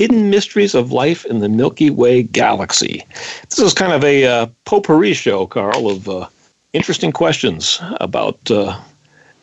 Hidden 0.00 0.30
Mysteries 0.30 0.74
of 0.74 0.92
Life 0.92 1.26
in 1.26 1.40
the 1.40 1.48
Milky 1.50 1.90
Way 1.90 2.22
Galaxy. 2.22 3.04
This 3.50 3.58
is 3.58 3.74
kind 3.74 3.92
of 3.92 4.02
a 4.02 4.24
uh, 4.24 4.46
potpourri 4.64 5.12
show, 5.12 5.46
Carl, 5.46 5.90
of 5.90 6.08
uh, 6.08 6.26
interesting 6.72 7.12
questions 7.12 7.78
about 8.00 8.50
uh, 8.50 8.80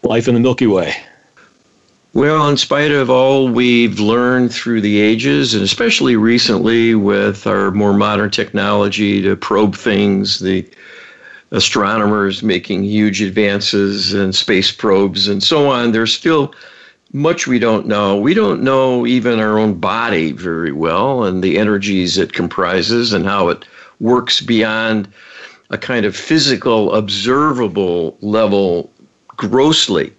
life 0.01 0.27
in 0.27 0.33
the 0.33 0.39
Milky 0.39 0.65
Way. 0.65 0.95
Well, 2.15 2.49
in 2.49 2.57
spite 2.57 2.89
of 2.89 3.07
all 3.07 3.47
we've 3.47 3.99
learned 3.99 4.51
through 4.51 4.81
the 4.81 4.99
ages, 4.99 5.53
and 5.53 5.61
especially 5.61 6.15
recently 6.15 6.95
with 6.95 7.45
our 7.45 7.69
more 7.69 7.93
modern 7.93 8.31
technology 8.31 9.21
to 9.21 9.35
probe 9.35 9.75
things, 9.75 10.39
the 10.39 10.67
astronomers 11.51 12.41
making 12.41 12.83
huge 12.83 13.21
advances 13.21 14.15
and 14.15 14.33
space 14.33 14.71
probes 14.71 15.27
and 15.27 15.43
so 15.43 15.69
on, 15.69 15.91
there's 15.91 16.15
still 16.15 16.51
much 17.13 17.47
we 17.47 17.59
don't 17.59 17.87
know. 17.87 18.17
We 18.17 18.33
don't 18.33 18.61
know 18.61 19.05
even 19.05 19.39
our 19.39 19.57
own 19.57 19.75
body 19.75 20.31
very 20.31 20.71
well 20.71 21.23
and 21.23 21.43
the 21.43 21.57
energies 21.57 22.17
it 22.17 22.33
comprises 22.33 23.13
and 23.13 23.25
how 23.25 23.49
it 23.49 23.65
works 23.99 24.41
beyond 24.41 25.07
a 25.69 25.77
kind 25.77 26.05
of 26.05 26.15
physical, 26.15 26.93
observable 26.93 28.17
level 28.21 28.91
grossly. 29.27 30.13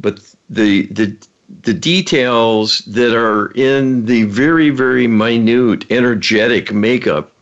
But 0.00 0.20
the, 0.48 0.86
the, 0.86 1.16
the 1.62 1.74
details 1.74 2.80
that 2.80 3.16
are 3.16 3.50
in 3.52 4.06
the 4.06 4.24
very, 4.24 4.70
very 4.70 5.06
minute 5.06 5.90
energetic 5.90 6.72
makeup 6.72 7.32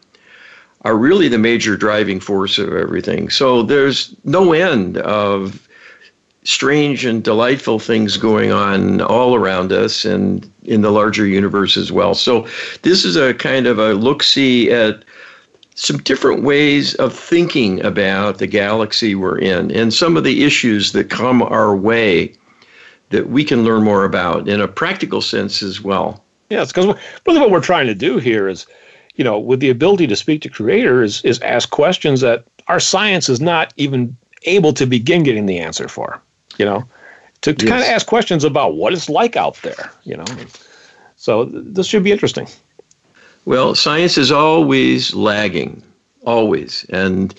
are 0.83 0.97
really 0.97 1.29
the 1.29 1.39
major 1.39 1.77
driving 1.77 2.21
force 2.21 2.59
of 2.59 2.73
everything. 2.73 3.29
So 3.29 3.63
there's 3.63 4.15
no 4.25 4.53
end 4.53 4.99
of 4.99 5.66
strange 6.47 7.05
and 7.05 7.25
delightful 7.25 7.81
things 7.81 8.17
going 8.17 8.53
on 8.53 9.01
all 9.01 9.35
around 9.35 9.73
us 9.73 10.05
and 10.05 10.49
in 10.63 10.81
the 10.81 10.93
larger 10.93 11.27
universe 11.27 11.77
as 11.77 11.91
well. 11.91 12.15
So, 12.15 12.47
this 12.83 13.05
is 13.05 13.17
a 13.17 13.35
kind 13.35 13.67
of 13.67 13.79
a 13.79 13.95
look 13.95 14.23
see 14.23 14.71
at 14.71 15.05
some 15.75 15.99
different 15.99 16.43
ways 16.43 16.95
of 16.95 17.13
thinking 17.13 17.85
about 17.85 18.39
the 18.39 18.47
galaxy 18.47 19.15
we're 19.15 19.39
in 19.39 19.71
and 19.73 19.93
some 19.93 20.17
of 20.17 20.25
the 20.25 20.45
issues 20.45 20.93
that 20.93 21.11
come 21.11 21.43
our 21.43 21.77
way 21.77 22.33
that 23.11 23.29
we 23.29 23.45
can 23.45 23.65
learn 23.65 23.83
more 23.83 24.05
about 24.05 24.49
in 24.49 24.61
a 24.61 24.69
practical 24.69 25.21
sense 25.21 25.63
as 25.63 25.83
well. 25.83 26.25
Yes, 26.49 26.69
because 26.69 26.97
really 27.27 27.41
what 27.41 27.51
we're 27.51 27.61
trying 27.61 27.87
to 27.89 27.95
do 27.95 28.19
here 28.19 28.49
is, 28.49 28.67
you 29.17 29.25
know, 29.25 29.39
with 29.39 29.61
the 29.61 29.69
ability 29.71 30.07
to 30.07 30.17
speak 30.17 30.43
to 30.43 30.49
creator 30.49 31.03
is, 31.03 31.23
is 31.25 31.41
ask 31.41 31.71
questions 31.71 32.21
that 32.21 32.45
our 32.69 32.81
science 32.81 33.29
is 33.29 33.41
not 33.41 33.73
even 33.77 34.17
able 34.43 34.73
to 34.73 34.87
begin 34.87 35.25
getting 35.25 35.47
the 35.47 35.59
answer 35.59 35.89
for 35.89 36.23
you 36.59 36.65
know, 36.65 36.85
to, 37.43 37.53
to 37.55 37.65
yes. 37.65 37.71
kind 37.71 37.83
of 37.83 37.89
ask 37.89 38.07
questions 38.07 38.45
about 38.45 38.77
what 38.77 38.93
it's 38.93 39.09
like 39.09 39.37
out 39.37 39.57
there, 39.63 39.91
you 40.05 40.17
know. 40.17 40.25
So 41.17 41.45
this 41.45 41.87
should 41.87 42.03
be 42.03 42.13
interesting. 42.13 42.49
Well, 43.45 43.75
science 43.75 44.19
is 44.19 44.33
always 44.33 45.15
lagging, 45.15 45.83
always. 46.25 46.85
And 46.91 47.35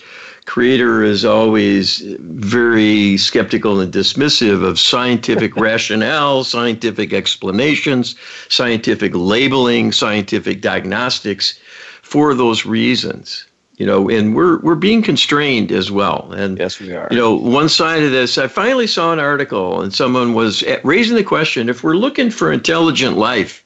Creator 0.46 1.02
is 1.02 1.24
always 1.24 1.98
very 2.20 3.18
skeptical 3.18 3.80
and 3.80 3.92
dismissive 3.92 4.64
of 4.64 4.80
scientific 4.80 5.54
rationale, 5.68 6.44
scientific 6.44 7.12
explanations, 7.12 8.16
scientific 8.48 9.12
labeling, 9.14 9.92
scientific 9.92 10.62
diagnostics 10.62 11.58
for 12.02 12.32
those 12.32 12.64
reasons 12.64 13.47
you 13.78 13.86
know, 13.86 14.10
and 14.10 14.34
we're 14.34 14.58
we're 14.58 14.74
being 14.74 15.02
constrained 15.02 15.70
as 15.70 15.90
well. 15.90 16.32
And 16.32 16.58
yes, 16.58 16.80
we 16.80 16.92
are. 16.92 17.08
You 17.10 17.16
know, 17.16 17.34
one 17.34 17.68
side 17.68 18.02
of 18.02 18.10
this, 18.10 18.36
I 18.36 18.48
finally 18.48 18.88
saw 18.88 19.12
an 19.12 19.20
article, 19.20 19.80
and 19.80 19.94
someone 19.94 20.34
was 20.34 20.64
raising 20.82 21.16
the 21.16 21.24
question: 21.24 21.68
if 21.68 21.84
we're 21.84 21.94
looking 21.94 22.30
for 22.30 22.52
intelligent 22.52 23.16
life 23.16 23.64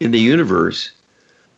in 0.00 0.10
the 0.10 0.20
universe, 0.20 0.92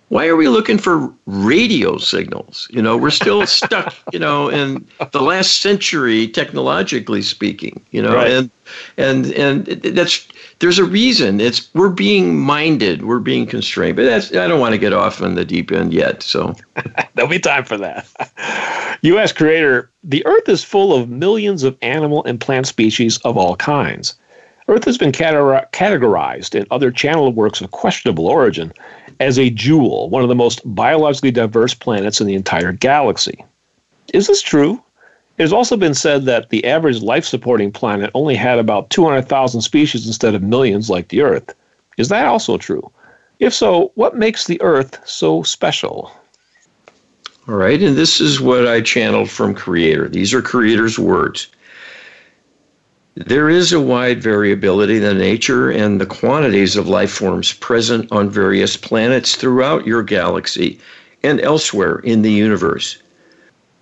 why 0.08 0.28
are 0.28 0.36
we 0.36 0.48
looking 0.48 0.78
for 0.78 1.12
radio 1.26 1.98
signals? 1.98 2.68
You 2.70 2.80
know, 2.80 2.96
we're 2.96 3.10
still 3.10 3.44
stuck, 3.58 3.92
you 4.12 4.20
know, 4.20 4.48
in 4.50 4.86
the 5.10 5.20
last 5.20 5.60
century, 5.60 6.28
technologically 6.28 7.22
speaking. 7.22 7.84
You 7.90 8.02
know, 8.02 8.14
right. 8.14 8.30
and 8.30 8.50
and 8.96 9.26
and 9.32 9.66
that's 9.66 10.28
there's 10.58 10.78
a 10.78 10.84
reason. 10.84 11.40
It's 11.40 11.72
we're 11.74 11.90
being 11.90 12.38
minded, 12.38 13.04
we're 13.04 13.18
being 13.18 13.46
constrained. 13.46 13.96
But 13.96 14.04
that's 14.04 14.34
I 14.34 14.46
don't 14.46 14.60
want 14.60 14.72
to 14.72 14.78
get 14.78 14.92
off 14.92 15.20
on 15.20 15.34
the 15.34 15.44
deep 15.44 15.70
end 15.70 15.92
yet. 15.92 16.22
So 16.22 16.54
there'll 17.14 17.30
be 17.30 17.38
time 17.38 17.64
for 17.64 17.76
that. 17.78 18.98
U.S. 19.02 19.32
creator, 19.32 19.90
the 20.02 20.24
Earth 20.26 20.48
is 20.48 20.64
full 20.64 20.94
of 20.94 21.08
millions 21.08 21.62
of 21.62 21.76
animal 21.82 22.24
and 22.24 22.40
plant 22.40 22.66
species 22.66 23.18
of 23.18 23.36
all 23.36 23.56
kinds. 23.56 24.16
Earth 24.68 24.84
has 24.84 24.98
been 24.98 25.12
categorized 25.12 26.54
in 26.54 26.66
other 26.70 26.90
channel 26.90 27.32
works 27.32 27.60
of 27.60 27.70
questionable 27.70 28.26
origin 28.26 28.72
as 29.20 29.38
a 29.38 29.50
jewel, 29.50 30.10
one 30.10 30.22
of 30.22 30.28
the 30.28 30.34
most 30.34 30.60
biologically 30.74 31.30
diverse 31.30 31.72
planets 31.72 32.20
in 32.20 32.26
the 32.26 32.34
entire 32.34 32.72
galaxy. 32.72 33.44
Is 34.12 34.26
this 34.26 34.42
true? 34.42 34.82
It 35.38 35.42
has 35.42 35.52
also 35.52 35.76
been 35.76 35.94
said 35.94 36.24
that 36.24 36.48
the 36.48 36.64
average 36.64 37.02
life 37.02 37.24
supporting 37.24 37.70
planet 37.70 38.10
only 38.14 38.36
had 38.36 38.58
about 38.58 38.88
200,000 38.88 39.60
species 39.60 40.06
instead 40.06 40.34
of 40.34 40.42
millions 40.42 40.88
like 40.88 41.08
the 41.08 41.20
Earth. 41.20 41.54
Is 41.98 42.08
that 42.08 42.26
also 42.26 42.56
true? 42.56 42.90
If 43.38 43.52
so, 43.52 43.92
what 43.96 44.16
makes 44.16 44.46
the 44.46 44.60
Earth 44.62 44.98
so 45.04 45.42
special? 45.42 46.10
All 47.46 47.54
right, 47.54 47.80
and 47.82 47.96
this 47.96 48.18
is 48.18 48.40
what 48.40 48.66
I 48.66 48.80
channeled 48.80 49.30
from 49.30 49.54
Creator. 49.54 50.08
These 50.08 50.32
are 50.32 50.40
Creator's 50.40 50.98
words. 50.98 51.48
There 53.14 53.48
is 53.50 53.72
a 53.72 53.80
wide 53.80 54.22
variability 54.22 54.96
in 54.96 55.02
the 55.02 55.14
nature 55.14 55.70
and 55.70 56.00
the 56.00 56.06
quantities 56.06 56.76
of 56.76 56.88
life 56.88 57.10
forms 57.10 57.52
present 57.52 58.10
on 58.10 58.30
various 58.30 58.76
planets 58.76 59.36
throughout 59.36 59.86
your 59.86 60.02
galaxy 60.02 60.78
and 61.22 61.40
elsewhere 61.40 61.98
in 62.00 62.22
the 62.22 62.32
universe. 62.32 62.98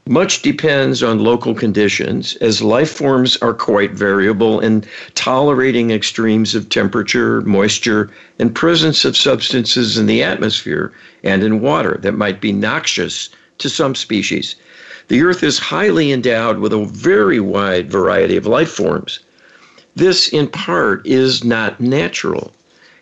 Much 0.07 0.43
depends 0.43 1.03
on 1.03 1.19
local 1.19 1.55
conditions, 1.55 2.37
as 2.43 2.61
life 2.61 2.91
forms 2.91 3.39
are 3.39 3.55
quite 3.55 3.93
variable 3.93 4.61
in 4.61 4.85
tolerating 5.15 5.91
extremes 5.91 6.55
of 6.55 6.69
temperature, 6.69 7.41
moisture, 7.41 8.11
and 8.39 8.55
presence 8.55 9.07
of 9.07 9.17
substances 9.17 9.97
in 9.97 10.05
the 10.05 10.23
atmosphere 10.23 10.93
and 11.23 11.43
in 11.43 11.63
water 11.63 11.99
that 12.03 12.13
might 12.13 12.39
be 12.39 12.53
noxious 12.53 13.31
to 13.57 13.71
some 13.71 13.95
species. 13.95 14.57
The 15.09 15.23
Earth 15.23 15.43
is 15.43 15.59
highly 15.59 16.13
endowed 16.13 16.59
with 16.59 16.75
a 16.75 16.85
very 16.85 17.41
wide 17.41 17.91
variety 17.91 18.37
of 18.37 18.47
life 18.47 18.71
forms. 18.71 19.21
This, 19.97 20.29
in 20.29 20.49
part, 20.49 21.07
is 21.07 21.45
not 21.45 21.81
natural, 21.81 22.53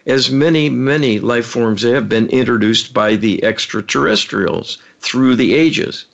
as 0.07 0.31
many, 0.31 0.71
many 0.71 1.19
life 1.19 1.47
forms 1.47 1.83
have 1.83 2.09
been 2.09 2.29
introduced 2.29 2.95
by 2.95 3.17
the 3.17 3.43
extraterrestrials 3.43 4.79
through 5.01 5.35
the 5.35 5.55
ages. 5.55 6.05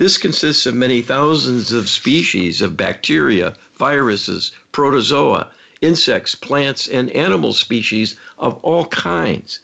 This 0.00 0.16
consists 0.16 0.64
of 0.64 0.74
many 0.74 1.02
thousands 1.02 1.72
of 1.72 1.86
species 1.86 2.62
of 2.62 2.74
bacteria, 2.74 3.54
viruses, 3.74 4.50
protozoa, 4.72 5.52
insects, 5.82 6.34
plants, 6.34 6.88
and 6.88 7.10
animal 7.10 7.52
species 7.52 8.16
of 8.38 8.54
all 8.64 8.86
kinds, 8.86 9.60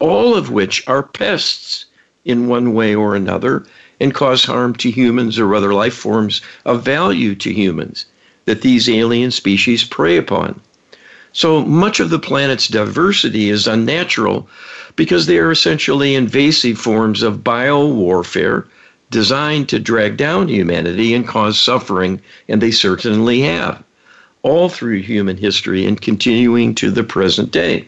all 0.00 0.34
of 0.34 0.50
which 0.50 0.86
are 0.86 1.02
pests 1.02 1.86
in 2.26 2.46
one 2.46 2.74
way 2.74 2.94
or 2.94 3.16
another 3.16 3.64
and 4.00 4.12
cause 4.12 4.44
harm 4.44 4.74
to 4.74 4.90
humans 4.90 5.38
or 5.38 5.54
other 5.54 5.72
life 5.72 5.94
forms 5.94 6.42
of 6.66 6.84
value 6.84 7.34
to 7.36 7.50
humans 7.50 8.04
that 8.44 8.60
these 8.60 8.86
alien 8.86 9.30
species 9.30 9.82
prey 9.82 10.18
upon. 10.18 10.60
So 11.32 11.64
much 11.64 12.00
of 12.00 12.10
the 12.10 12.18
planet's 12.18 12.68
diversity 12.68 13.48
is 13.48 13.66
unnatural 13.66 14.46
because 14.96 15.24
they 15.24 15.38
are 15.38 15.50
essentially 15.50 16.14
invasive 16.14 16.76
forms 16.76 17.22
of 17.22 17.38
biowarfare 17.38 18.66
designed 19.14 19.68
to 19.68 19.78
drag 19.78 20.16
down 20.16 20.48
humanity 20.48 21.14
and 21.14 21.24
cause 21.24 21.56
suffering, 21.56 22.20
and 22.48 22.60
they 22.60 22.72
certainly 22.72 23.42
have, 23.42 23.80
all 24.42 24.68
through 24.68 24.98
human 24.98 25.36
history 25.36 25.86
and 25.86 26.00
continuing 26.00 26.74
to 26.74 26.90
the 26.90 27.04
present 27.04 27.52
day. 27.52 27.86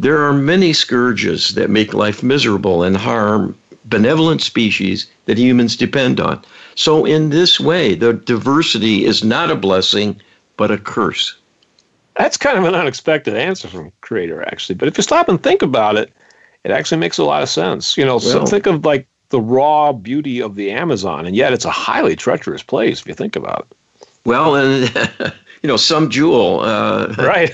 There 0.00 0.20
are 0.20 0.32
many 0.32 0.72
scourges 0.72 1.54
that 1.54 1.70
make 1.70 1.94
life 1.94 2.24
miserable 2.24 2.82
and 2.82 2.96
harm 2.96 3.56
benevolent 3.84 4.42
species 4.42 5.06
that 5.26 5.38
humans 5.38 5.76
depend 5.76 6.18
on. 6.18 6.42
So, 6.74 7.04
in 7.04 7.30
this 7.30 7.60
way, 7.60 7.94
the 7.94 8.14
diversity 8.14 9.04
is 9.04 9.22
not 9.22 9.48
a 9.48 9.54
blessing, 9.54 10.20
but 10.56 10.72
a 10.72 10.76
curse. 10.76 11.36
That's 12.16 12.36
kind 12.36 12.58
of 12.58 12.64
an 12.64 12.74
unexpected 12.74 13.36
answer 13.36 13.68
from 13.68 13.92
Creator, 14.00 14.42
actually. 14.48 14.74
But 14.74 14.88
if 14.88 14.96
you 14.98 15.04
stop 15.04 15.28
and 15.28 15.40
think 15.40 15.62
about 15.62 15.94
it, 15.94 16.12
it 16.64 16.72
actually 16.72 16.98
makes 16.98 17.18
a 17.18 17.24
lot 17.24 17.44
of 17.44 17.48
sense. 17.48 17.96
You 17.96 18.04
know, 18.04 18.16
well, 18.16 18.44
so 18.44 18.44
think 18.44 18.66
of 18.66 18.84
like 18.84 19.06
the 19.32 19.40
raw 19.40 19.92
beauty 19.92 20.40
of 20.40 20.54
the 20.54 20.70
Amazon, 20.70 21.26
and 21.26 21.34
yet 21.34 21.52
it's 21.52 21.64
a 21.64 21.70
highly 21.70 22.14
treacherous 22.14 22.62
place 22.62 23.00
if 23.00 23.08
you 23.08 23.14
think 23.14 23.34
about 23.34 23.66
it. 23.70 23.76
Well, 24.24 24.54
and 24.54 24.94
you 25.62 25.68
know, 25.68 25.78
some 25.78 26.10
jewel. 26.10 26.60
Uh, 26.60 27.14
right. 27.18 27.50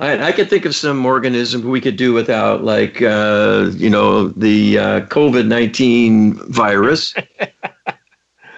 I, 0.00 0.28
I, 0.28 0.32
could 0.32 0.50
think 0.50 0.64
of 0.64 0.74
some 0.74 1.06
organism 1.06 1.62
we 1.62 1.80
could 1.80 1.96
do 1.96 2.12
without, 2.12 2.64
like, 2.64 3.00
uh, 3.02 3.70
you 3.74 3.88
know, 3.88 4.28
the 4.28 4.78
uh, 4.78 5.00
COVID 5.02 5.46
19 5.46 6.34
virus. 6.50 7.14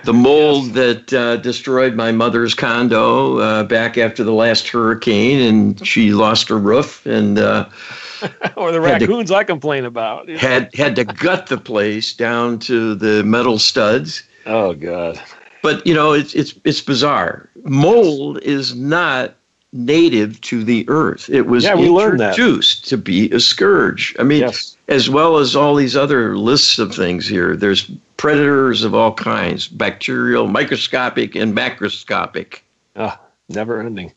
the 0.05 0.13
mold 0.13 0.67
yes. 0.67 0.75
that 0.75 1.13
uh, 1.13 1.37
destroyed 1.37 1.95
my 1.95 2.13
mother's 2.13 2.55
condo 2.55 3.39
uh, 3.39 3.65
back 3.65 3.99
after 3.99 4.25
the 4.25 4.33
last 4.33 4.69
hurricane, 4.69 5.41
and 5.41 5.87
she 5.87 6.13
lost 6.13 6.49
her 6.49 6.59
roof 6.59 7.07
and 7.07 7.39
uh, 7.39 7.69
or 8.57 8.73
the 8.73 8.81
raccoons 8.81 9.31
to, 9.31 9.37
I 9.37 9.45
complain 9.45 9.85
about. 9.85 10.29
Had 10.29 10.75
had 10.75 10.97
to 10.97 11.05
gut 11.05 11.47
the 11.47 11.59
place 11.59 12.13
down 12.15 12.59
to 12.61 12.95
the 12.95 13.23
metal 13.25 13.59
studs. 13.59 14.23
Oh 14.47 14.75
God! 14.75 15.21
But 15.63 15.87
you 15.87 15.95
know, 15.95 16.13
it's 16.13 16.35
it's 16.35 16.55
it's 16.65 16.81
bizarre. 16.81 17.49
Mold 17.65 18.41
is 18.43 18.75
not 18.75 19.35
native 19.73 20.41
to 20.43 20.63
the 20.65 20.85
earth. 20.89 21.31
It 21.31 21.47
was 21.47 21.65
yeah, 21.65 21.75
we 21.75 21.89
introduced 21.89 22.89
to 22.89 22.99
be 22.99 23.31
a 23.31 23.41
scourge. 23.41 24.15
I 24.19 24.23
mean, 24.23 24.41
yes. 24.41 24.77
as 24.89 25.09
well 25.09 25.39
as 25.39 25.57
all 25.57 25.75
these 25.75 25.97
other 25.97 26.37
lists 26.37 26.79
of 26.79 26.95
things 26.95 27.27
here. 27.27 27.57
There's 27.57 27.91
predators 28.23 28.85
of 28.85 28.95
all 28.95 29.13
kinds, 29.13 29.67
bacterial, 29.67 30.47
microscopic, 30.47 31.35
and 31.35 31.57
macroscopic. 31.57 32.61
Ah, 32.95 33.21
never 33.49 33.81
ending. 33.81 34.13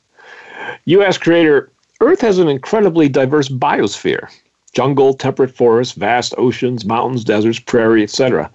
U.S. 0.86 1.18
creator 1.18 1.72
Earth 2.02 2.22
has 2.22 2.38
an 2.38 2.48
incredibly 2.48 3.10
diverse 3.10 3.50
biosphere 3.50 4.30
jungle, 4.74 5.16
temperate 5.16 5.56
forests, 5.56 5.96
vast 5.96 6.36
oceans, 6.38 6.86
mountains, 6.86 7.24
deserts, 7.24 7.58
prairie, 7.58 8.04
etc. 8.04 8.52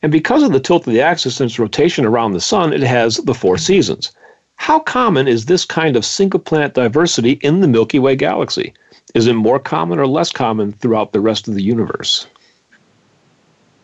And 0.00 0.10
because 0.10 0.42
of 0.42 0.52
the 0.52 0.60
tilt 0.60 0.86
of 0.86 0.92
the 0.94 1.02
axis 1.02 1.38
and 1.38 1.50
its 1.50 1.58
rotation 1.58 2.06
around 2.06 2.32
the 2.32 2.40
sun, 2.40 2.72
it 2.72 2.80
has 2.80 3.18
the 3.18 3.34
four 3.34 3.58
seasons. 3.58 4.10
How 4.56 4.78
common 4.78 5.28
is 5.28 5.44
this 5.44 5.66
kind 5.66 5.96
of 5.96 6.06
single 6.06 6.40
planet 6.40 6.72
diversity 6.72 7.32
in 7.42 7.60
the 7.60 7.68
Milky 7.68 7.98
Way 7.98 8.16
galaxy? 8.16 8.72
Is 9.14 9.26
it 9.26 9.34
more 9.34 9.58
common 9.58 9.98
or 9.98 10.06
less 10.06 10.32
common 10.32 10.72
throughout 10.72 11.12
the 11.12 11.20
rest 11.20 11.46
of 11.46 11.54
the 11.54 11.62
universe? 11.62 12.26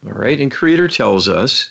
All 0.06 0.12
right, 0.12 0.40
and 0.40 0.50
Creator 0.50 0.88
tells 0.88 1.28
us 1.28 1.70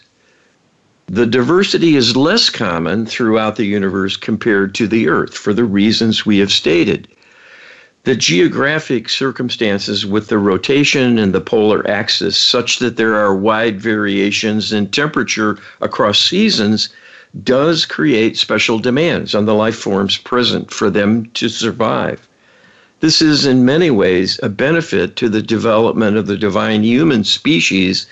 the 1.08 1.26
diversity 1.26 1.96
is 1.96 2.16
less 2.16 2.50
common 2.50 3.06
throughout 3.06 3.56
the 3.56 3.66
universe 3.66 4.16
compared 4.18 4.76
to 4.76 4.88
the 4.88 5.08
Earth 5.10 5.36
for 5.36 5.54
the 5.54 5.64
reasons 5.64 6.26
we 6.26 6.38
have 6.38 6.52
stated 6.52 7.08
the 8.04 8.16
geographic 8.16 9.10
circumstances 9.10 10.06
with 10.06 10.28
the 10.30 10.38
rotation 10.38 11.20
and 11.20 11.34
the 11.34 11.42
polar 11.42 11.88
axis 11.88 12.38
such 12.38 12.80
that 12.80 12.96
there 12.96 13.16
are 13.16 13.36
wide 13.36 13.82
variations 13.82 14.72
in 14.72 14.90
temperature 14.90 15.58
across 15.82 16.20
seasons 16.20 16.90
does 17.44 17.86
create 17.86 18.38
special 18.38 18.80
demands 18.80 19.36
on 19.36 19.46
the 19.46 19.54
life 19.54 19.76
forms 19.76 20.18
present 20.18 20.72
for 20.72 20.90
them 20.90 21.26
to 21.32 21.50
survive. 21.50 22.28
This 23.02 23.22
is 23.22 23.46
in 23.46 23.66
many 23.66 23.92
ways 23.92 24.40
a 24.42 24.50
benefit 24.50 25.16
to 25.18 25.30
the 25.30 25.42
development 25.42 26.18
of 26.18 26.26
the 26.26 26.38
divine 26.38 26.84
human 26.84 27.24
species 27.24 28.08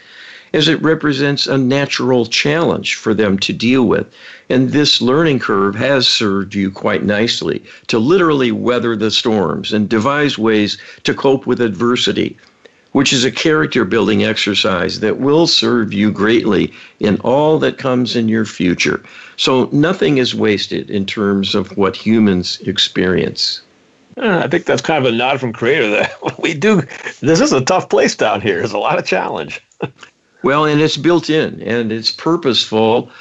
as 0.53 0.67
it 0.67 0.81
represents 0.81 1.47
a 1.47 1.57
natural 1.57 2.25
challenge 2.25 2.95
for 2.95 3.13
them 3.13 3.38
to 3.39 3.53
deal 3.53 3.85
with. 3.85 4.07
And 4.49 4.69
this 4.69 5.01
learning 5.01 5.39
curve 5.39 5.75
has 5.75 6.07
served 6.07 6.55
you 6.55 6.71
quite 6.71 7.03
nicely 7.03 7.63
to 7.88 7.99
literally 7.99 8.51
weather 8.51 8.95
the 8.95 9.11
storms 9.11 9.73
and 9.73 9.89
devise 9.89 10.38
ways 10.38 10.77
to 11.03 11.13
cope 11.13 11.45
with 11.45 11.61
adversity, 11.61 12.38
which 12.94 13.11
is 13.11 13.25
a 13.25 13.31
character 13.31 13.85
building 13.85 14.23
exercise 14.23 14.99
that 15.01 15.19
will 15.19 15.47
serve 15.47 15.94
you 15.94 16.11
greatly 16.11 16.73
in 17.00 17.19
all 17.21 17.59
that 17.59 17.77
comes 17.77 18.15
in 18.15 18.29
your 18.29 18.45
future. 18.45 19.03
So 19.35 19.69
nothing 19.71 20.17
is 20.17 20.33
wasted 20.33 20.89
in 20.89 21.05
terms 21.05 21.53
of 21.53 21.77
what 21.77 21.95
humans 21.95 22.59
experience. 22.61 23.61
Uh, 24.17 24.41
I 24.43 24.47
think 24.47 24.65
that's 24.65 24.81
kind 24.81 25.05
of 25.05 25.13
a 25.13 25.15
nod 25.15 25.39
from 25.39 25.53
Creator 25.53 25.89
that 25.91 26.39
we 26.39 26.53
do. 26.53 26.81
This 27.19 27.39
is 27.39 27.53
a 27.53 27.63
tough 27.63 27.89
place 27.89 28.15
down 28.15 28.41
here. 28.41 28.57
There's 28.57 28.71
a 28.71 28.79
lot 28.79 28.97
of 28.97 29.05
challenge. 29.05 29.61
Well, 30.47 30.63
and 30.63 30.79
it's 30.79 30.95
built 30.95 31.29
in 31.29 31.61
and 31.61 31.91
it's 31.91 32.09
purposeful. 32.09 33.11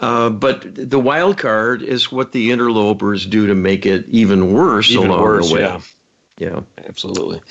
Uh, 0.00 0.30
but 0.30 0.62
the 0.74 0.98
wild 0.98 1.36
card 1.36 1.82
is 1.82 2.10
what 2.10 2.32
the 2.32 2.50
interlopers 2.50 3.26
do 3.26 3.46
to 3.46 3.54
make 3.54 3.84
it 3.84 4.08
even 4.08 4.54
worse 4.54 4.90
even 4.90 5.10
along 5.10 5.20
worse, 5.20 5.48
the 5.48 5.54
way. 5.56 5.60
Yeah. 5.60 5.80
yeah, 6.38 6.60
absolutely. 6.78 7.42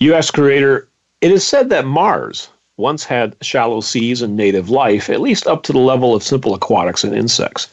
U.S. 0.00 0.32
creator, 0.32 0.88
it 1.20 1.30
is 1.30 1.46
said 1.46 1.70
that 1.70 1.84
Mars 1.84 2.48
once 2.78 3.04
had 3.04 3.36
shallow 3.42 3.80
seas 3.80 4.22
and 4.22 4.36
native 4.36 4.70
life, 4.70 5.08
at 5.08 5.20
least 5.20 5.46
up 5.46 5.62
to 5.62 5.72
the 5.72 5.78
level 5.78 6.12
of 6.16 6.24
simple 6.24 6.52
aquatics 6.52 7.04
and 7.04 7.14
insects. 7.14 7.68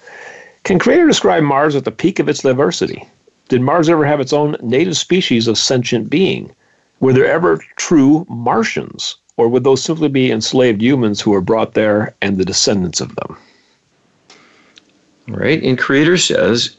Can 0.66 0.78
creator 0.78 1.08
describe 1.08 1.42
Mars 1.42 1.76
at 1.76 1.86
the 1.86 1.92
peak 1.92 2.20
of 2.20 2.30
its 2.30 2.44
diversity? 2.44 3.04
Did 3.50 3.62
Mars 3.62 3.90
ever 3.90 4.06
have 4.06 4.20
its 4.20 4.34
own 4.34 4.56
native 4.62 4.98
species 4.98 5.48
of 5.48 5.58
sentient 5.58 6.12
being? 6.12 6.54
Were 7.00 7.12
there 7.12 7.26
ever 7.26 7.58
true 7.76 8.28
Martians? 8.30 9.16
Or 9.38 9.50
would 9.50 9.66
those 9.66 9.84
simply 9.84 10.08
be 10.08 10.32
enslaved 10.32 10.82
humans 10.82 11.20
who 11.20 11.32
were 11.32 11.42
brought 11.42 11.74
there 11.74 12.16
and 12.22 12.38
the 12.38 12.46
descendants 12.46 13.02
of 13.02 13.16
them? 13.18 13.38
Right. 15.28 15.62
And 15.62 15.78
Creator 15.78 16.18
says, 16.18 16.76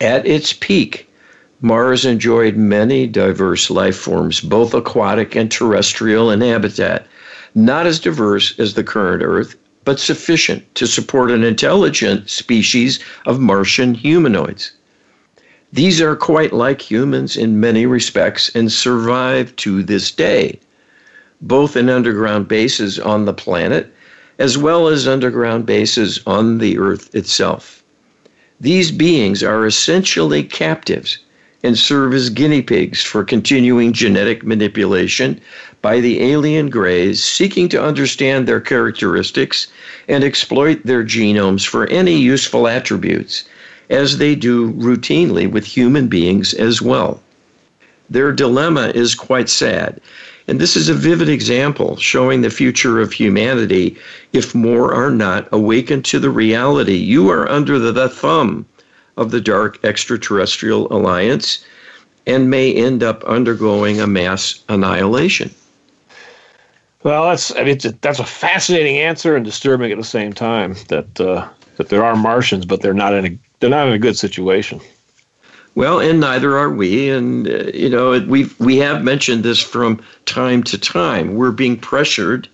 at 0.00 0.24
its 0.26 0.52
peak, 0.52 1.08
Mars 1.60 2.04
enjoyed 2.04 2.56
many 2.56 3.08
diverse 3.08 3.70
life 3.70 3.96
forms, 3.96 4.40
both 4.40 4.72
aquatic 4.72 5.34
and 5.34 5.50
terrestrial 5.50 6.30
in 6.30 6.40
habitat, 6.42 7.06
not 7.56 7.86
as 7.86 7.98
diverse 7.98 8.56
as 8.60 8.74
the 8.74 8.84
current 8.84 9.24
Earth, 9.24 9.56
but 9.84 9.98
sufficient 9.98 10.72
to 10.76 10.86
support 10.86 11.32
an 11.32 11.42
intelligent 11.42 12.30
species 12.30 13.00
of 13.26 13.40
Martian 13.40 13.94
humanoids. 13.94 14.70
These 15.72 16.00
are 16.00 16.14
quite 16.14 16.52
like 16.52 16.80
humans 16.80 17.36
in 17.36 17.58
many 17.58 17.84
respects 17.84 18.50
and 18.54 18.70
survive 18.70 19.56
to 19.56 19.82
this 19.82 20.12
day 20.12 20.60
both 21.40 21.76
in 21.76 21.88
underground 21.88 22.48
bases 22.48 22.98
on 22.98 23.24
the 23.24 23.32
planet 23.32 23.92
as 24.38 24.56
well 24.56 24.86
as 24.86 25.08
underground 25.08 25.66
bases 25.66 26.20
on 26.26 26.58
the 26.58 26.78
Earth 26.78 27.12
itself. 27.14 27.82
These 28.60 28.92
beings 28.92 29.42
are 29.42 29.66
essentially 29.66 30.42
captives 30.44 31.18
and 31.64 31.76
serve 31.76 32.14
as 32.14 32.30
guinea 32.30 32.62
pigs 32.62 33.02
for 33.02 33.24
continuing 33.24 33.92
genetic 33.92 34.44
manipulation 34.44 35.40
by 35.82 36.00
the 36.00 36.22
alien 36.22 36.70
greys 36.70 37.22
seeking 37.22 37.68
to 37.68 37.82
understand 37.82 38.46
their 38.46 38.60
characteristics 38.60 39.66
and 40.08 40.22
exploit 40.22 40.80
their 40.84 41.02
genomes 41.02 41.66
for 41.66 41.88
any 41.88 42.16
useful 42.16 42.68
attributes, 42.68 43.44
as 43.90 44.18
they 44.18 44.36
do 44.36 44.72
routinely 44.74 45.50
with 45.50 45.64
human 45.64 46.06
beings 46.06 46.54
as 46.54 46.80
well. 46.80 47.20
Their 48.08 48.32
dilemma 48.32 48.92
is 48.94 49.14
quite 49.14 49.48
sad, 49.48 50.00
and 50.48 50.58
this 50.58 50.76
is 50.76 50.88
a 50.88 50.94
vivid 50.94 51.28
example 51.28 51.96
showing 51.96 52.40
the 52.40 52.50
future 52.50 53.00
of 53.00 53.12
humanity 53.12 53.96
if 54.32 54.54
more 54.54 54.94
are 54.94 55.10
not 55.10 55.46
awakened 55.52 56.06
to 56.06 56.18
the 56.18 56.30
reality. 56.30 56.94
You 56.94 57.28
are 57.28 57.48
under 57.50 57.78
the, 57.78 57.92
the 57.92 58.08
thumb 58.08 58.64
of 59.18 59.30
the 59.30 59.42
dark 59.42 59.84
extraterrestrial 59.84 60.90
alliance 60.90 61.62
and 62.26 62.50
may 62.50 62.72
end 62.72 63.02
up 63.02 63.22
undergoing 63.24 64.00
a 64.00 64.06
mass 64.06 64.64
annihilation. 64.70 65.54
Well, 67.02 67.28
that's 67.28 67.54
I 67.54 67.64
mean, 67.64 67.78
a, 67.84 67.92
that's 68.00 68.18
a 68.18 68.24
fascinating 68.24 68.96
answer 68.96 69.36
and 69.36 69.44
disturbing 69.44 69.92
at 69.92 69.98
the 69.98 70.04
same 70.04 70.32
time. 70.32 70.74
That 70.88 71.20
uh, 71.20 71.48
that 71.76 71.90
there 71.90 72.04
are 72.04 72.16
Martians, 72.16 72.64
but 72.66 72.82
they're 72.82 72.92
not 72.94 73.14
in 73.14 73.26
a 73.26 73.38
they're 73.60 73.70
not 73.70 73.86
in 73.86 73.92
a 73.92 73.98
good 73.98 74.16
situation. 74.16 74.80
Well, 75.78 76.00
and 76.00 76.18
neither 76.18 76.58
are 76.58 76.70
we. 76.70 77.08
And 77.08 77.46
uh, 77.46 77.70
you 77.72 77.88
know, 77.88 78.18
we 78.26 78.50
we 78.58 78.78
have 78.78 79.04
mentioned 79.04 79.44
this 79.44 79.60
from 79.60 80.02
time 80.24 80.64
to 80.64 80.76
time. 80.76 81.34
We're 81.36 81.52
being 81.52 81.76
pressured. 81.76 82.48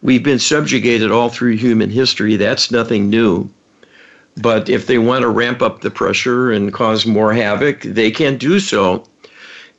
We've 0.00 0.22
been 0.22 0.38
subjugated 0.38 1.10
all 1.10 1.28
through 1.28 1.56
human 1.56 1.90
history. 1.90 2.36
That's 2.36 2.70
nothing 2.70 3.10
new. 3.10 3.50
But 4.40 4.70
if 4.70 4.86
they 4.86 4.96
want 4.96 5.24
to 5.24 5.28
ramp 5.28 5.60
up 5.60 5.82
the 5.82 5.90
pressure 5.90 6.50
and 6.50 6.72
cause 6.72 7.04
more 7.04 7.34
havoc, 7.34 7.82
they 7.82 8.10
can 8.10 8.38
do 8.38 8.60
so. 8.60 9.04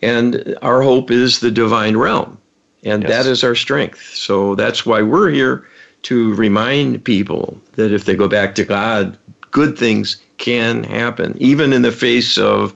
And 0.04 0.56
our 0.62 0.84
hope 0.84 1.10
is 1.10 1.40
the 1.40 1.50
divine 1.50 1.98
realm. 1.98 2.38
And 2.84 3.02
yes. 3.02 3.12
that 3.12 3.26
is 3.32 3.44
our 3.44 3.56
strength. 3.56 4.14
So 4.14 4.54
that's 4.54 4.86
why 4.86 5.02
we're 5.02 5.32
here 5.32 5.68
to 6.04 6.36
remind 6.36 7.04
people 7.04 7.60
that 7.78 7.92
if 7.92 8.06
they 8.06 8.16
go 8.16 8.28
back 8.28 8.54
to 8.56 8.64
God, 8.64 9.18
good 9.50 9.76
things 9.76 10.22
can 10.40 10.84
happen, 10.84 11.36
even 11.40 11.72
in 11.72 11.84
the 11.84 11.92
face 11.92 12.38
of 12.38 12.74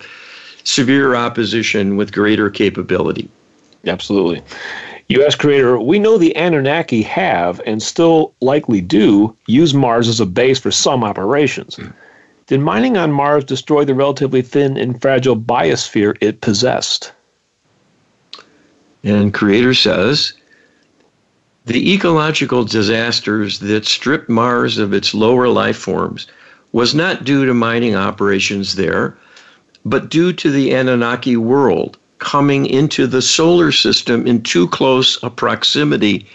severe 0.64 1.16
opposition 1.16 1.98
with 1.98 2.14
greater 2.14 2.50
capability. 2.50 3.30
Absolutely. 3.86 4.42
U.S. 5.10 5.36
creator, 5.36 5.78
we 5.80 6.00
know 6.00 6.18
the 6.18 6.36
Anunnaki 6.36 7.02
have 7.02 7.60
and 7.66 7.84
still 7.84 8.34
likely 8.40 8.80
do 8.80 9.36
use 9.48 9.74
Mars 9.74 10.08
as 10.08 10.20
a 10.20 10.26
base 10.26 10.60
for 10.60 10.72
some 10.72 11.04
operations. 11.04 11.80
Did 12.48 12.62
mining 12.62 12.98
on 12.98 13.12
Mars 13.12 13.44
destroy 13.44 13.86
the 13.86 13.94
relatively 13.94 14.42
thin 14.42 14.78
and 14.78 15.02
fragile 15.02 15.36
biosphere 15.36 16.18
it 16.22 16.42
possessed? 16.42 17.12
And 19.04 19.34
Creator 19.34 19.74
says, 19.74 20.34
the 21.66 21.94
ecological 21.94 22.66
disasters 22.66 23.60
that 23.60 23.86
stripped 23.86 24.30
Mars 24.30 24.78
of 24.78 24.94
its 24.94 25.14
lower 25.14 25.48
life 25.48 25.78
forms 25.78 26.28
was 26.74 26.94
not 26.94 27.24
due 27.24 27.46
to 27.46 27.54
mining 27.54 27.96
operations 27.96 28.76
there, 28.76 29.16
but 29.86 30.10
due 30.10 30.34
to 30.34 30.52
the 30.52 30.74
Anunnaki 30.74 31.38
world 31.38 31.98
coming 32.18 32.66
into 32.66 33.08
the 33.08 33.22
solar 33.22 33.72
system 33.72 34.28
in 34.28 34.42
too 34.42 34.68
close 34.68 35.22
a 35.24 35.30
proximity 35.30 36.26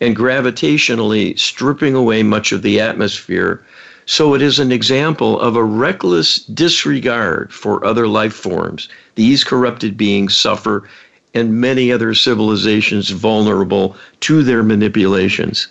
and 0.00 0.16
gravitationally 0.16 1.38
stripping 1.38 1.94
away 1.94 2.22
much 2.22 2.50
of 2.50 2.62
the 2.62 2.80
atmosphere. 2.80 3.64
So 4.06 4.34
it 4.34 4.42
is 4.42 4.58
an 4.58 4.72
example 4.72 5.38
of 5.40 5.56
a 5.56 5.64
reckless 5.64 6.38
disregard 6.38 7.52
for 7.52 7.84
other 7.84 8.08
life 8.08 8.34
forms. 8.34 8.88
These 9.14 9.44
corrupted 9.44 9.96
beings 9.96 10.36
suffer, 10.36 10.88
and 11.34 11.60
many 11.60 11.90
other 11.90 12.14
civilizations 12.14 13.10
vulnerable 13.10 13.96
to 14.20 14.42
their 14.42 14.62
manipulations. 14.62 15.68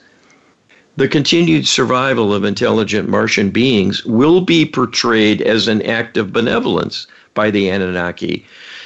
The 0.96 1.08
continued 1.08 1.68
survival 1.68 2.32
of 2.36 2.44
intelligent 2.44 3.10
Martian 3.10 3.50
beings 3.50 4.06
will 4.06 4.42
be 4.42 4.64
portrayed 4.64 5.42
as 5.42 5.68
an 5.68 5.82
act 5.82 6.18
of 6.18 6.32
benevolence 6.32 7.08
by 7.34 7.50
the 7.50 7.68
Anunnaki 7.68 8.46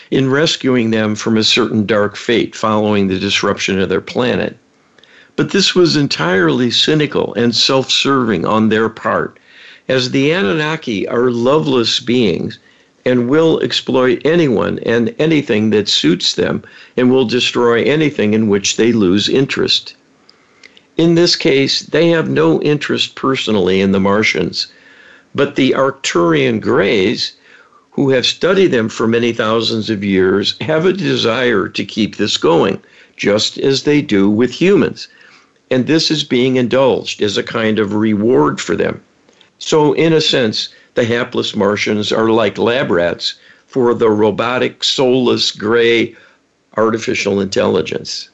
in 0.10 0.30
rescuing 0.30 0.92
them 0.92 1.16
from 1.16 1.36
a 1.36 1.44
certain 1.44 1.86
dark 1.86 2.16
fate 2.16 2.56
following 2.56 3.10
the 3.10 3.20
disruption 3.20 3.78
of 3.78 3.90
their 3.90 4.00
planet. 4.00 4.56
But 5.36 5.52
this 5.52 5.76
was 5.76 5.98
entirely 5.98 6.72
cynical 6.72 7.34
and 7.34 7.54
self 7.54 7.92
serving 7.92 8.46
on 8.46 8.70
their 8.70 8.88
part, 8.88 9.38
as 9.90 10.12
the 10.12 10.32
Anunnaki 10.32 11.06
are 11.10 11.30
loveless 11.30 12.00
beings 12.00 12.58
and 13.04 13.28
will 13.28 13.60
exploit 13.60 14.22
anyone 14.24 14.80
and 14.86 15.14
anything 15.20 15.72
that 15.72 15.90
suits 15.90 16.36
them 16.36 16.64
and 16.96 17.12
will 17.12 17.26
destroy 17.26 17.84
anything 17.84 18.34
in 18.34 18.48
which 18.48 18.78
they 18.78 18.94
lose 18.94 19.28
interest. 19.28 19.97
In 20.98 21.16
this 21.16 21.36
case, 21.36 21.82
they 21.82 22.10
have 22.10 22.30
no 22.30 22.62
interest 22.62 23.16
personally 23.16 23.82
in 23.82 23.92
the 23.92 24.00
Martians, 24.00 24.68
but 25.34 25.56
the 25.56 25.72
Arcturian 25.72 26.60
Greys, 26.60 27.34
who 27.92 28.10
have 28.10 28.26
studied 28.26 28.72
them 28.72 28.90
for 28.90 29.08
many 29.08 29.32
thousands 29.32 29.90
of 29.90 30.04
years, 30.04 30.56
have 30.62 30.86
a 30.86 30.94
desire 30.94 31.70
to 31.70 31.86
keep 31.86 32.18
this 32.18 32.38
going, 32.38 32.82
just 33.16 33.58
as 33.58 33.84
they 33.84 34.02
do 34.02 34.30
with 34.30 34.52
humans 34.52 35.08
and 35.70 35.88
this 35.88 36.10
is 36.10 36.24
being 36.24 36.56
indulged 36.56 37.22
as 37.22 37.38
a 37.38 37.44
kind 37.44 37.80
of 37.80 37.94
reward 37.94 38.62
for 38.62 38.76
them. 38.76 39.02
So, 39.60 39.94
in 39.94 40.14
a 40.14 40.22
sense, 40.22 40.70
the 40.96 41.04
hapless 41.04 41.56
Martians 41.56 42.12
are 42.12 42.30
like 42.30 42.58
lab 42.58 42.90
rats 42.92 43.36
for 43.66 43.94
the 43.94 44.10
robotic, 44.10 44.84
soulless, 44.84 45.52
gray 45.52 46.16
artificial 46.78 47.42
intelligence. 47.42 48.30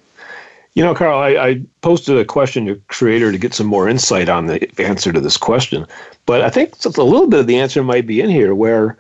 You 0.76 0.84
know, 0.84 0.96
Carl, 0.96 1.20
I, 1.20 1.30
I, 1.36 1.62
posted 1.82 2.18
a 2.18 2.26
question 2.26 2.66
to 2.66 2.82
Creator 2.88 3.32
to 3.32 3.38
get 3.38 3.54
some 3.54 3.68
more 3.68 3.88
insight 3.88 4.28
on 4.28 4.48
the 4.48 4.68
answer 4.82 5.12
to 5.14 5.20
this 5.20 5.38
question, 5.38 5.86
but 6.26 6.42
I 6.42 6.50
think 6.50 6.74
a 6.84 7.04
little 7.04 7.28
bit 7.28 7.42
of 7.42 7.48
the 7.48 7.60
answer 7.60 7.84
might 7.84 8.08
be 8.08 8.22
in 8.22 8.30
here 8.30 8.56
where 8.56 8.98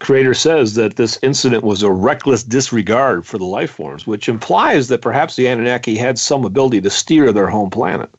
creator 0.00 0.34
says 0.34 0.74
that 0.74 0.96
this 0.96 1.18
incident 1.22 1.64
was 1.64 1.82
a 1.82 1.90
reckless 1.90 2.44
disregard 2.44 3.24
for 3.26 3.38
the 3.38 3.44
life 3.44 3.70
forms, 3.70 4.06
which 4.06 4.28
implies 4.28 4.88
that 4.88 5.00
perhaps 5.00 5.36
the 5.36 5.46
Anunnaki 5.46 5.96
had 5.96 6.18
some 6.18 6.44
ability 6.44 6.80
to 6.82 6.90
steer 6.90 7.32
their 7.32 7.48
home 7.48 7.70
planet. 7.70 8.10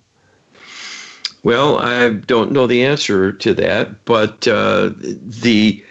Well, 1.44 1.78
I 1.78 2.10
don't 2.10 2.52
know 2.52 2.66
the 2.66 2.84
answer 2.84 3.32
to 3.32 3.54
that, 3.54 4.04
but 4.06 4.48
uh, 4.48 4.94
the 4.96 5.84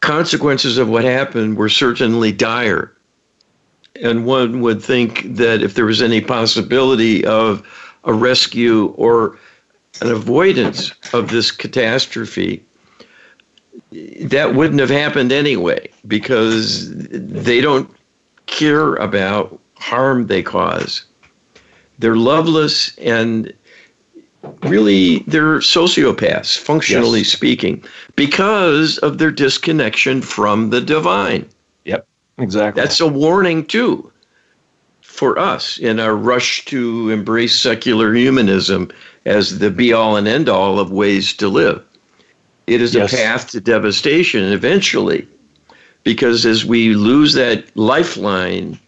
consequences 0.00 0.78
of 0.78 0.88
what 0.88 1.04
happened 1.04 1.56
were 1.56 1.68
certainly 1.68 2.32
dire. 2.32 2.93
And 4.02 4.26
one 4.26 4.60
would 4.60 4.82
think 4.82 5.36
that 5.36 5.62
if 5.62 5.74
there 5.74 5.84
was 5.84 6.02
any 6.02 6.20
possibility 6.20 7.24
of 7.24 7.66
a 8.04 8.12
rescue 8.12 8.86
or 8.96 9.38
an 10.00 10.10
avoidance 10.10 10.92
of 11.12 11.30
this 11.30 11.50
catastrophe, 11.50 12.64
that 14.20 14.54
wouldn't 14.54 14.80
have 14.80 14.90
happened 14.90 15.32
anyway 15.32 15.88
because 16.06 16.90
they 16.92 17.60
don't 17.60 17.90
care 18.46 18.94
about 18.96 19.60
harm 19.76 20.26
they 20.26 20.42
cause. 20.42 21.04
They're 21.98 22.16
loveless 22.16 22.96
and 22.98 23.52
really 24.64 25.20
they're 25.20 25.58
sociopaths, 25.58 26.58
functionally 26.58 27.20
yes. 27.20 27.28
speaking, 27.28 27.84
because 28.16 28.98
of 28.98 29.18
their 29.18 29.30
disconnection 29.30 30.22
from 30.22 30.70
the 30.70 30.80
divine. 30.80 31.48
Exactly. 32.38 32.82
That's 32.82 33.00
a 33.00 33.06
warning, 33.06 33.64
too, 33.66 34.10
for 35.02 35.38
us 35.38 35.78
in 35.78 36.00
our 36.00 36.16
rush 36.16 36.64
to 36.66 37.10
embrace 37.10 37.58
secular 37.58 38.14
humanism 38.14 38.90
as 39.24 39.58
the 39.58 39.70
be 39.70 39.92
all 39.92 40.16
and 40.16 40.26
end 40.26 40.48
all 40.48 40.78
of 40.78 40.90
ways 40.90 41.32
to 41.34 41.48
live. 41.48 41.82
It 42.66 42.80
is 42.80 42.94
yes. 42.94 43.12
a 43.12 43.16
path 43.16 43.50
to 43.50 43.60
devastation 43.60 44.44
eventually, 44.44 45.28
because 46.02 46.44
as 46.44 46.64
we 46.64 46.94
lose 46.94 47.34
that 47.34 47.64
lifeline, 47.76 48.78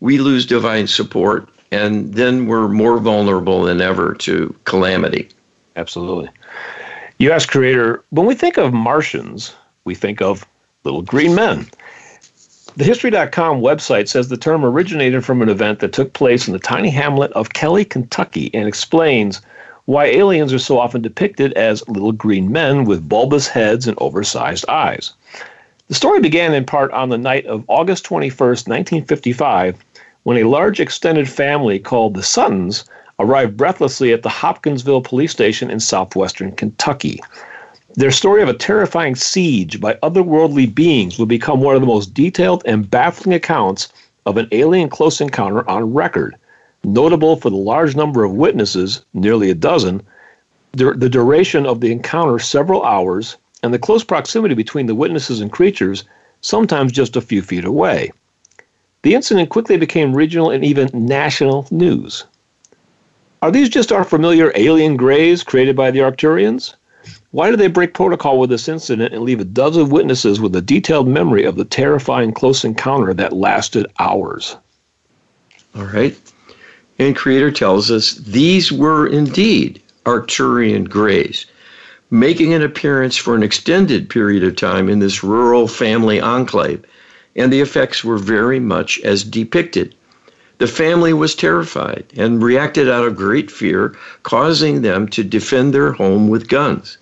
we 0.00 0.18
lose 0.18 0.46
divine 0.46 0.86
support, 0.86 1.48
and 1.70 2.14
then 2.14 2.46
we're 2.46 2.68
more 2.68 2.98
vulnerable 2.98 3.62
than 3.64 3.80
ever 3.80 4.14
to 4.14 4.54
calamity. 4.64 5.28
Absolutely. 5.76 6.30
You 7.18 7.32
ask 7.32 7.48
Creator, 7.48 8.04
when 8.10 8.26
we 8.26 8.34
think 8.34 8.56
of 8.56 8.72
Martians, 8.72 9.54
we 9.84 9.94
think 9.94 10.22
of 10.22 10.46
little 10.84 11.02
green 11.02 11.34
men. 11.34 11.68
The 12.78 12.84
History.com 12.84 13.60
website 13.60 14.06
says 14.06 14.28
the 14.28 14.36
term 14.36 14.64
originated 14.64 15.24
from 15.24 15.42
an 15.42 15.48
event 15.48 15.80
that 15.80 15.92
took 15.92 16.12
place 16.12 16.46
in 16.46 16.52
the 16.52 16.60
tiny 16.60 16.90
hamlet 16.90 17.32
of 17.32 17.52
Kelly, 17.52 17.84
Kentucky, 17.84 18.52
and 18.54 18.68
explains 18.68 19.42
why 19.86 20.04
aliens 20.04 20.52
are 20.52 20.60
so 20.60 20.78
often 20.78 21.02
depicted 21.02 21.52
as 21.54 21.82
little 21.88 22.12
green 22.12 22.52
men 22.52 22.84
with 22.84 23.08
bulbous 23.08 23.48
heads 23.48 23.88
and 23.88 23.98
oversized 24.00 24.64
eyes. 24.68 25.12
The 25.88 25.96
story 25.96 26.20
began 26.20 26.54
in 26.54 26.66
part 26.66 26.92
on 26.92 27.08
the 27.08 27.18
night 27.18 27.46
of 27.46 27.64
August 27.66 28.06
21st, 28.06 28.68
1955, 28.68 29.76
when 30.22 30.36
a 30.36 30.48
large 30.48 30.78
extended 30.78 31.28
family 31.28 31.80
called 31.80 32.14
the 32.14 32.22
Suttons 32.22 32.84
arrived 33.18 33.56
breathlessly 33.56 34.12
at 34.12 34.22
the 34.22 34.28
Hopkinsville 34.28 35.02
police 35.02 35.32
station 35.32 35.68
in 35.68 35.80
southwestern 35.80 36.52
Kentucky. 36.52 37.18
Their 37.94 38.10
story 38.10 38.42
of 38.42 38.48
a 38.48 38.54
terrifying 38.54 39.14
siege 39.14 39.80
by 39.80 39.94
otherworldly 39.94 40.74
beings 40.74 41.18
would 41.18 41.28
become 41.28 41.60
one 41.60 41.74
of 41.74 41.80
the 41.80 41.86
most 41.86 42.12
detailed 42.12 42.62
and 42.66 42.88
baffling 42.88 43.34
accounts 43.34 43.88
of 44.26 44.36
an 44.36 44.48
alien 44.52 44.88
close 44.88 45.20
encounter 45.20 45.68
on 45.68 45.94
record 45.94 46.36
notable 46.84 47.36
for 47.36 47.50
the 47.50 47.56
large 47.56 47.96
number 47.96 48.24
of 48.24 48.32
witnesses, 48.32 49.02
nearly 49.14 49.50
a 49.50 49.54
dozen, 49.54 50.02
the, 50.72 50.92
the 50.92 51.08
duration 51.08 51.66
of 51.66 51.80
the 51.80 51.90
encounter 51.90 52.38
several 52.38 52.84
hours, 52.84 53.36
and 53.62 53.74
the 53.74 53.78
close 53.78 54.04
proximity 54.04 54.54
between 54.54 54.86
the 54.86 54.94
witnesses 54.94 55.40
and 55.40 55.50
creatures, 55.50 56.04
sometimes 56.40 56.92
just 56.92 57.16
a 57.16 57.20
few 57.20 57.42
feet 57.42 57.64
away. 57.64 58.10
The 59.02 59.14
incident 59.14 59.48
quickly 59.48 59.76
became 59.76 60.14
regional 60.14 60.50
and 60.50 60.64
even 60.64 60.90
national 60.92 61.66
news. 61.70 62.24
Are 63.42 63.50
these 63.50 63.68
just 63.68 63.92
our 63.92 64.04
familiar 64.04 64.52
alien 64.54 64.96
grays 64.96 65.42
created 65.42 65.76
by 65.76 65.90
the 65.90 66.00
Arcturians? 66.00 66.74
Why 67.30 67.50
did 67.50 67.60
they 67.60 67.68
break 67.68 67.92
protocol 67.92 68.38
with 68.38 68.48
this 68.48 68.68
incident 68.68 69.12
and 69.12 69.22
leave 69.22 69.38
a 69.38 69.44
dozen 69.44 69.90
witnesses 69.90 70.40
with 70.40 70.56
a 70.56 70.62
detailed 70.62 71.06
memory 71.06 71.44
of 71.44 71.56
the 71.56 71.64
terrifying 71.66 72.32
close 72.32 72.64
encounter 72.64 73.12
that 73.12 73.34
lasted 73.34 73.86
hours? 73.98 74.56
All 75.76 75.84
right. 75.84 76.16
And 76.98 77.14
Creator 77.14 77.50
tells 77.50 77.90
us 77.90 78.14
these 78.14 78.72
were 78.72 79.06
indeed 79.06 79.82
Arcturian 80.06 80.88
greys, 80.88 81.44
making 82.10 82.54
an 82.54 82.62
appearance 82.62 83.18
for 83.18 83.34
an 83.34 83.42
extended 83.42 84.08
period 84.08 84.42
of 84.42 84.56
time 84.56 84.88
in 84.88 84.98
this 84.98 85.22
rural 85.22 85.68
family 85.68 86.18
enclave, 86.18 86.82
and 87.36 87.52
the 87.52 87.60
effects 87.60 88.02
were 88.02 88.16
very 88.16 88.58
much 88.58 88.98
as 89.00 89.22
depicted. 89.22 89.94
The 90.56 90.66
family 90.66 91.12
was 91.12 91.34
terrified 91.34 92.04
and 92.16 92.42
reacted 92.42 92.88
out 92.88 93.06
of 93.06 93.16
great 93.16 93.50
fear, 93.50 93.94
causing 94.22 94.80
them 94.80 95.08
to 95.08 95.22
defend 95.22 95.74
their 95.74 95.92
home 95.92 96.28
with 96.28 96.48
guns. 96.48 96.96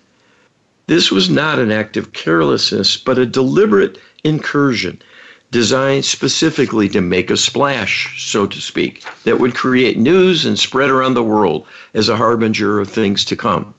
This 0.87 1.11
was 1.11 1.29
not 1.29 1.59
an 1.59 1.69
act 1.69 1.97
of 1.97 2.13
carelessness, 2.13 2.95
but 2.95 3.17
a 3.17 3.25
deliberate 3.25 3.99
incursion 4.23 5.01
designed 5.51 6.05
specifically 6.05 6.87
to 6.89 7.01
make 7.01 7.29
a 7.29 7.35
splash, 7.35 8.23
so 8.23 8.45
to 8.47 8.61
speak, 8.61 9.03
that 9.25 9.39
would 9.39 9.53
create 9.53 9.97
news 9.97 10.45
and 10.45 10.57
spread 10.57 10.89
around 10.89 11.13
the 11.13 11.23
world 11.23 11.65
as 11.93 12.07
a 12.07 12.15
harbinger 12.15 12.79
of 12.79 12.89
things 12.89 13.25
to 13.25 13.35
come. 13.35 13.73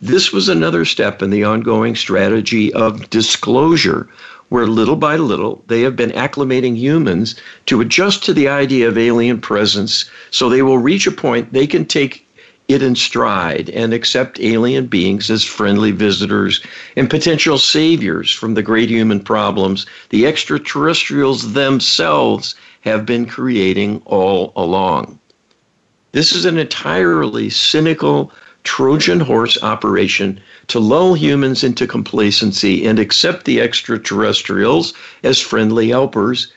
This 0.00 0.32
was 0.32 0.48
another 0.48 0.86
step 0.86 1.22
in 1.22 1.28
the 1.30 1.44
ongoing 1.44 1.94
strategy 1.96 2.72
of 2.72 3.10
disclosure, 3.10 4.08
where 4.48 4.66
little 4.66 4.96
by 4.96 5.16
little 5.16 5.62
they 5.68 5.82
have 5.82 5.96
been 5.96 6.10
acclimating 6.12 6.76
humans 6.76 7.34
to 7.66 7.80
adjust 7.80 8.24
to 8.24 8.34
the 8.34 8.48
idea 8.48 8.88
of 8.88 8.98
alien 8.98 9.40
presence 9.40 10.10
so 10.30 10.48
they 10.48 10.62
will 10.62 10.78
reach 10.78 11.06
a 11.06 11.10
point 11.10 11.52
they 11.52 11.66
can 11.66 11.86
take 11.86 12.21
it 12.68 12.82
in 12.82 12.94
stride 12.94 13.68
and 13.70 13.92
accept 13.92 14.40
alien 14.40 14.86
beings 14.86 15.30
as 15.30 15.44
friendly 15.44 15.90
visitors 15.90 16.62
and 16.96 17.10
potential 17.10 17.58
saviors 17.58 18.30
from 18.30 18.54
the 18.54 18.62
great 18.62 18.88
human 18.88 19.20
problems 19.20 19.86
the 20.10 20.26
extraterrestrials 20.26 21.52
themselves 21.52 22.54
have 22.82 23.04
been 23.06 23.26
creating 23.26 24.02
all 24.06 24.52
along. 24.56 25.18
This 26.12 26.32
is 26.32 26.44
an 26.44 26.58
entirely 26.58 27.48
cynical 27.50 28.32
Trojan 28.64 29.20
horse 29.20 29.60
operation 29.62 30.40
to 30.68 30.78
lull 30.78 31.14
humans 31.14 31.64
into 31.64 31.86
complacency 31.86 32.86
and 32.86 32.98
accept 32.98 33.44
the 33.44 33.60
extraterrestrials 33.60 34.94
as 35.24 35.40
friendly 35.40 35.88
helpers 35.88 36.52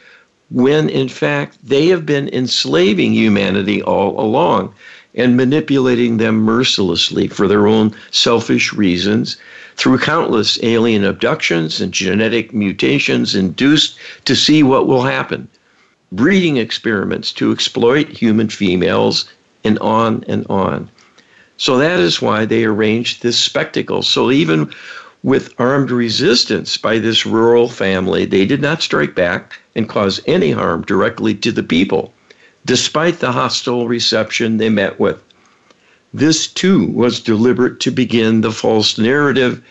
when 0.51 0.87
in 0.89 1.09
fact 1.09 1.57
they 1.63 1.87
have 1.87 2.05
been 2.05 2.29
enslaving 2.29 3.13
humanity 3.13 3.81
all 3.81 4.19
along 4.19 4.73
and 5.15 5.37
manipulating 5.37 6.17
them 6.17 6.35
mercilessly 6.35 7.27
for 7.27 7.47
their 7.47 7.67
own 7.67 7.95
selfish 8.11 8.73
reasons 8.73 9.37
through 9.77 9.97
countless 9.97 10.59
alien 10.63 11.03
abductions 11.03 11.81
and 11.81 11.93
genetic 11.93 12.53
mutations 12.53 13.35
induced 13.35 13.97
to 14.25 14.35
see 14.35 14.63
what 14.63 14.87
will 14.87 15.03
happen, 15.03 15.47
breeding 16.11 16.57
experiments 16.57 17.31
to 17.33 17.51
exploit 17.51 18.07
human 18.09 18.49
females, 18.49 19.25
and 19.63 19.79
on 19.79 20.23
and 20.27 20.45
on. 20.47 20.89
So 21.57 21.77
that 21.77 21.99
is 21.99 22.21
why 22.21 22.45
they 22.45 22.65
arranged 22.65 23.23
this 23.23 23.39
spectacle. 23.39 24.03
So 24.03 24.31
even 24.31 24.71
with 25.23 25.53
armed 25.57 25.89
resistance 25.89 26.77
by 26.77 26.99
this 26.99 27.25
rural 27.25 27.67
family, 27.67 28.25
they 28.25 28.45
did 28.45 28.61
not 28.61 28.83
strike 28.83 29.15
back 29.15 29.59
and 29.75 29.89
cause 29.89 30.21
any 30.27 30.51
harm 30.51 30.83
directly 30.83 31.33
to 31.35 31.51
the 31.51 31.63
people 31.63 32.13
despite 32.65 33.19
the 33.19 33.31
hostile 33.31 33.87
reception 33.87 34.57
they 34.57 34.69
met 34.69 34.99
with. 34.99 35.21
This 36.13 36.47
too 36.47 36.85
was 36.85 37.19
deliberate 37.19 37.79
to 37.81 37.91
begin 37.91 38.41
the 38.41 38.51
false 38.51 38.97
narrative 38.97 39.61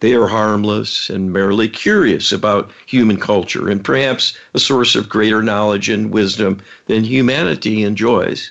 they 0.00 0.14
are 0.14 0.26
harmless 0.26 1.08
and 1.08 1.32
merely 1.32 1.68
curious 1.68 2.32
about 2.32 2.72
human 2.86 3.18
culture 3.18 3.68
and 3.68 3.84
perhaps 3.84 4.36
a 4.52 4.58
source 4.58 4.96
of 4.96 5.08
greater 5.08 5.44
knowledge 5.44 5.88
and 5.88 6.10
wisdom 6.10 6.58
than 6.86 7.04
humanity 7.04 7.84
enjoys. 7.84 8.50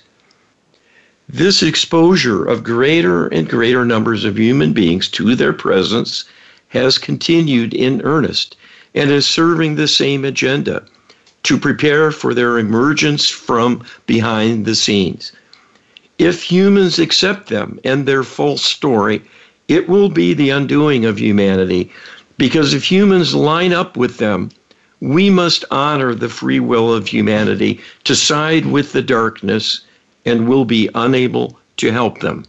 This 1.27 1.62
exposure 1.62 2.45
of 2.45 2.63
greater 2.63 3.27
and 3.27 3.50
greater 3.50 3.83
numbers 3.83 4.24
of 4.24 4.39
human 4.39 4.71
beings 4.71 5.10
to 5.10 5.36
their 5.36 5.51
presence 5.51 6.24
has 6.69 6.98
continued 6.98 7.74
in 7.74 8.01
earnest 8.03 8.55
and 8.95 9.12
is 9.12 9.27
serving 9.27 9.75
the 9.75 9.89
same 9.89 10.24
agenda 10.24 10.86
to 11.43 11.57
prepare 11.57 12.12
for 12.12 12.33
their 12.33 12.57
emergence 12.57 13.27
from 13.27 13.83
behind 14.05 14.65
the 14.65 14.75
scenes. 14.75 15.31
If 16.17 16.43
humans 16.43 17.00
accept 17.00 17.50
them 17.50 17.79
and 17.83 18.05
their 18.05 18.24
full 18.24 18.57
story, 18.57 19.21
it 19.67 19.89
will 19.89 20.10
be 20.10 20.33
the 20.33 20.50
undoing 20.50 21.05
of 21.05 21.17
humanity. 21.19 21.91
Because 22.38 22.74
if 22.74 22.83
humans 22.83 23.33
line 23.33 23.74
up 23.74 23.98
with 23.98 24.17
them, 24.17 24.51
we 25.00 25.29
must 25.29 25.65
honor 25.71 26.13
the 26.13 26.29
free 26.29 26.60
will 26.60 26.93
of 26.93 27.07
humanity 27.07 27.79
to 28.03 28.15
side 28.15 28.67
with 28.67 28.93
the 28.93 29.01
darkness 29.01 29.81
and 30.25 30.48
will 30.48 30.65
be 30.65 30.89
unable 30.93 31.57
to 31.77 31.91
help 31.91 32.19
them. 32.19 32.45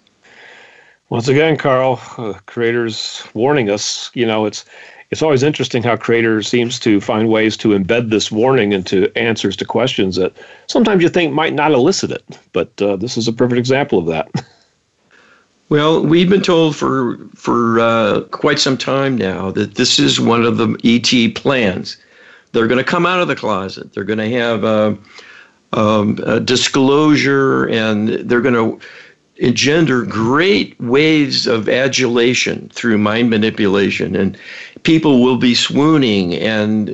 Once 1.08 1.28
again, 1.28 1.56
Carl, 1.56 2.00
uh, 2.18 2.34
creators 2.46 3.22
warning 3.34 3.70
us. 3.70 4.10
You 4.14 4.26
know, 4.26 4.46
it's 4.46 4.64
it's 5.12 5.20
always 5.20 5.42
interesting 5.42 5.82
how 5.82 5.94
creators 5.94 6.48
seems 6.48 6.78
to 6.80 6.98
find 6.98 7.28
ways 7.28 7.54
to 7.58 7.68
embed 7.68 8.08
this 8.08 8.32
warning 8.32 8.72
into 8.72 9.12
answers 9.16 9.54
to 9.56 9.64
questions 9.66 10.16
that 10.16 10.32
sometimes 10.68 11.02
you 11.02 11.10
think 11.10 11.34
might 11.34 11.52
not 11.52 11.70
elicit 11.70 12.10
it. 12.10 12.24
But 12.54 12.80
uh, 12.80 12.96
this 12.96 13.18
is 13.18 13.28
a 13.28 13.32
perfect 13.32 13.58
example 13.58 13.98
of 13.98 14.06
that. 14.06 14.44
Well, 15.68 16.04
we've 16.04 16.28
been 16.28 16.42
told 16.42 16.76
for 16.76 17.16
for 17.34 17.80
uh, 17.80 18.20
quite 18.30 18.58
some 18.58 18.76
time 18.76 19.16
now 19.16 19.50
that 19.52 19.76
this 19.76 19.98
is 19.98 20.20
one 20.20 20.44
of 20.44 20.58
the 20.58 20.78
ET 20.84 21.34
plans. 21.34 21.96
They're 22.52 22.66
going 22.66 22.76
to 22.76 22.84
come 22.84 23.06
out 23.06 23.20
of 23.20 23.28
the 23.28 23.36
closet. 23.36 23.94
They're 23.94 24.04
going 24.04 24.18
to 24.18 24.30
have 24.38 24.64
a, 24.64 24.98
um, 25.72 26.18
a 26.26 26.40
disclosure, 26.40 27.66
and 27.70 28.08
they're 28.08 28.42
going 28.42 28.54
to 28.54 28.86
engender 29.36 30.04
great 30.04 30.78
waves 30.80 31.46
of 31.46 31.68
adulation 31.68 32.70
through 32.72 32.98
mind 32.98 33.30
manipulation, 33.30 34.14
and 34.14 34.36
people 34.82 35.22
will 35.22 35.38
be 35.38 35.54
swooning 35.54 36.34
and 36.34 36.90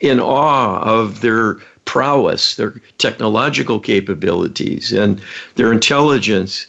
in 0.00 0.20
awe 0.20 0.80
of 0.80 1.20
their 1.22 1.54
prowess, 1.84 2.56
their 2.56 2.80
technological 2.98 3.80
capabilities, 3.80 4.92
and 4.92 5.20
their 5.54 5.72
intelligence. 5.72 6.66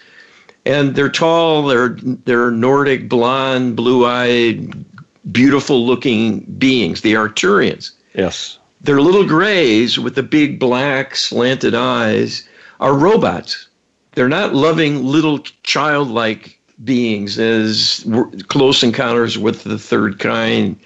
And 0.66 0.96
they're 0.96 1.10
tall, 1.10 1.68
they're, 1.68 1.90
they're 1.90 2.52
Nordic, 2.52 3.10
blonde, 3.10 3.76
blue 3.76 4.06
eyed, 4.06 4.86
beautiful 5.32 5.86
looking 5.86 6.42
beings, 6.58 7.02
the 7.02 7.14
Arcturians. 7.14 7.92
Yes. 8.14 8.58
They're 8.82 9.02
little 9.02 9.26
grays 9.26 10.00
with 10.00 10.16
the 10.16 10.24
big 10.24 10.60
black 10.60 11.16
slanted 11.16 11.76
eyes 11.76 12.48
are 12.80 12.94
robots. 12.94 13.69
They're 14.14 14.30
not 14.30 14.54
loving 14.54 15.06
little 15.06 15.40
childlike 15.64 16.60
beings 16.84 17.38
as 17.38 18.06
Close 18.48 18.84
Encounters 18.84 19.38
with 19.38 19.64
the 19.64 19.78
Third 19.78 20.20
Kind 20.20 20.80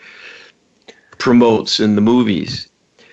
promotes 1.18 1.80
in 1.80 1.96
the 1.96 2.02
movies. 2.02 2.70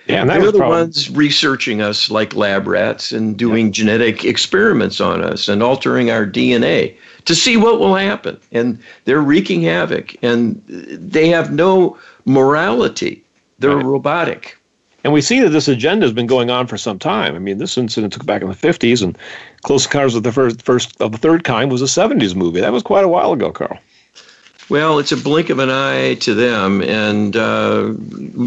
Yeah, 0.07 0.21
and 0.21 0.29
they're 0.29 0.51
the 0.51 0.59
ones 0.59 1.09
researching 1.11 1.81
us 1.81 2.09
like 2.09 2.35
lab 2.35 2.67
rats 2.67 3.11
and 3.11 3.37
doing 3.37 3.67
yeah. 3.67 3.71
genetic 3.71 4.25
experiments 4.25 4.99
on 4.99 5.23
us 5.23 5.47
and 5.47 5.63
altering 5.63 6.09
our 6.09 6.25
DNA 6.25 6.97
to 7.25 7.35
see 7.35 7.55
what 7.55 7.79
will 7.79 7.95
happen. 7.95 8.37
And 8.51 8.81
they're 9.05 9.21
wreaking 9.21 9.61
havoc, 9.61 10.15
and 10.23 10.61
they 10.67 11.27
have 11.29 11.51
no 11.53 11.97
morality. 12.25 13.23
They're 13.59 13.77
right. 13.77 13.85
robotic. 13.85 14.57
And 15.03 15.13
we 15.13 15.21
see 15.21 15.39
that 15.39 15.49
this 15.49 15.67
agenda 15.67 16.05
has 16.05 16.13
been 16.13 16.27
going 16.27 16.49
on 16.49 16.67
for 16.67 16.77
some 16.77 16.99
time. 16.99 17.35
I 17.35 17.39
mean, 17.39 17.57
this 17.57 17.77
incident 17.77 18.13
took 18.13 18.25
back 18.25 18.41
in 18.41 18.49
the 18.49 18.55
50s, 18.55 19.01
and 19.03 19.17
Close 19.63 19.85
Encounters 19.85 20.15
of 20.15 20.23
the 20.23 20.31
first, 20.31 20.61
first 20.61 20.99
of 21.01 21.11
the 21.11 21.17
Third 21.17 21.43
Kind 21.43 21.71
was 21.71 21.81
a 21.81 21.85
70s 21.85 22.35
movie. 22.35 22.61
That 22.61 22.73
was 22.73 22.83
quite 22.83 23.03
a 23.03 23.07
while 23.07 23.33
ago, 23.33 23.51
Carl. 23.51 23.79
Well, 24.69 24.99
it's 24.99 25.11
a 25.11 25.17
blink 25.17 25.49
of 25.49 25.59
an 25.59 25.69
eye 25.69 26.15
to 26.15 26.33
them, 26.33 26.81
and 26.81 27.35
uh, 27.35 27.93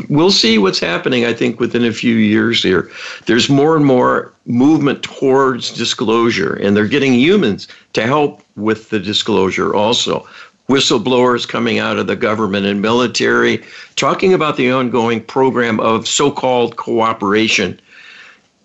we'll 0.09 0.31
see 0.31 0.57
what's 0.57 0.81
happening. 0.81 1.27
I 1.27 1.35
think 1.35 1.61
within 1.61 1.85
a 1.85 1.93
few 1.93 2.17
years 2.17 2.63
here, 2.63 2.91
there's 3.27 3.51
more 3.51 3.77
and 3.77 3.85
more 3.85 4.33
movement 4.47 5.03
towards 5.03 5.71
disclosure, 5.71 6.55
and 6.55 6.75
they're 6.75 6.89
getting 6.89 7.13
humans 7.13 7.69
to 7.93 8.07
help 8.07 8.43
with 8.57 8.89
the 8.89 8.99
disclosure 8.99 9.75
also 9.75 10.27
whistleblowers 10.69 11.47
coming 11.47 11.79
out 11.79 11.99
of 11.99 12.07
the 12.07 12.17
government 12.17 12.67
and 12.67 12.81
military, 12.81 13.63
talking 13.97 14.33
about 14.33 14.57
the 14.57 14.73
ongoing 14.73 15.23
program 15.23 15.79
of 15.81 16.09
so 16.09 16.31
called 16.31 16.77
cooperation 16.77 17.79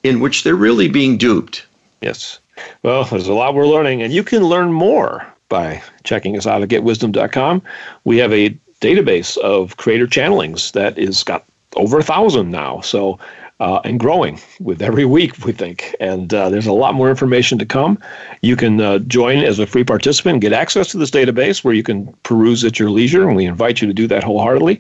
in 0.04 0.20
which 0.20 0.44
they're 0.44 0.56
really 0.56 0.88
being 0.88 1.18
duped. 1.18 1.66
Yes. 2.02 2.40
Well, 2.84 3.06
there's 3.06 3.28
a 3.28 3.34
lot 3.34 3.56
we're 3.56 3.68
learning, 3.68 4.02
and 4.02 4.12
you 4.14 4.24
can 4.24 4.44
learn 4.44 4.72
more 4.72 5.26
by 5.48 5.82
checking 6.04 6.38
us 6.38 6.46
out 6.46 6.62
at 6.62 6.70
getwisdom.com. 6.70 7.62
We 8.04 8.18
have 8.18 8.34
a 8.34 8.58
database 8.82 9.38
of 9.38 9.78
creator 9.78 10.08
channelings 10.08 10.72
that 10.74 10.98
is 10.98 11.24
got 11.24 11.44
over 11.76 12.00
a 12.00 12.04
thousand 12.04 12.52
now. 12.52 12.82
So 12.82 13.20
uh, 13.60 13.82
and 13.84 14.00
growing 14.00 14.40
with 14.60 14.82
every 14.82 15.06
week, 15.06 15.38
we 15.46 15.52
think. 15.52 15.96
And 16.00 16.34
uh, 16.34 16.50
there's 16.50 16.68
a 16.68 16.74
lot 16.74 16.94
more 16.94 17.10
information 17.10 17.58
to 17.60 17.66
come. 17.66 18.00
You 18.42 18.56
can 18.56 18.80
uh, 18.80 19.00
join 19.00 19.40
as 19.40 19.60
a 19.60 19.68
free 19.68 19.84
participant 19.84 20.36
and 20.36 20.42
get 20.42 20.54
access 20.54 20.90
to 20.92 20.98
this 20.98 21.12
database 21.12 21.64
where 21.64 21.74
you 21.74 21.84
can 21.84 22.08
peruse 22.24 22.64
at 22.64 22.80
your 22.80 22.90
leisure, 22.90 23.28
and 23.28 23.36
we 23.36 23.46
invite 23.46 23.82
you 23.82 23.88
to 23.88 23.94
do 23.94 24.08
that 24.08 24.24
wholeheartedly. 24.24 24.80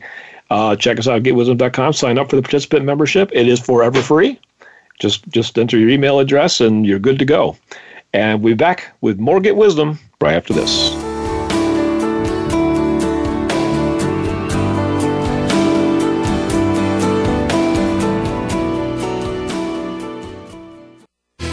Uh, 0.50 0.76
check 0.76 0.98
us 0.98 1.08
out 1.08 1.18
at 1.18 1.24
getwisdom.com. 1.24 1.94
Sign 1.94 2.18
up 2.18 2.30
for 2.30 2.36
the 2.36 2.42
participant 2.42 2.86
membership. 2.86 3.30
It 3.34 3.48
is 3.48 3.60
forever 3.60 4.02
free. 4.02 4.40
Just 5.00 5.28
just 5.30 5.58
enter 5.58 5.78
your 5.78 5.90
email 5.90 6.20
address 6.20 6.62
and 6.62 6.86
you're 6.86 7.00
good 7.00 7.20
to 7.20 7.26
go. 7.26 7.58
And 8.14 8.42
we'll 8.42 8.54
be 8.54 8.58
back 8.58 8.96
with 9.02 9.20
more 9.20 9.40
Get 9.40 9.56
Wisdom 9.56 10.00
right 10.22 10.36
after 10.36 10.54
this. 10.54 10.90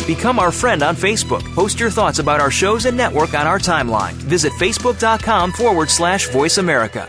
Become 0.06 0.38
our 0.38 0.52
friend 0.52 0.84
on 0.84 0.94
Facebook. 0.94 1.42
Post 1.54 1.80
your 1.80 1.90
thoughts 1.90 2.20
about 2.20 2.40
our 2.40 2.50
shows 2.50 2.86
and 2.86 2.96
network 2.96 3.34
on 3.34 3.46
our 3.46 3.58
timeline. 3.58 4.12
Visit 4.12 4.52
facebook.com 4.52 5.52
forward 5.52 5.90
slash 5.90 6.28
voice 6.28 6.58
America. 6.58 7.08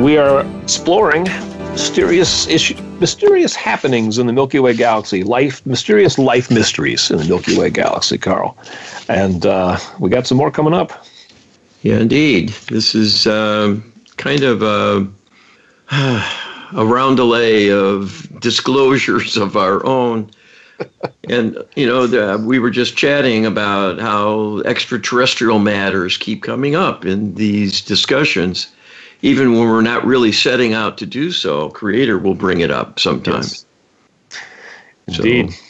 We 0.00 0.18
are 0.18 0.46
exploring 0.62 1.24
mysterious 1.76 2.46
issue, 2.48 2.80
mysterious 3.00 3.54
happenings 3.54 4.18
in 4.18 4.26
the 4.26 4.32
Milky 4.32 4.58
Way 4.58 4.74
galaxy, 4.74 5.22
life, 5.22 5.64
mysterious 5.66 6.18
life 6.18 6.50
mysteries 6.50 7.10
in 7.10 7.18
the 7.18 7.24
Milky 7.24 7.58
Way 7.58 7.70
galaxy, 7.70 8.18
Carl. 8.18 8.56
And 9.08 9.46
uh, 9.46 9.78
we 9.98 10.10
got 10.10 10.26
some 10.26 10.38
more 10.38 10.50
coming 10.50 10.74
up. 10.74 11.06
Yeah, 11.82 11.98
indeed. 11.98 12.50
This 12.68 12.94
is 12.94 13.26
uh, 13.26 13.78
kind 14.16 14.42
of 14.42 14.62
a, 14.62 15.06
a 15.90 16.84
roundelay 16.84 17.70
of 17.70 18.28
disclosures 18.40 19.36
of 19.36 19.56
our 19.56 19.84
own. 19.86 20.30
and 21.28 21.56
you 21.74 21.86
know, 21.86 22.06
the, 22.06 22.42
we 22.44 22.58
were 22.58 22.70
just 22.70 22.96
chatting 22.96 23.46
about 23.46 23.98
how 23.98 24.60
extraterrestrial 24.66 25.58
matters 25.58 26.18
keep 26.18 26.42
coming 26.42 26.74
up 26.74 27.04
in 27.04 27.34
these 27.34 27.80
discussions 27.80 28.68
even 29.26 29.54
when 29.54 29.68
we're 29.68 29.82
not 29.82 30.06
really 30.06 30.30
setting 30.30 30.72
out 30.72 30.96
to 30.98 31.04
do 31.04 31.32
so, 31.32 31.68
Creator 31.70 32.16
will 32.18 32.36
bring 32.36 32.60
it 32.60 32.70
up 32.70 33.00
sometimes. 33.00 33.66
Yes. 35.08 35.18
Indeed. 35.18 35.50
So, 35.50 35.62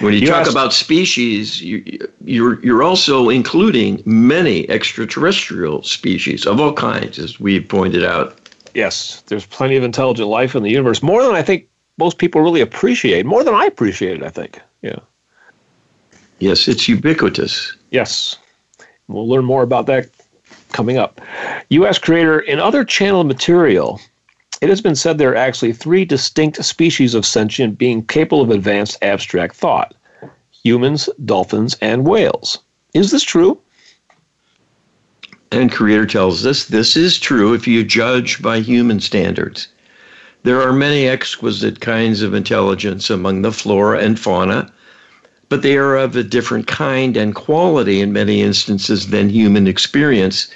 when 0.00 0.12
you, 0.12 0.20
you 0.20 0.26
talk 0.26 0.42
asked, 0.42 0.50
about 0.50 0.72
species, 0.72 1.62
you, 1.62 2.08
you're 2.24 2.60
you're 2.64 2.82
also 2.82 3.28
including 3.28 4.02
many 4.04 4.68
extraterrestrial 4.68 5.84
species 5.84 6.46
of 6.46 6.60
all 6.60 6.72
kinds, 6.72 7.20
as 7.20 7.38
we've 7.38 7.66
pointed 7.66 8.04
out. 8.04 8.36
Yes, 8.74 9.22
there's 9.28 9.46
plenty 9.46 9.76
of 9.76 9.84
intelligent 9.84 10.28
life 10.28 10.56
in 10.56 10.64
the 10.64 10.70
universe, 10.70 11.00
more 11.00 11.22
than 11.22 11.36
I 11.36 11.42
think 11.42 11.68
most 11.98 12.18
people 12.18 12.40
really 12.40 12.60
appreciate, 12.60 13.24
more 13.24 13.44
than 13.44 13.54
I 13.54 13.66
appreciate 13.66 14.16
it. 14.16 14.22
I 14.24 14.30
think, 14.30 14.60
yeah. 14.82 14.98
Yes, 16.40 16.66
it's 16.66 16.88
ubiquitous. 16.88 17.72
Yes, 17.90 18.36
we'll 19.06 19.28
learn 19.28 19.44
more 19.44 19.62
about 19.62 19.86
that 19.86 20.10
coming 20.72 20.98
up. 20.98 21.20
U.S. 21.70 21.98
creator 21.98 22.40
in 22.40 22.58
other 22.58 22.84
channel 22.84 23.24
material, 23.24 24.00
it 24.60 24.68
has 24.68 24.80
been 24.80 24.96
said 24.96 25.18
there 25.18 25.32
are 25.32 25.36
actually 25.36 25.72
three 25.72 26.04
distinct 26.04 26.64
species 26.64 27.14
of 27.14 27.26
sentient 27.26 27.78
being 27.78 28.04
capable 28.04 28.42
of 28.42 28.50
advanced 28.50 28.98
abstract 29.02 29.56
thought 29.56 29.94
humans, 30.64 31.08
dolphins, 31.24 31.76
and 31.80 32.04
whales. 32.04 32.58
Is 32.92 33.12
this 33.12 33.22
true? 33.22 33.60
And 35.52 35.70
Creator 35.70 36.06
tells 36.06 36.44
us 36.44 36.64
this 36.64 36.96
is 36.96 37.18
true 37.18 37.54
if 37.54 37.68
you 37.68 37.84
judge 37.84 38.42
by 38.42 38.58
human 38.60 38.98
standards. 38.98 39.68
There 40.42 40.60
are 40.60 40.72
many 40.72 41.06
exquisite 41.06 41.80
kinds 41.80 42.22
of 42.22 42.34
intelligence 42.34 43.10
among 43.10 43.42
the 43.42 43.52
flora 43.52 44.00
and 44.00 44.18
fauna, 44.18 44.72
but 45.48 45.62
they 45.62 45.76
are 45.76 45.96
of 45.96 46.16
a 46.16 46.22
different 46.22 46.66
kind 46.66 47.16
and 47.16 47.34
quality 47.34 48.00
in 48.00 48.12
many 48.12 48.42
instances 48.42 49.08
than 49.08 49.28
human 49.28 49.66
experience 49.66 50.48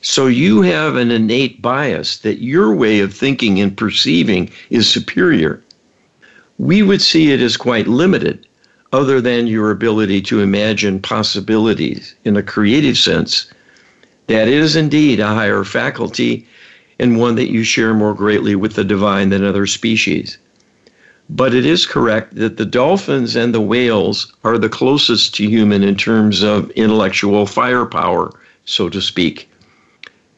so 0.00 0.28
you 0.28 0.62
have 0.62 0.94
an 0.94 1.10
innate 1.10 1.60
bias 1.60 2.18
that 2.18 2.40
your 2.40 2.72
way 2.72 3.00
of 3.00 3.12
thinking 3.12 3.60
and 3.60 3.76
perceiving 3.76 4.48
is 4.70 4.88
superior. 4.88 5.60
We 6.56 6.82
would 6.82 7.02
see 7.02 7.32
it 7.32 7.40
as 7.40 7.56
quite 7.56 7.88
limited, 7.88 8.46
other 8.92 9.20
than 9.20 9.48
your 9.48 9.70
ability 9.70 10.22
to 10.22 10.40
imagine 10.40 11.00
possibilities 11.00 12.14
in 12.24 12.36
a 12.36 12.42
creative 12.42 12.96
sense. 12.96 13.50
That 14.28 14.46
is 14.46 14.76
indeed 14.76 15.18
a 15.20 15.26
higher 15.26 15.64
faculty 15.64 16.46
and 17.00 17.18
one 17.18 17.34
that 17.34 17.50
you 17.50 17.64
share 17.64 17.94
more 17.94 18.14
greatly 18.14 18.54
with 18.54 18.74
the 18.74 18.84
divine 18.84 19.30
than 19.30 19.44
other 19.44 19.66
species. 19.66 20.38
But 21.30 21.54
it 21.54 21.66
is 21.66 21.86
correct 21.86 22.36
that 22.36 22.56
the 22.56 22.64
dolphins 22.64 23.36
and 23.36 23.54
the 23.54 23.60
whales 23.60 24.32
are 24.44 24.58
the 24.58 24.68
closest 24.68 25.34
to 25.36 25.44
human 25.48 25.82
in 25.82 25.96
terms 25.96 26.42
of 26.42 26.70
intellectual 26.70 27.46
firepower, 27.46 28.32
so 28.64 28.88
to 28.88 29.00
speak 29.00 29.48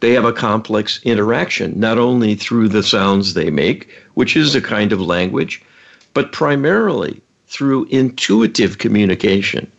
they 0.00 0.12
have 0.12 0.24
a 0.24 0.32
complex 0.32 1.00
interaction, 1.04 1.78
not 1.78 1.98
only 1.98 2.34
through 2.34 2.68
the 2.68 2.82
sounds 2.82 3.34
they 3.34 3.50
make, 3.50 3.88
which 4.14 4.34
is 4.34 4.54
a 4.54 4.60
kind 4.60 4.92
of 4.92 5.00
language, 5.00 5.62
but 6.14 6.32
primarily 6.32 7.20
through 7.46 7.84
intuitive 7.86 8.78
communication. 8.78 9.70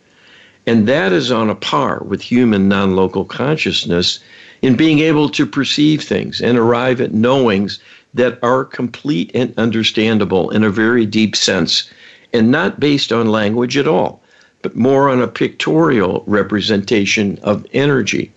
And 0.67 0.87
that 0.87 1.11
is 1.11 1.31
on 1.31 1.49
a 1.49 1.55
par 1.55 2.03
with 2.05 2.21
human 2.21 2.69
non 2.69 2.95
local 2.95 3.25
consciousness 3.25 4.19
in 4.61 4.75
being 4.75 4.99
able 4.99 5.27
to 5.29 5.45
perceive 5.47 6.03
things 6.03 6.39
and 6.39 6.55
arrive 6.55 7.01
at 7.01 7.13
knowings 7.13 7.79
that 8.13 8.39
are 8.43 8.65
complete 8.65 9.31
and 9.33 9.53
understandable 9.57 10.49
in 10.49 10.63
a 10.63 10.69
very 10.69 11.05
deep 11.05 11.35
sense, 11.35 11.89
and 12.33 12.51
not 12.51 12.79
based 12.79 13.11
on 13.11 13.27
language 13.27 13.77
at 13.77 13.87
all, 13.87 14.21
but 14.61 14.75
more 14.75 15.09
on 15.09 15.21
a 15.21 15.27
pictorial 15.27 16.23
representation 16.27 17.39
of 17.43 17.65
energy. 17.73 18.31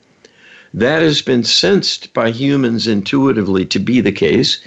That 0.73 1.03
has 1.03 1.23
been 1.23 1.45
sensed 1.45 2.13
by 2.15 2.31
humans 2.31 2.89
intuitively 2.89 3.65
to 3.67 3.79
be 3.79 4.01
the 4.01 4.13
case. 4.13 4.61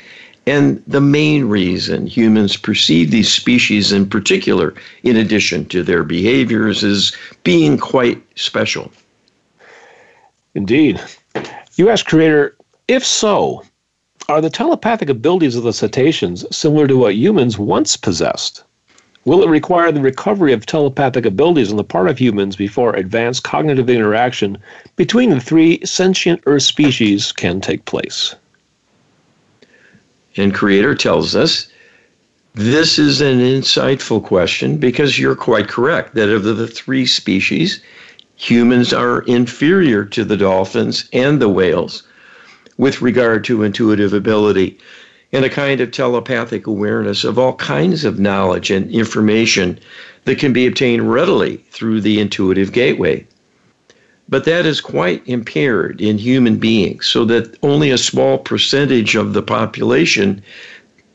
And 0.46 0.82
the 0.88 1.02
main 1.02 1.50
reason 1.50 2.08
humans 2.08 2.56
perceive 2.56 3.12
these 3.12 3.30
species 3.30 3.92
in 3.92 4.10
particular, 4.10 4.74
in 5.04 5.18
addition 5.18 5.66
to 5.66 5.84
their 5.84 6.04
behaviors, 6.04 6.82
is 6.82 7.14
being 7.44 7.78
quite 7.78 8.24
special. 8.40 8.90
Indeed. 10.56 11.02
You 11.76 11.90
ask 11.90 12.06
Creator, 12.06 12.56
if 12.88 13.06
so, 13.06 13.64
are 14.30 14.42
the 14.42 14.50
telepathic 14.50 15.08
abilities 15.10 15.56
of 15.56 15.64
the 15.64 15.72
cetaceans 15.72 16.46
similar 16.56 16.86
to 16.86 16.98
what 16.98 17.16
humans 17.16 17.58
once 17.58 17.96
possessed? 17.96 18.64
Will 19.24 19.42
it 19.42 19.50
require 19.50 19.92
the 19.92 20.02
recovery 20.02 20.52
of 20.52 20.66
telepathic 20.66 21.26
abilities 21.26 21.72
on 21.72 21.78
the 21.78 21.84
part 21.84 22.10
of 22.10 22.18
humans 22.18 22.56
before 22.56 22.94
advanced 22.94 23.44
cognitive 23.44 23.90
interaction 23.90 24.58
between 24.98 25.30
the 25.30 25.40
three 25.40 25.80
sentient 25.86 26.42
Earth 26.46 26.64
species 26.64 27.32
can 27.32 27.62
take 27.62 27.86
place? 27.86 28.36
And 30.36 30.54
Creator 30.54 30.96
tells 30.96 31.36
us 31.36 31.68
this 32.54 33.00
is 33.00 33.22
an 33.22 33.40
insightful 33.40 34.22
question 34.22 34.78
because 34.78 35.18
you're 35.18 35.36
quite 35.36 35.70
correct 35.70 36.16
that 36.16 36.30
of 36.30 36.44
the 36.44 36.68
three 36.68 37.06
species, 37.06 37.82
humans 38.36 38.92
are 38.92 39.22
inferior 39.22 40.04
to 40.06 40.26
the 40.26 40.38
dolphins 40.38 41.10
and 41.14 41.42
the 41.42 41.50
whales 41.50 42.04
with 42.78 43.02
regard 43.02 43.44
to 43.44 43.64
intuitive 43.64 44.14
ability 44.14 44.78
and 45.34 45.44
a 45.44 45.50
kind 45.50 45.82
of 45.82 45.92
telepathic 45.92 46.68
awareness 46.68 47.24
of 47.24 47.38
all 47.38 47.56
kinds 47.56 48.06
of 48.06 48.20
knowledge 48.20 48.72
and 48.72 48.90
information 48.92 49.78
that 50.26 50.40
can 50.40 50.54
be 50.54 50.66
obtained 50.66 51.12
readily 51.12 51.58
through 51.72 52.00
the 52.00 52.20
intuitive 52.20 52.72
gateway. 52.72 53.26
But 54.30 54.46
that 54.46 54.66
is 54.66 54.82
quite 54.82 55.24
impaired 55.26 56.02
in 56.02 56.18
human 56.18 56.58
beings, 56.58 57.06
so 57.06 57.26
that 57.26 57.58
only 57.64 57.92
a 57.92 57.98
small 57.98 58.38
percentage 58.38 59.16
of 59.16 59.34
the 59.34 59.42
population 59.42 60.42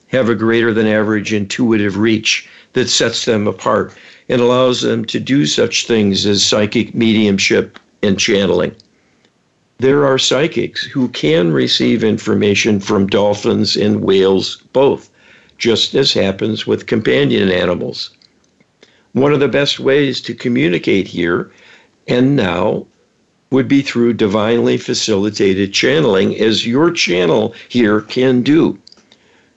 have 0.09 0.29
a 0.29 0.35
greater 0.35 0.72
than 0.75 0.87
average 0.87 1.33
intuitive 1.33 1.96
reach 1.96 2.48
that 2.72 2.88
sets 2.88 3.25
them 3.25 3.46
apart 3.46 3.94
and 4.29 4.40
allows 4.40 4.81
them 4.81 5.05
to 5.07 5.20
do 5.20 5.46
such 5.46 5.87
things 5.87 6.25
as 6.27 6.44
psychic 6.44 6.94
mediumship 6.94 7.79
and 8.03 8.18
channeling 8.18 8.75
there 9.79 10.05
are 10.07 10.19
psychics 10.19 10.85
who 10.85 11.09
can 11.09 11.53
receive 11.53 12.05
information 12.05 12.79
from 12.81 13.07
dolphins 13.07 13.77
and 13.77 14.03
whales 14.03 14.57
both, 14.73 15.11
just 15.59 15.95
as 15.95 16.13
happens 16.13 16.67
with 16.67 16.87
companion 16.87 17.51
animals. 17.51 18.11
One 19.13 19.33
of 19.33 19.41
the 19.41 19.49
best 19.49 19.81
ways 19.81 20.21
to 20.23 20.35
communicate 20.35 21.09
here 21.09 21.51
and 22.09 22.37
now 22.37 22.87
would 23.51 23.69
be 23.69 23.83
through 23.83 24.15
divinely 24.15 24.79
facilitated 24.79 25.73
channeling, 25.73 26.39
as 26.41 26.67
your 26.67 26.91
channel 26.91 27.55
here 27.69 28.01
can 28.01 28.43
do. 28.43 28.79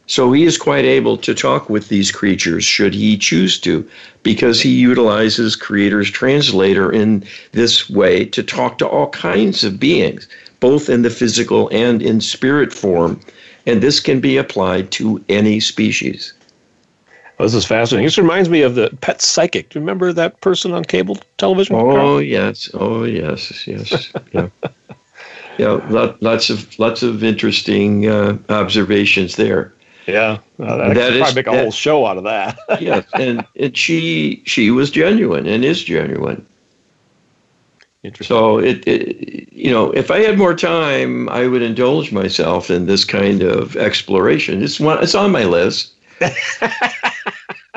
So 0.07 0.31
he 0.31 0.43
is 0.43 0.57
quite 0.57 0.85
able 0.85 1.17
to 1.17 1.33
talk 1.33 1.69
with 1.69 1.89
these 1.89 2.11
creatures 2.11 2.63
should 2.63 2.93
he 2.93 3.17
choose 3.17 3.59
to, 3.61 3.87
because 4.21 4.61
he 4.61 4.69
utilizes 4.69 5.55
Creator's 5.55 6.11
translator 6.11 6.91
in 6.91 7.23
this 7.53 7.89
way 7.89 8.25
to 8.25 8.43
talk 8.43 8.77
to 8.77 8.87
all 8.87 9.09
kinds 9.09 9.63
of 9.63 9.79
beings, 9.79 10.27
both 10.59 10.89
in 10.89 11.01
the 11.01 11.09
physical 11.09 11.69
and 11.69 12.01
in 12.01 12.21
spirit 12.21 12.71
form. 12.71 13.19
And 13.65 13.81
this 13.81 13.99
can 13.99 14.19
be 14.19 14.37
applied 14.37 14.91
to 14.91 15.23
any 15.27 15.59
species. 15.59 16.33
Well, 17.37 17.47
this 17.47 17.55
is 17.55 17.65
fascinating. 17.65 18.05
This 18.05 18.17
reminds 18.17 18.47
me 18.47 18.61
of 18.61 18.75
the 18.75 18.95
pet 19.01 19.21
psychic. 19.21 19.69
Do 19.69 19.79
you 19.79 19.81
remember 19.81 20.13
that 20.13 20.39
person 20.39 20.71
on 20.71 20.85
cable 20.85 21.17
television? 21.37 21.75
Oh 21.75 21.91
Carl? 21.91 22.21
yes, 22.21 22.69
oh 22.73 23.03
yes, 23.03 23.67
yes, 23.67 24.13
yeah, 24.31 24.47
yeah. 25.57 26.15
lots 26.21 26.49
of 26.49 26.79
lots 26.79 27.03
of 27.03 27.23
interesting 27.25 28.07
uh, 28.07 28.37
observations 28.47 29.35
there. 29.35 29.73
Yeah, 30.07 30.39
uh, 30.59 30.77
that, 30.77 30.93
that 30.93 31.13
is, 31.13 31.17
probably 31.19 31.35
make 31.35 31.47
a 31.47 31.51
that, 31.51 31.61
whole 31.61 31.71
show 31.71 32.05
out 32.05 32.17
of 32.17 32.23
that. 32.25 32.59
yes, 32.79 33.05
and, 33.13 33.45
and 33.55 33.75
she 33.75 34.43
she 34.45 34.69
was 34.69 34.91
genuine 34.91 35.47
and 35.47 35.65
is 35.65 35.83
genuine. 35.83 36.45
Interesting 38.03 38.35
So 38.35 38.59
it, 38.59 38.87
it, 38.87 39.51
you 39.51 39.71
know, 39.71 39.91
if 39.91 40.11
I 40.11 40.19
had 40.19 40.37
more 40.37 40.53
time, 40.53 41.27
I 41.29 41.47
would 41.47 41.63
indulge 41.63 42.11
myself 42.11 42.69
in 42.69 42.85
this 42.85 43.03
kind 43.03 43.41
of 43.41 43.75
exploration. 43.77 44.61
It's 44.63 44.79
one, 44.79 45.01
it's 45.03 45.15
on 45.15 45.31
my 45.31 45.43
list. 45.43 45.93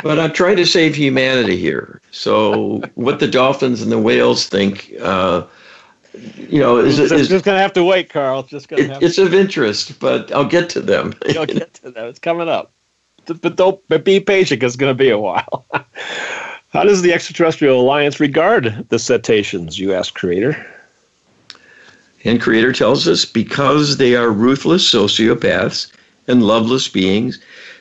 but 0.02 0.18
I'm 0.18 0.32
trying 0.32 0.56
to 0.56 0.66
save 0.66 0.94
humanity 0.94 1.56
here. 1.56 2.02
So 2.10 2.82
what 2.94 3.20
the 3.20 3.26
dolphins 3.26 3.80
and 3.80 3.90
the 3.90 3.98
whales 3.98 4.46
think, 4.46 4.92
uh, 5.00 5.44
you 6.14 6.58
know, 6.60 6.78
is, 6.78 6.98
is, 6.98 7.12
is 7.12 7.28
just 7.28 7.44
going 7.44 7.56
to 7.56 7.60
have 7.60 7.72
to 7.74 7.84
wait, 7.84 8.10
Carl. 8.10 8.42
Just 8.42 8.68
gonna 8.68 8.82
it, 8.82 9.02
it's 9.02 9.18
of 9.18 9.34
interest, 9.34 9.98
but 10.00 10.32
I'll 10.32 10.44
get 10.44 10.68
to 10.70 10.80
them. 10.80 11.14
You'll 11.28 11.46
get 11.46 11.74
to 11.74 11.90
them. 11.90 12.06
It's 12.06 12.18
coming 12.18 12.48
up. 12.48 12.72
But 13.26 13.56
don't 13.56 13.80
but 13.88 14.04
be 14.04 14.20
patient 14.20 14.60
because 14.60 14.74
it's 14.74 14.80
going 14.80 14.90
to 14.90 14.98
be 14.98 15.10
a 15.10 15.18
while. 15.18 15.66
How 16.70 16.84
does 16.84 17.02
the 17.02 17.12
Extraterrestrial 17.12 17.80
Alliance 17.80 18.20
regard 18.20 18.86
the 18.88 18.98
cetaceans, 18.98 19.78
you 19.78 19.92
ask 19.94 20.14
Creator? 20.14 20.66
And 22.24 22.40
Creator 22.40 22.72
tells 22.72 23.06
us 23.06 23.24
because 23.24 23.96
they 23.96 24.16
are 24.16 24.30
ruthless 24.30 24.90
sociopaths 24.90 25.90
and 26.26 26.42
loveless 26.42 26.88
beings 26.88 27.38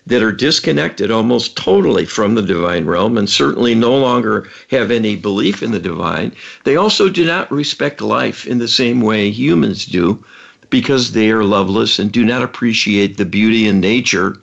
that 0.07 0.23
are 0.23 0.31
disconnected 0.31 1.11
almost 1.11 1.57
totally 1.57 2.05
from 2.05 2.33
the 2.33 2.41
divine 2.41 2.85
realm 2.85 3.17
and 3.17 3.29
certainly 3.29 3.75
no 3.75 3.95
longer 3.97 4.49
have 4.71 4.89
any 4.89 5.17
belief 5.17 5.61
in 5.61 5.71
the 5.71 5.79
divine, 5.79 6.33
they 6.63 6.77
also 6.77 7.09
do 7.09 7.25
not 7.25 7.51
respect 7.51 7.99
life 7.99 8.47
in 8.47 8.57
the 8.57 8.69
same 8.69 9.01
way 9.01 9.29
humans 9.29 9.85
do 9.85 10.23
because 10.69 11.11
they 11.11 11.29
are 11.29 11.43
loveless 11.43 11.99
and 11.99 12.11
do 12.11 12.23
not 12.23 12.41
appreciate 12.41 13.17
the 13.17 13.25
beauty 13.25 13.67
in 13.67 13.81
nature 13.81 14.41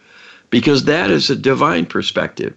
because 0.50 0.84
that 0.84 1.10
is 1.10 1.30
a 1.30 1.36
divine 1.36 1.86
perspective. 1.86 2.54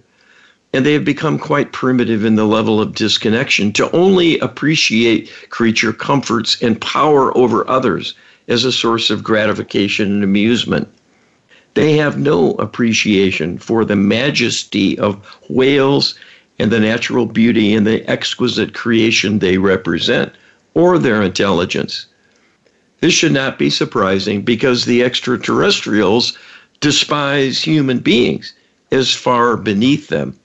And 0.74 0.86
they 0.86 0.94
have 0.94 1.06
become 1.06 1.40
quite 1.40 1.72
primitive 1.72 2.26
in 2.26 2.36
the 2.36 2.46
level 2.46 2.82
of 2.82 2.94
disconnection 2.94 3.72
to 3.74 3.90
only 3.96 4.38
appreciate 4.40 5.32
creature 5.50 5.94
comforts 5.94 6.62
and 6.62 6.80
power 6.82 7.36
over 7.38 7.68
others 7.70 8.16
as 8.50 8.66
a 8.66 8.72
source 8.72 9.10
of 9.10 9.24
gratification 9.24 10.12
and 10.12 10.24
amusement. 10.26 10.90
They 11.78 11.94
have 11.98 12.18
no 12.18 12.54
appreciation 12.54 13.60
for 13.60 13.86
the 13.86 13.96
majesty 13.96 14.98
of 14.98 15.24
whales 15.48 16.16
and 16.58 16.72
the 16.72 16.80
natural 16.80 17.28
beauty 17.28 17.76
and 17.76 17.86
the 17.86 18.04
exquisite 18.10 18.74
creation 18.74 19.38
they 19.38 19.60
represent, 19.60 20.34
or 20.74 20.98
their 20.98 21.22
intelligence. 21.22 22.08
This 23.00 23.14
should 23.14 23.32
not 23.32 23.60
be 23.60 23.70
surprising 23.70 24.42
because 24.42 24.86
the 24.86 25.04
extraterrestrials 25.04 26.36
despise 26.80 27.62
human 27.62 28.00
beings 28.00 28.54
as 28.92 29.14
far 29.14 29.56
beneath 29.56 30.08
them. 30.08 30.36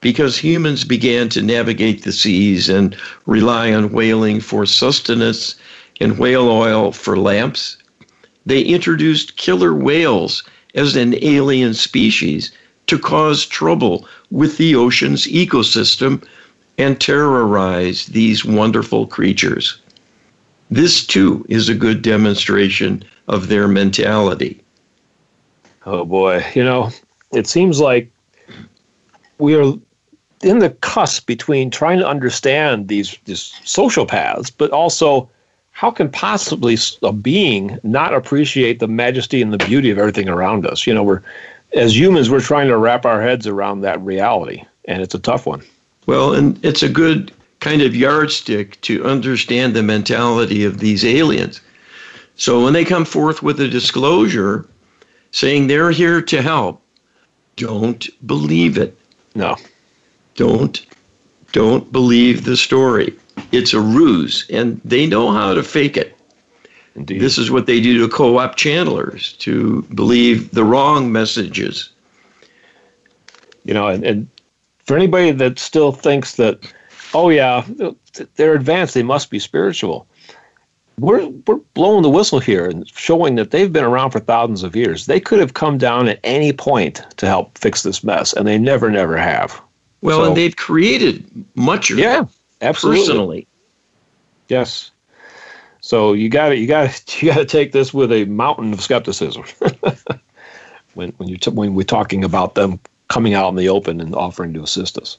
Because 0.00 0.38
humans 0.38 0.84
began 0.84 1.28
to 1.28 1.42
navigate 1.42 2.04
the 2.04 2.12
seas 2.12 2.70
and 2.70 2.96
rely 3.26 3.70
on 3.70 3.92
whaling 3.92 4.40
for 4.40 4.64
sustenance 4.64 5.56
and 6.00 6.16
whale 6.16 6.48
oil 6.48 6.90
for 6.90 7.18
lamps 7.18 7.76
they 8.46 8.60
introduced 8.62 9.36
killer 9.36 9.74
whales 9.74 10.42
as 10.74 10.96
an 10.96 11.14
alien 11.22 11.74
species 11.74 12.52
to 12.86 12.98
cause 12.98 13.46
trouble 13.46 14.06
with 14.30 14.56
the 14.58 14.74
ocean's 14.74 15.26
ecosystem 15.26 16.22
and 16.78 17.00
terrorize 17.00 18.06
these 18.06 18.44
wonderful 18.44 19.06
creatures. 19.06 19.78
This, 20.70 21.06
too, 21.06 21.44
is 21.48 21.68
a 21.68 21.74
good 21.74 22.02
demonstration 22.02 23.04
of 23.28 23.48
their 23.48 23.68
mentality. 23.68 24.60
Oh 25.84 26.04
boy, 26.04 26.44
you 26.54 26.64
know, 26.64 26.90
it 27.32 27.46
seems 27.46 27.80
like 27.80 28.10
we 29.38 29.54
are 29.54 29.74
in 30.42 30.58
the 30.58 30.70
cusp 30.80 31.26
between 31.26 31.70
trying 31.70 31.98
to 31.98 32.08
understand 32.08 32.88
these, 32.88 33.16
these 33.26 33.52
sociopaths, 33.64 34.50
but 34.56 34.70
also 34.70 35.28
how 35.72 35.90
can 35.90 36.10
possibly 36.10 36.76
a 37.02 37.12
being 37.12 37.78
not 37.82 38.14
appreciate 38.14 38.78
the 38.78 38.86
majesty 38.86 39.42
and 39.42 39.52
the 39.52 39.64
beauty 39.66 39.90
of 39.90 39.98
everything 39.98 40.28
around 40.28 40.66
us? 40.66 40.86
You 40.86 40.94
know, 40.94 41.02
we're 41.02 41.22
as 41.72 41.96
humans, 41.96 42.30
we're 42.30 42.40
trying 42.40 42.68
to 42.68 42.76
wrap 42.76 43.04
our 43.06 43.22
heads 43.22 43.46
around 43.46 43.80
that 43.80 44.00
reality, 44.02 44.62
and 44.84 45.02
it's 45.02 45.14
a 45.14 45.18
tough 45.18 45.46
one. 45.46 45.62
Well, 46.06 46.34
and 46.34 46.62
it's 46.64 46.82
a 46.82 46.88
good 46.88 47.32
kind 47.60 47.82
of 47.82 47.96
yardstick 47.96 48.80
to 48.82 49.04
understand 49.04 49.74
the 49.74 49.82
mentality 49.82 50.64
of 50.64 50.78
these 50.78 51.04
aliens. 51.04 51.60
So 52.36 52.62
when 52.62 52.72
they 52.72 52.84
come 52.84 53.04
forth 53.04 53.42
with 53.42 53.60
a 53.60 53.68
disclosure 53.68 54.66
saying 55.30 55.66
they're 55.66 55.90
here 55.90 56.20
to 56.20 56.42
help, 56.42 56.82
don't 57.56 58.08
believe 58.26 58.78
it. 58.78 58.96
No. 59.34 59.56
Don't 60.34 60.84
don't 61.52 61.92
believe 61.92 62.44
the 62.44 62.56
story 62.56 63.14
it's 63.52 63.74
a 63.74 63.80
ruse, 63.80 64.46
and 64.50 64.80
they 64.84 65.06
know 65.06 65.30
how 65.30 65.54
to 65.54 65.62
fake 65.62 65.96
it. 65.96 66.16
Indeed. 66.94 67.20
This 67.20 67.38
is 67.38 67.50
what 67.50 67.66
they 67.66 67.80
do 67.80 67.98
to 67.98 68.08
co 68.08 68.38
op 68.38 68.56
channelers 68.56 69.36
to 69.38 69.82
believe 69.94 70.50
the 70.50 70.64
wrong 70.64 71.12
messages. 71.12 71.90
You 73.64 73.74
know, 73.74 73.88
and, 73.88 74.04
and 74.04 74.28
for 74.84 74.96
anybody 74.96 75.30
that 75.30 75.58
still 75.58 75.92
thinks 75.92 76.36
that, 76.36 76.70
oh, 77.14 77.28
yeah, 77.30 77.64
they're 78.34 78.54
advanced, 78.54 78.94
they 78.94 79.02
must 79.02 79.30
be 79.30 79.38
spiritual. 79.38 80.06
We're, 80.98 81.26
we're 81.46 81.56
blowing 81.74 82.02
the 82.02 82.10
whistle 82.10 82.40
here 82.40 82.66
and 82.68 82.86
showing 82.88 83.36
that 83.36 83.50
they've 83.50 83.72
been 83.72 83.84
around 83.84 84.10
for 84.10 84.20
thousands 84.20 84.62
of 84.62 84.76
years. 84.76 85.06
They 85.06 85.20
could 85.20 85.40
have 85.40 85.54
come 85.54 85.78
down 85.78 86.08
at 86.08 86.20
any 86.24 86.52
point 86.52 87.02
to 87.16 87.26
help 87.26 87.56
fix 87.56 87.82
this 87.82 88.04
mess, 88.04 88.32
and 88.34 88.46
they 88.46 88.58
never, 88.58 88.90
never 88.90 89.16
have. 89.16 89.60
Well, 90.02 90.20
so, 90.20 90.24
and 90.26 90.36
they've 90.36 90.56
created 90.56 91.24
much 91.54 91.90
of 91.90 91.98
yeah. 91.98 92.26
Absolutely. 92.62 93.00
personally. 93.00 93.46
Yes. 94.48 94.90
So 95.80 96.12
you 96.12 96.28
got 96.28 96.50
to 96.50 96.56
you 96.56 96.66
got 96.66 96.90
to 96.90 97.26
you 97.26 97.32
got 97.32 97.38
to 97.38 97.44
take 97.44 97.72
this 97.72 97.92
with 97.92 98.12
a 98.12 98.24
mountain 98.26 98.72
of 98.72 98.80
skepticism. 98.80 99.44
when 100.94 101.10
when 101.12 101.28
you 101.28 101.36
t- 101.36 101.50
when 101.50 101.74
we're 101.74 101.82
talking 101.82 102.24
about 102.24 102.54
them 102.54 102.80
coming 103.08 103.34
out 103.34 103.48
in 103.50 103.56
the 103.56 103.68
open 103.68 104.00
and 104.00 104.14
offering 104.14 104.54
to 104.54 104.62
assist 104.62 104.96
us. 104.96 105.18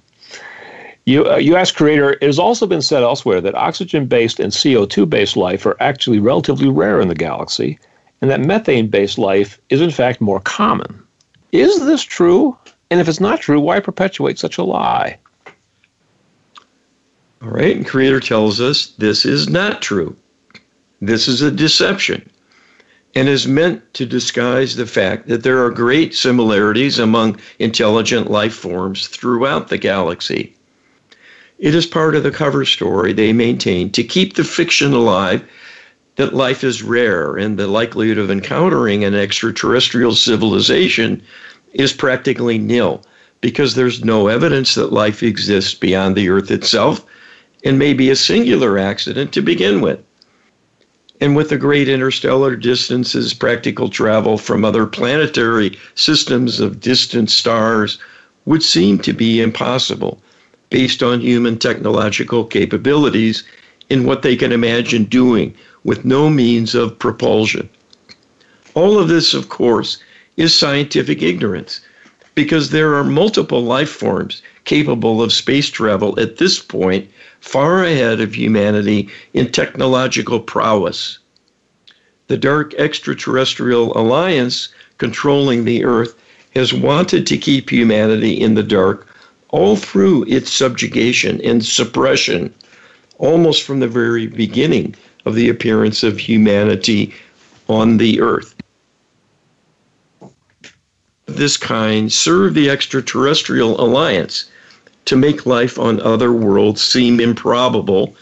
You, 1.06 1.30
uh, 1.30 1.36
you 1.36 1.58
ask 1.58 1.76
creator, 1.76 2.14
it 2.14 2.24
has 2.24 2.40
also 2.40 2.66
been 2.66 2.82
said 2.82 3.04
elsewhere 3.04 3.42
that 3.42 3.56
oxygen 3.56 4.08
based 4.08 4.40
and 4.40 4.52
CO2 4.52 5.10
based 5.10 5.36
life 5.36 5.66
are 5.66 5.76
actually 5.82 6.20
relatively 6.20 6.70
rare 6.70 7.02
in 7.02 7.10
the 7.10 7.16
galaxy, 7.16 7.78
and 8.22 8.32
that 8.32 8.40
methane 8.40 8.88
based 8.88 9.18
life 9.18 9.60
is 9.70 9.82
in 9.82 9.92
fact 9.92 10.22
more 10.22 10.40
common. 10.40 11.04
Is 11.52 11.86
this 11.86 12.04
true? 12.04 12.58
And 12.90 13.02
if 13.02 13.10
it's 13.10 13.20
not 13.20 13.42
true, 13.42 13.60
why 13.60 13.80
perpetuate 13.80 14.40
such 14.40 14.58
a 14.58 14.64
lie? 14.64 15.20
All 17.44 17.50
right, 17.50 17.76
and 17.76 17.86
Creator 17.86 18.22
tells 18.22 18.62
us 18.62 18.94
this 18.98 19.26
is 19.26 19.50
not 19.50 19.82
true. 19.82 20.16
This 21.02 21.28
is 21.28 21.42
a 21.42 21.52
deception 21.52 22.30
and 23.16 23.28
is 23.28 23.46
meant 23.46 23.94
to 23.96 24.06
disguise 24.06 24.78
the 24.78 24.86
fact 24.86 25.28
that 25.28 25.44
there 25.44 25.62
are 25.62 25.70
great 25.70 26.16
similarities 26.16 27.00
among 27.00 27.38
intelligent 27.60 28.32
life 28.32 28.54
forms 28.54 29.08
throughout 29.08 29.68
the 29.68 29.78
galaxy. 29.78 30.56
It 31.60 31.76
is 31.76 31.86
part 31.86 32.16
of 32.16 32.24
the 32.24 32.32
cover 32.32 32.64
story 32.64 33.12
they 33.12 33.34
maintain 33.34 33.92
to 33.92 34.06
keep 34.06 34.36
the 34.36 34.46
fiction 34.46 34.94
alive 34.94 35.44
that 36.16 36.34
life 36.34 36.64
is 36.64 36.82
rare 36.82 37.36
and 37.36 37.60
the 37.60 37.68
likelihood 37.68 38.20
of 38.20 38.32
encountering 38.32 39.04
an 39.04 39.16
extraterrestrial 39.16 40.16
civilization 40.16 41.22
is 41.74 41.92
practically 41.92 42.58
nil 42.58 43.04
because 43.42 43.76
there's 43.76 44.06
no 44.06 44.28
evidence 44.28 44.76
that 44.76 44.94
life 44.94 45.22
exists 45.22 45.74
beyond 45.74 46.16
the 46.16 46.30
Earth 46.30 46.50
itself 46.50 47.06
and 47.64 47.80
maybe 47.80 48.10
a 48.10 48.16
singular 48.16 48.78
accident 48.78 49.32
to 49.34 49.42
begin 49.42 49.82
with. 49.82 50.00
And 51.22 51.36
with 51.36 51.50
the 51.50 51.58
great 51.58 51.88
interstellar 51.88 52.56
distances, 52.56 53.34
practical 53.34 53.90
travel 53.90 54.38
from 54.38 54.66
other 54.66 54.86
planetary 54.86 55.78
systems 55.96 56.60
of 56.60 56.82
distant 56.82 57.30
stars 57.30 57.98
would 58.46 58.64
seem 58.64 59.00
to 59.00 59.14
be 59.14 59.40
impossible 59.40 60.22
based 60.70 61.02
on 61.02 61.22
human 61.22 61.58
technological 61.58 62.44
capabilities 62.44 63.44
in 63.90 64.06
what 64.06 64.22
they 64.22 64.36
can 64.36 64.52
imagine 64.52 65.06
doing 65.06 65.54
with 65.84 66.04
no 66.04 66.30
means 66.30 66.76
of 66.76 66.98
propulsion. 67.00 67.70
All 68.74 68.98
of 68.98 69.08
this, 69.08 69.34
of 69.34 69.50
course, 69.50 70.00
is 70.36 70.54
scientific 70.54 71.22
ignorance 71.22 71.80
because 72.36 72.72
there 72.72 72.96
are 72.96 73.04
multiple 73.04 73.64
life 73.64 73.90
forms 73.90 74.42
capable 74.66 75.22
of 75.22 75.32
space 75.32 75.70
travel 75.70 76.20
at 76.20 76.38
this 76.38 76.60
point, 76.60 77.08
far 77.44 77.84
ahead 77.84 78.22
of 78.22 78.34
humanity 78.34 79.10
in 79.34 79.52
technological 79.52 80.40
prowess. 80.40 81.20
The 82.28 82.38
Dark 82.38 82.74
Extraterrestrial 82.76 83.96
Alliance 83.98 84.70
controlling 84.98 85.66
the 85.66 85.84
Earth 85.84 86.16
has 86.56 86.74
wanted 86.74 87.28
to 87.28 87.38
keep 87.38 87.70
humanity 87.70 88.40
in 88.40 88.56
the 88.56 88.64
dark 88.64 89.08
all 89.50 89.76
through 89.76 90.24
its 90.30 90.52
subjugation 90.52 91.42
and 91.42 91.64
suppression, 91.64 92.54
almost 93.18 93.64
from 93.64 93.82
the 93.82 93.90
very 93.90 94.26
beginning 94.26 94.96
of 95.26 95.36
the 95.36 95.50
appearance 95.50 96.02
of 96.02 96.18
humanity 96.18 97.14
on 97.68 97.98
the 97.98 98.22
earth. 98.22 98.56
This 101.26 101.58
kind 101.58 102.12
serve 102.12 102.54
the 102.54 102.70
extraterrestrial 102.70 103.80
alliance 103.82 104.46
to 105.06 105.16
make 105.16 105.46
life 105.46 105.78
on 105.78 106.00
other 106.02 106.32
worlds 106.32 106.82
seem 106.82 107.20
improbable, 107.20 108.16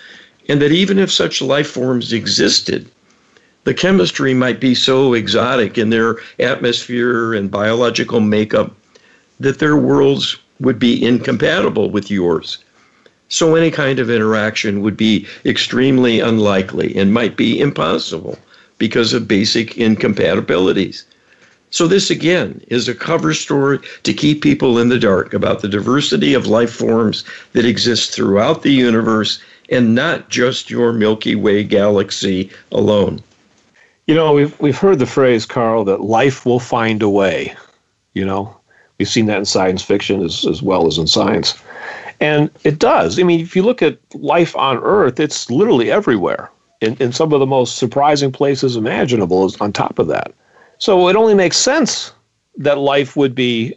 and 0.48 0.62
that 0.62 0.72
even 0.72 0.98
if 0.98 1.12
such 1.12 1.42
life 1.42 1.68
forms 1.68 2.12
existed, 2.14 2.88
the 3.64 3.74
chemistry 3.74 4.34
might 4.34 4.60
be 4.60 4.74
so 4.74 5.14
exotic 5.14 5.78
in 5.78 5.92
their 5.92 6.18
atmosphere 6.40 7.34
and 7.34 7.52
biological 7.52 8.20
makeup 8.20 8.76
that 9.40 9.60
their 9.60 9.78
worlds 9.78 10.38
would 10.60 10.80
be 10.80 11.04
incompatible 11.04 11.90
with 11.90 12.10
yours. 12.10 12.58
So 13.30 13.56
any 13.56 13.72
kind 13.72 14.00
of 14.00 14.10
interaction 14.10 14.82
would 14.82 14.98
be 14.98 15.26
extremely 15.46 16.20
unlikely 16.20 16.96
and 16.96 17.14
might 17.14 17.38
be 17.38 17.60
impossible 17.60 18.38
because 18.78 19.14
of 19.14 19.28
basic 19.28 19.78
incompatibilities. 19.78 21.06
So, 21.72 21.88
this 21.88 22.10
again 22.10 22.64
is 22.68 22.88
a 22.88 22.96
cover 22.96 23.34
story 23.34 23.80
to 24.04 24.14
keep 24.14 24.42
people 24.42 24.78
in 24.78 24.90
the 24.90 25.00
dark 25.00 25.34
about 25.34 25.62
the 25.62 25.68
diversity 25.68 26.34
of 26.34 26.48
life 26.48 26.72
forms 26.72 27.24
that 27.54 27.66
exist 27.66 28.14
throughout 28.14 28.62
the 28.62 28.72
universe 28.72 29.42
and 29.70 29.96
not 29.96 30.30
just 30.30 30.70
your 30.70 30.94
Milky 30.94 31.34
Way 31.34 31.64
galaxy 31.64 32.52
alone. 32.72 33.22
You 34.06 34.16
know, 34.16 34.34
we've, 34.34 34.60
we've 34.60 34.78
heard 34.78 35.00
the 35.00 35.06
phrase, 35.06 35.46
Carl, 35.46 35.86
that 35.86 36.02
life 36.02 36.46
will 36.46 36.60
find 36.60 37.02
a 37.02 37.10
way. 37.10 37.56
You 38.14 38.26
know, 38.26 38.58
We've 39.02 39.10
seen 39.10 39.26
that 39.26 39.40
in 39.40 39.46
science 39.46 39.82
fiction 39.82 40.24
as, 40.24 40.46
as 40.46 40.62
well 40.62 40.86
as 40.86 41.00
in 41.00 41.08
science. 41.08 41.60
And 42.20 42.52
it 42.64 42.78
does. 42.78 43.20
I 43.20 43.24
mean, 43.24 43.40
if 43.40 43.56
you 43.56 43.64
look 43.64 43.82
at 43.82 43.98
life 44.14 44.56
on 44.56 44.78
Earth, 44.78 45.20
it's 45.20 45.50
literally 45.50 45.92
everywhere 45.92 46.52
in, 46.82 46.96
in 46.98 47.12
some 47.12 47.34
of 47.34 47.40
the 47.40 47.48
most 47.48 47.80
surprising 47.80 48.32
places 48.32 48.76
imaginable 48.76 49.44
is 49.48 49.60
on 49.60 49.74
top 49.74 49.98
of 49.98 50.06
that. 50.10 50.36
So 50.82 51.08
it 51.10 51.16
only 51.16 51.36
makes 51.36 51.58
sense 51.58 52.12
that 52.58 52.80
life 52.80 53.16
would 53.16 53.36
be 53.36 53.76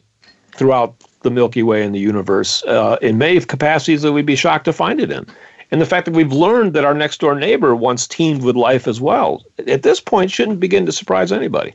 throughout 0.53 0.95
the 1.21 1.31
Milky 1.31 1.63
Way 1.63 1.85
and 1.85 1.95
the 1.95 1.99
universe 1.99 2.65
uh, 2.65 2.97
in 3.03 3.19
many 3.19 3.39
capacities 3.41 4.01
that 4.01 4.13
we'd 4.13 4.25
be 4.25 4.37
shocked 4.37 4.65
to 4.65 4.73
find 4.73 4.99
it 4.99 5.11
in. 5.11 5.27
And 5.71 5.83
the 5.83 5.87
fact 5.87 6.07
that 6.07 6.15
we've 6.15 6.33
learned 6.33 6.73
that 6.73 6.87
our 6.87 6.95
next 6.95 7.21
door 7.21 7.35
neighbor 7.35 7.77
once 7.77 8.07
teemed 8.07 8.43
with 8.43 8.57
life 8.57 8.89
as 8.89 9.03
well, 9.03 9.45
at 9.67 9.83
this 9.83 10.01
point, 10.01 10.31
shouldn't 10.31 10.61
begin 10.61 10.87
to 10.87 10.93
surprise 10.93 11.31
anybody. 11.31 11.75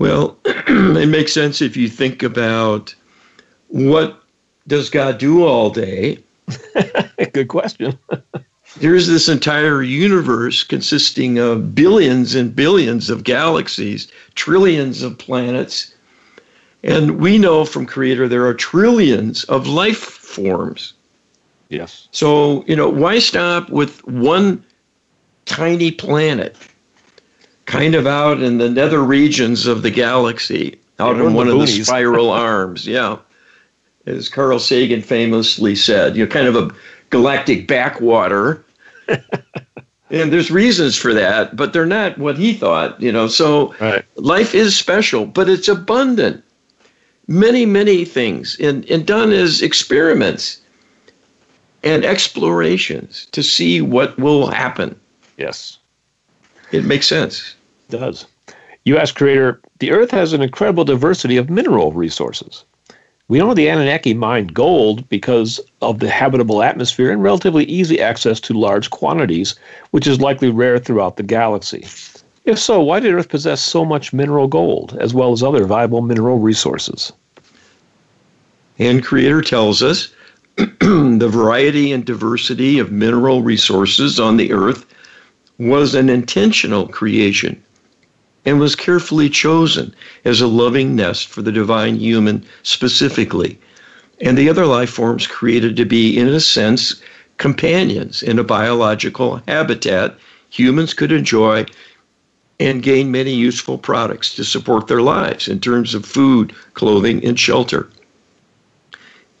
Well, 0.00 0.36
it 0.44 1.08
makes 1.08 1.32
sense 1.32 1.62
if 1.62 1.76
you 1.76 1.88
think 1.88 2.24
about 2.24 2.92
what 3.68 4.24
does 4.66 4.90
God 4.90 5.18
do 5.18 5.46
all 5.46 5.70
day? 5.70 6.18
Good 7.32 7.46
question. 7.46 7.96
There's 8.76 9.06
this 9.06 9.28
entire 9.28 9.82
universe 9.82 10.64
consisting 10.64 11.38
of 11.38 11.74
billions 11.74 12.34
and 12.34 12.54
billions 12.54 13.10
of 13.10 13.24
galaxies, 13.24 14.08
trillions 14.34 15.02
of 15.02 15.18
planets. 15.18 15.94
And 16.82 17.20
we 17.20 17.38
know 17.38 17.64
from 17.64 17.86
Creator 17.86 18.28
there 18.28 18.46
are 18.46 18.54
trillions 18.54 19.44
of 19.44 19.66
life 19.66 19.98
forms. 19.98 20.94
Yes. 21.68 22.08
So, 22.12 22.64
you 22.66 22.76
know, 22.76 22.88
why 22.88 23.18
stop 23.18 23.70
with 23.70 24.04
one 24.06 24.64
tiny 25.44 25.90
planet? 25.90 26.56
kind 27.66 27.94
of 27.94 28.06
out 28.06 28.42
in 28.42 28.58
the 28.58 28.68
nether 28.68 29.02
regions 29.02 29.66
of 29.66 29.82
the 29.82 29.90
galaxy, 29.90 30.78
out 30.98 31.16
in 31.16 31.34
one 31.34 31.48
of 31.48 31.58
the 31.58 31.66
spiral 31.66 32.30
arms. 32.48 32.86
Yeah. 32.86 33.18
As 34.04 34.28
Carl 34.28 34.58
Sagan 34.58 35.00
famously 35.00 35.76
said, 35.76 36.16
you 36.16 36.24
know, 36.24 36.30
kind 36.30 36.48
of 36.48 36.56
a 36.56 36.70
galactic 37.12 37.68
backwater. 37.68 38.64
and 40.10 40.32
there's 40.32 40.50
reasons 40.50 40.96
for 40.96 41.14
that, 41.14 41.54
but 41.54 41.72
they're 41.72 41.86
not 41.86 42.18
what 42.18 42.36
he 42.36 42.52
thought, 42.52 43.00
you 43.00 43.12
know. 43.12 43.28
So 43.28 43.72
right. 43.80 44.04
life 44.16 44.52
is 44.52 44.76
special, 44.76 45.26
but 45.26 45.48
it's 45.48 45.68
abundant. 45.68 46.42
Many, 47.28 47.64
many 47.64 48.04
things, 48.04 48.58
and, 48.58 48.84
and 48.90 49.06
done 49.06 49.30
as 49.30 49.62
experiments 49.62 50.60
and 51.84 52.04
explorations 52.04 53.26
to 53.30 53.44
see 53.44 53.80
what 53.80 54.18
will 54.18 54.48
happen. 54.48 54.98
Yes. 55.36 55.78
It 56.72 56.84
makes 56.84 57.06
sense 57.06 57.54
does. 57.92 58.26
U.S. 58.86 59.12
creator, 59.12 59.60
the 59.78 59.92
Earth 59.92 60.10
has 60.10 60.32
an 60.32 60.42
incredible 60.42 60.84
diversity 60.84 61.36
of 61.36 61.48
mineral 61.48 61.92
resources. 61.92 62.64
We 63.32 63.38
know 63.38 63.54
the 63.54 63.70
Anunnaki 63.70 64.12
mined 64.12 64.52
gold 64.52 65.08
because 65.08 65.58
of 65.80 66.00
the 66.00 66.10
habitable 66.10 66.62
atmosphere 66.62 67.10
and 67.10 67.22
relatively 67.22 67.64
easy 67.64 67.98
access 67.98 68.38
to 68.40 68.52
large 68.52 68.90
quantities, 68.90 69.54
which 69.90 70.06
is 70.06 70.20
likely 70.20 70.50
rare 70.50 70.78
throughout 70.78 71.16
the 71.16 71.22
galaxy. 71.22 71.86
If 72.44 72.58
so, 72.58 72.82
why 72.82 73.00
did 73.00 73.14
Earth 73.14 73.30
possess 73.30 73.62
so 73.62 73.86
much 73.86 74.12
mineral 74.12 74.48
gold, 74.48 74.98
as 75.00 75.14
well 75.14 75.32
as 75.32 75.42
other 75.42 75.64
viable 75.64 76.02
mineral 76.02 76.40
resources? 76.40 77.10
And 78.78 79.02
Creator 79.02 79.40
tells 79.40 79.82
us 79.82 80.12
the 80.56 81.30
variety 81.32 81.90
and 81.90 82.04
diversity 82.04 82.78
of 82.78 82.92
mineral 82.92 83.40
resources 83.40 84.20
on 84.20 84.36
the 84.36 84.52
Earth 84.52 84.84
was 85.56 85.94
an 85.94 86.10
intentional 86.10 86.86
creation 86.86 87.64
and 88.44 88.58
was 88.58 88.74
carefully 88.74 89.28
chosen 89.28 89.94
as 90.24 90.40
a 90.40 90.46
loving 90.46 90.96
nest 90.96 91.28
for 91.28 91.42
the 91.42 91.52
divine 91.52 91.96
human 91.96 92.44
specifically, 92.62 93.58
and 94.20 94.36
the 94.36 94.48
other 94.48 94.66
life 94.66 94.90
forms 94.90 95.26
created 95.26 95.76
to 95.76 95.84
be, 95.84 96.18
in 96.18 96.28
a 96.28 96.40
sense, 96.40 97.00
companions 97.38 98.22
in 98.22 98.38
a 98.38 98.44
biological 98.44 99.42
habitat 99.48 100.16
humans 100.50 100.94
could 100.94 101.12
enjoy 101.12 101.64
and 102.60 102.82
gain 102.82 103.10
many 103.10 103.34
useful 103.34 103.78
products 103.78 104.34
to 104.34 104.44
support 104.44 104.86
their 104.86 105.02
lives 105.02 105.48
in 105.48 105.58
terms 105.58 105.94
of 105.94 106.04
food, 106.04 106.52
clothing, 106.74 107.24
and 107.24 107.38
shelter. 107.38 107.88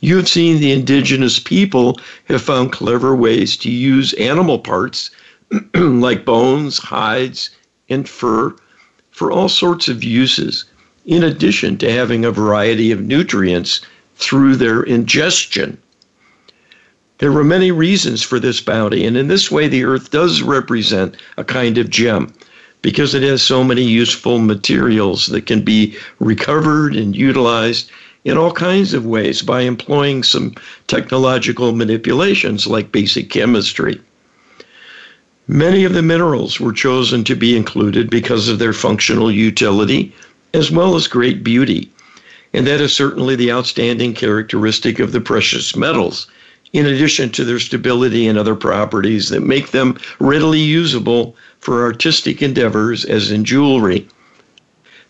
You 0.00 0.16
have 0.16 0.28
seen 0.28 0.58
the 0.58 0.72
indigenous 0.72 1.38
people 1.38 2.00
have 2.24 2.42
found 2.42 2.72
clever 2.72 3.14
ways 3.14 3.56
to 3.58 3.70
use 3.70 4.12
animal 4.14 4.58
parts 4.58 5.10
like 5.74 6.24
bones, 6.24 6.78
hides, 6.78 7.50
and 7.88 8.08
fur 8.08 8.56
for 9.22 9.30
all 9.30 9.48
sorts 9.48 9.86
of 9.86 10.02
uses, 10.02 10.64
in 11.06 11.22
addition 11.22 11.78
to 11.78 11.92
having 11.92 12.24
a 12.24 12.32
variety 12.32 12.90
of 12.90 13.00
nutrients 13.00 13.80
through 14.16 14.56
their 14.56 14.82
ingestion. 14.82 15.78
There 17.18 17.30
were 17.30 17.44
many 17.44 17.70
reasons 17.70 18.24
for 18.24 18.40
this 18.40 18.60
bounty, 18.60 19.04
and 19.04 19.16
in 19.16 19.28
this 19.28 19.48
way, 19.48 19.68
the 19.68 19.84
earth 19.84 20.10
does 20.10 20.42
represent 20.42 21.14
a 21.36 21.44
kind 21.44 21.78
of 21.78 21.88
gem 21.88 22.32
because 22.82 23.14
it 23.14 23.22
has 23.22 23.42
so 23.42 23.62
many 23.62 23.84
useful 23.84 24.40
materials 24.40 25.26
that 25.26 25.46
can 25.46 25.60
be 25.60 25.96
recovered 26.18 26.96
and 26.96 27.14
utilized 27.14 27.92
in 28.24 28.36
all 28.36 28.50
kinds 28.50 28.92
of 28.92 29.06
ways 29.06 29.40
by 29.40 29.60
employing 29.60 30.24
some 30.24 30.52
technological 30.88 31.70
manipulations 31.70 32.66
like 32.66 32.90
basic 32.90 33.30
chemistry. 33.30 34.00
Many 35.48 35.84
of 35.84 35.92
the 35.92 36.02
minerals 36.02 36.60
were 36.60 36.72
chosen 36.72 37.24
to 37.24 37.34
be 37.34 37.56
included 37.56 38.08
because 38.10 38.48
of 38.48 38.60
their 38.60 38.72
functional 38.72 39.30
utility 39.30 40.12
as 40.54 40.70
well 40.70 40.94
as 40.94 41.08
great 41.08 41.42
beauty. 41.42 41.90
And 42.52 42.64
that 42.66 42.80
is 42.80 42.92
certainly 42.92 43.34
the 43.34 43.50
outstanding 43.50 44.14
characteristic 44.14 45.00
of 45.00 45.10
the 45.10 45.20
precious 45.20 45.74
metals, 45.74 46.28
in 46.72 46.86
addition 46.86 47.30
to 47.30 47.44
their 47.44 47.58
stability 47.58 48.28
and 48.28 48.38
other 48.38 48.54
properties 48.54 49.30
that 49.30 49.40
make 49.40 49.72
them 49.72 49.98
readily 50.20 50.60
usable 50.60 51.34
for 51.58 51.82
artistic 51.82 52.40
endeavors, 52.40 53.04
as 53.04 53.32
in 53.32 53.44
jewelry. 53.44 54.06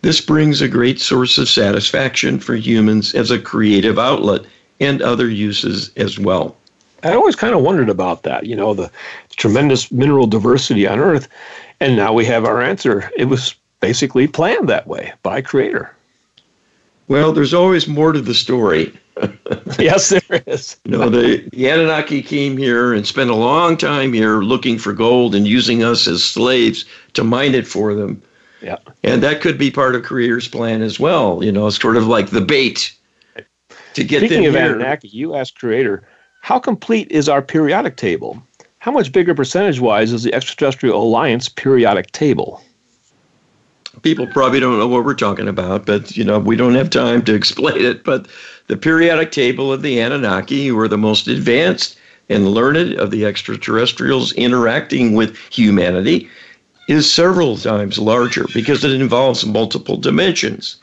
This 0.00 0.20
brings 0.20 0.62
a 0.62 0.68
great 0.68 1.00
source 1.00 1.36
of 1.36 1.48
satisfaction 1.48 2.38
for 2.38 2.54
humans 2.54 3.14
as 3.14 3.30
a 3.30 3.38
creative 3.38 3.98
outlet 3.98 4.42
and 4.80 5.02
other 5.02 5.28
uses 5.28 5.90
as 5.96 6.18
well. 6.18 6.56
I 7.02 7.14
always 7.14 7.36
kind 7.36 7.54
of 7.54 7.62
wondered 7.62 7.88
about 7.88 8.22
that, 8.22 8.46
you 8.46 8.56
know, 8.56 8.74
the 8.74 8.90
tremendous 9.30 9.90
mineral 9.90 10.26
diversity 10.26 10.86
on 10.86 10.98
Earth. 10.98 11.28
And 11.80 11.96
now 11.96 12.12
we 12.12 12.24
have 12.26 12.44
our 12.44 12.62
answer. 12.62 13.10
It 13.16 13.24
was 13.26 13.54
basically 13.80 14.28
planned 14.28 14.68
that 14.68 14.86
way 14.86 15.12
by 15.22 15.40
Creator. 15.40 15.94
Well, 17.08 17.32
there's 17.32 17.52
always 17.52 17.88
more 17.88 18.12
to 18.12 18.20
the 18.20 18.34
story. 18.34 18.92
yes, 19.78 20.08
there 20.08 20.42
is. 20.46 20.78
you 20.84 20.92
know, 20.92 21.08
the, 21.08 21.48
the 21.52 21.68
Anunnaki 21.68 22.22
came 22.22 22.56
here 22.56 22.94
and 22.94 23.06
spent 23.06 23.30
a 23.30 23.34
long 23.34 23.76
time 23.76 24.12
here 24.12 24.40
looking 24.40 24.78
for 24.78 24.92
gold 24.92 25.34
and 25.34 25.46
using 25.46 25.82
us 25.82 26.06
as 26.06 26.24
slaves 26.24 26.84
to 27.14 27.24
mine 27.24 27.54
it 27.54 27.66
for 27.66 27.94
them. 27.94 28.22
Yeah. 28.62 28.78
And 29.02 29.22
that 29.22 29.40
could 29.40 29.58
be 29.58 29.70
part 29.70 29.94
of 29.94 30.04
Creator's 30.04 30.48
plan 30.48 30.82
as 30.82 30.98
well. 30.98 31.42
You 31.42 31.52
know, 31.52 31.68
sort 31.70 31.96
of 31.96 32.06
like 32.06 32.30
the 32.30 32.40
bait 32.40 32.96
to 33.94 34.04
get 34.04 34.20
Speaking 34.20 34.44
them 34.44 34.54
of 34.54 34.60
here. 34.60 34.74
Anunnaki, 34.74 35.08
you 35.08 35.34
asked 35.34 35.58
Creator, 35.58 36.08
how 36.42 36.58
complete 36.58 37.10
is 37.10 37.28
our 37.28 37.40
periodic 37.40 37.96
table? 37.96 38.42
How 38.80 38.90
much 38.90 39.12
bigger 39.12 39.32
percentage 39.32 39.78
wise 39.78 40.12
is 40.12 40.24
the 40.24 40.34
Extraterrestrial 40.34 41.00
Alliance 41.00 41.48
periodic 41.48 42.10
table? 42.10 42.60
People 44.02 44.26
probably 44.26 44.58
don't 44.58 44.78
know 44.78 44.88
what 44.88 45.04
we're 45.04 45.14
talking 45.14 45.46
about, 45.46 45.86
but 45.86 46.16
you 46.16 46.24
know, 46.24 46.40
we 46.40 46.56
don't 46.56 46.74
have 46.74 46.90
time 46.90 47.22
to 47.26 47.34
explain 47.40 47.84
it. 47.84 48.02
But 48.02 48.26
the 48.66 48.76
periodic 48.76 49.30
table 49.30 49.72
of 49.72 49.82
the 49.82 50.00
Anunnaki, 50.00 50.66
who 50.66 50.78
are 50.80 50.88
the 50.88 50.98
most 50.98 51.28
advanced 51.28 51.96
and 52.28 52.48
learned 52.48 52.94
of 52.94 53.12
the 53.12 53.24
extraterrestrials 53.24 54.32
interacting 54.32 55.14
with 55.14 55.36
humanity, 55.50 56.28
is 56.88 57.10
several 57.10 57.56
times 57.56 58.00
larger 58.00 58.46
because 58.52 58.82
it 58.82 59.00
involves 59.00 59.46
multiple 59.46 59.96
dimensions, 59.96 60.76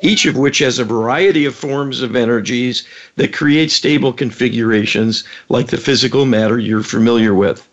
each 0.00 0.24
of 0.26 0.36
which 0.36 0.58
has 0.58 0.78
a 0.78 0.84
variety 0.84 1.44
of 1.44 1.54
forms 1.54 2.00
of 2.00 2.16
energies 2.16 2.84
that 3.16 3.32
create 3.32 3.70
stable 3.70 4.12
configurations 4.12 5.24
like 5.48 5.68
the 5.68 5.76
physical 5.76 6.24
matter 6.24 6.58
you're 6.58 6.82
familiar 6.82 7.34
with. 7.34 7.68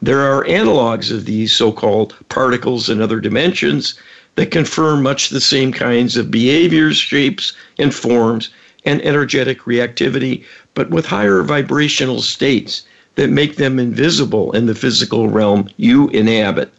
There 0.00 0.20
are 0.20 0.44
analogs 0.44 1.10
of 1.10 1.24
these 1.24 1.52
so 1.52 1.72
called 1.72 2.14
particles 2.28 2.88
in 2.88 3.00
other 3.00 3.18
dimensions 3.18 3.94
that 4.36 4.50
confirm 4.50 5.02
much 5.02 5.30
the 5.30 5.40
same 5.40 5.72
kinds 5.72 6.16
of 6.16 6.30
behaviors, 6.30 6.98
shapes, 6.98 7.52
and 7.78 7.94
forms 7.94 8.50
and 8.84 9.02
energetic 9.02 9.62
reactivity, 9.62 10.44
but 10.74 10.90
with 10.90 11.06
higher 11.06 11.42
vibrational 11.42 12.22
states 12.22 12.82
that 13.16 13.30
make 13.30 13.56
them 13.56 13.78
invisible 13.78 14.52
in 14.52 14.66
the 14.66 14.74
physical 14.74 15.28
realm 15.28 15.68
you 15.78 16.08
inhabit. 16.10 16.72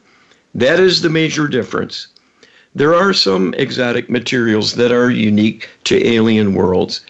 That 0.55 0.79
is 0.79 1.01
the 1.01 1.09
major 1.09 1.47
difference. 1.47 2.07
There 2.77 2.93
are 2.93 3.11
some 3.11 3.55
exotic 3.55 4.07
materials 4.07 4.75
that 4.75 4.91
are 4.91 5.09
unique 5.09 5.67
to 5.85 6.07
alien 6.07 6.53
worlds, 6.53 7.03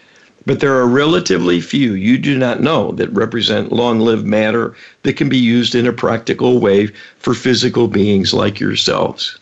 but 0.46 0.62
there 0.62 0.74
are 0.74 0.88
relatively 0.88 1.60
few 1.60 1.92
you 1.92 2.18
do 2.18 2.38
not 2.38 2.62
know 2.62 2.94
that 2.94 3.12
represent 3.12 3.74
long 3.74 4.00
lived 4.00 4.26
matter 4.26 4.78
that 5.04 5.18
can 5.18 5.28
be 5.28 5.38
used 5.38 5.76
in 5.76 5.86
a 5.86 5.92
practical 5.92 6.62
way 6.62 6.88
for 7.18 7.34
physical 7.34 7.90
beings 7.90 8.34
like 8.34 8.62
yourselves. 8.62 9.38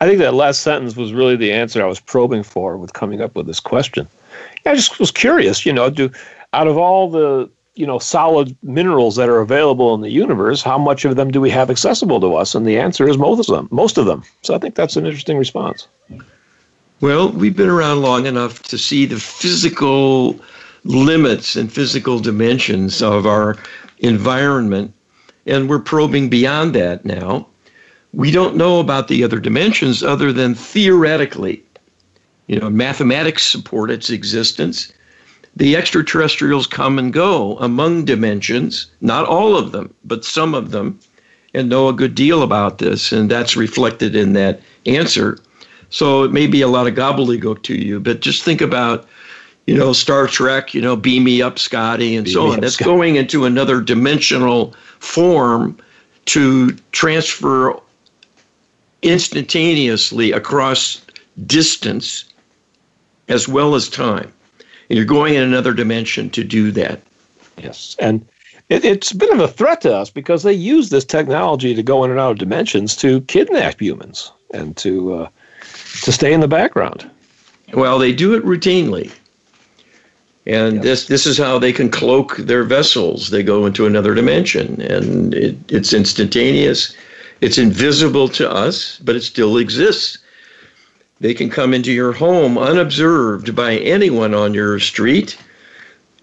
I 0.00 0.08
think 0.08 0.18
that 0.18 0.34
last 0.34 0.62
sentence 0.62 0.96
was 0.96 1.12
really 1.12 1.36
the 1.36 1.52
answer 1.52 1.80
I 1.80 1.86
was 1.86 2.00
probing 2.00 2.42
for 2.42 2.76
with 2.76 2.94
coming 2.94 3.20
up 3.20 3.36
with 3.36 3.46
this 3.46 3.60
question. 3.60 4.08
I 4.66 4.74
just 4.74 4.98
was 4.98 5.12
curious, 5.12 5.64
you 5.64 5.72
know, 5.72 5.88
do 5.88 6.10
out 6.52 6.66
of 6.66 6.78
all 6.78 7.08
the 7.08 7.48
you 7.74 7.86
know 7.86 7.98
solid 7.98 8.56
minerals 8.62 9.16
that 9.16 9.28
are 9.28 9.40
available 9.40 9.94
in 9.94 10.00
the 10.00 10.10
universe, 10.10 10.62
how 10.62 10.78
much 10.78 11.04
of 11.04 11.16
them 11.16 11.30
do 11.30 11.40
we 11.40 11.50
have 11.50 11.70
accessible 11.70 12.20
to 12.20 12.34
us? 12.34 12.54
And 12.54 12.66
the 12.66 12.78
answer 12.78 13.08
is 13.08 13.18
most 13.18 13.48
of 13.48 13.56
them. 13.56 13.68
Most 13.70 13.98
of 13.98 14.06
them. 14.06 14.22
So 14.42 14.54
I 14.54 14.58
think 14.58 14.74
that's 14.74 14.96
an 14.96 15.06
interesting 15.06 15.38
response. 15.38 15.86
Well, 17.00 17.30
we've 17.32 17.56
been 17.56 17.70
around 17.70 18.02
long 18.02 18.26
enough 18.26 18.62
to 18.64 18.76
see 18.76 19.06
the 19.06 19.18
physical 19.18 20.38
limits 20.84 21.56
and 21.56 21.72
physical 21.72 22.18
dimensions 22.18 23.00
of 23.00 23.26
our 23.26 23.56
environment, 23.98 24.92
and 25.46 25.68
we're 25.68 25.78
probing 25.78 26.28
beyond 26.28 26.74
that 26.74 27.04
now. 27.04 27.46
We 28.12 28.30
don't 28.30 28.56
know 28.56 28.80
about 28.80 29.08
the 29.08 29.22
other 29.24 29.38
dimensions 29.38 30.02
other 30.02 30.32
than 30.32 30.54
theoretically. 30.54 31.62
You 32.48 32.58
know, 32.58 32.68
mathematics 32.68 33.46
support 33.46 33.90
its 33.90 34.10
existence. 34.10 34.92
The 35.56 35.76
extraterrestrials 35.76 36.66
come 36.66 36.98
and 36.98 37.12
go 37.12 37.58
among 37.58 38.04
dimensions, 38.04 38.86
not 39.00 39.26
all 39.26 39.56
of 39.56 39.72
them, 39.72 39.92
but 40.04 40.24
some 40.24 40.54
of 40.54 40.70
them, 40.70 40.98
and 41.52 41.68
know 41.68 41.88
a 41.88 41.92
good 41.92 42.14
deal 42.14 42.42
about 42.42 42.78
this, 42.78 43.12
and 43.12 43.30
that's 43.30 43.56
reflected 43.56 44.14
in 44.14 44.32
that 44.34 44.60
answer. 44.86 45.38
So 45.90 46.22
it 46.22 46.32
may 46.32 46.46
be 46.46 46.60
a 46.62 46.68
lot 46.68 46.86
of 46.86 46.94
gobbledygook 46.94 47.62
to 47.64 47.74
you, 47.74 47.98
but 47.98 48.20
just 48.20 48.44
think 48.44 48.60
about, 48.60 49.08
you 49.66 49.76
know, 49.76 49.92
Star 49.92 50.28
Trek, 50.28 50.72
you 50.72 50.80
know, 50.80 50.94
beam 50.94 51.24
me 51.24 51.42
up, 51.42 51.58
Scotty, 51.58 52.14
and 52.14 52.24
Beam 52.24 52.32
so 52.34 52.46
on. 52.46 52.54
up, 52.54 52.60
That's 52.60 52.74
Scotty. 52.74 52.88
going 52.88 53.16
into 53.16 53.44
another 53.44 53.80
dimensional 53.80 54.74
form 55.00 55.76
to 56.26 56.70
transfer 56.92 57.76
instantaneously 59.02 60.30
across 60.30 61.04
distance 61.46 62.24
as 63.28 63.48
well 63.48 63.74
as 63.74 63.88
time. 63.88 64.32
And 64.90 64.96
you're 64.96 65.06
going 65.06 65.34
in 65.34 65.42
another 65.42 65.72
dimension 65.72 66.28
to 66.30 66.42
do 66.44 66.72
that. 66.72 67.00
Yes, 67.56 67.96
and 68.00 68.26
it, 68.68 68.84
it's 68.84 69.12
a 69.12 69.16
bit 69.16 69.30
of 69.30 69.38
a 69.38 69.48
threat 69.48 69.80
to 69.82 69.94
us 69.94 70.10
because 70.10 70.42
they 70.42 70.52
use 70.52 70.90
this 70.90 71.04
technology 71.04 71.74
to 71.74 71.82
go 71.82 72.02
in 72.04 72.10
and 72.10 72.18
out 72.18 72.32
of 72.32 72.38
dimensions 72.38 72.96
to 72.96 73.20
kidnap 73.22 73.80
humans 73.80 74.32
and 74.52 74.76
to 74.78 75.14
uh, 75.14 75.28
to 76.02 76.10
stay 76.12 76.32
in 76.32 76.40
the 76.40 76.48
background. 76.48 77.08
Well, 77.72 77.98
they 78.00 78.12
do 78.12 78.34
it 78.34 78.44
routinely. 78.44 79.12
And 80.46 80.76
Yep. 80.76 80.82
this 80.82 81.06
this 81.06 81.26
is 81.26 81.38
how 81.38 81.58
they 81.60 81.72
can 81.72 81.88
cloak 81.88 82.36
their 82.38 82.64
vessels. 82.64 83.30
They 83.30 83.44
go 83.44 83.66
into 83.66 83.86
another 83.86 84.14
dimension, 84.14 84.80
and 84.80 85.34
it, 85.34 85.56
it's 85.68 85.92
instantaneous. 85.92 86.92
It's 87.40 87.58
invisible 87.58 88.28
to 88.30 88.50
us, 88.50 88.98
but 89.04 89.14
it 89.16 89.22
still 89.22 89.56
exists. 89.56 90.18
They 91.20 91.34
can 91.34 91.50
come 91.50 91.74
into 91.74 91.92
your 91.92 92.12
home 92.12 92.56
unobserved 92.56 93.54
by 93.54 93.76
anyone 93.76 94.34
on 94.34 94.54
your 94.54 94.78
street, 94.80 95.36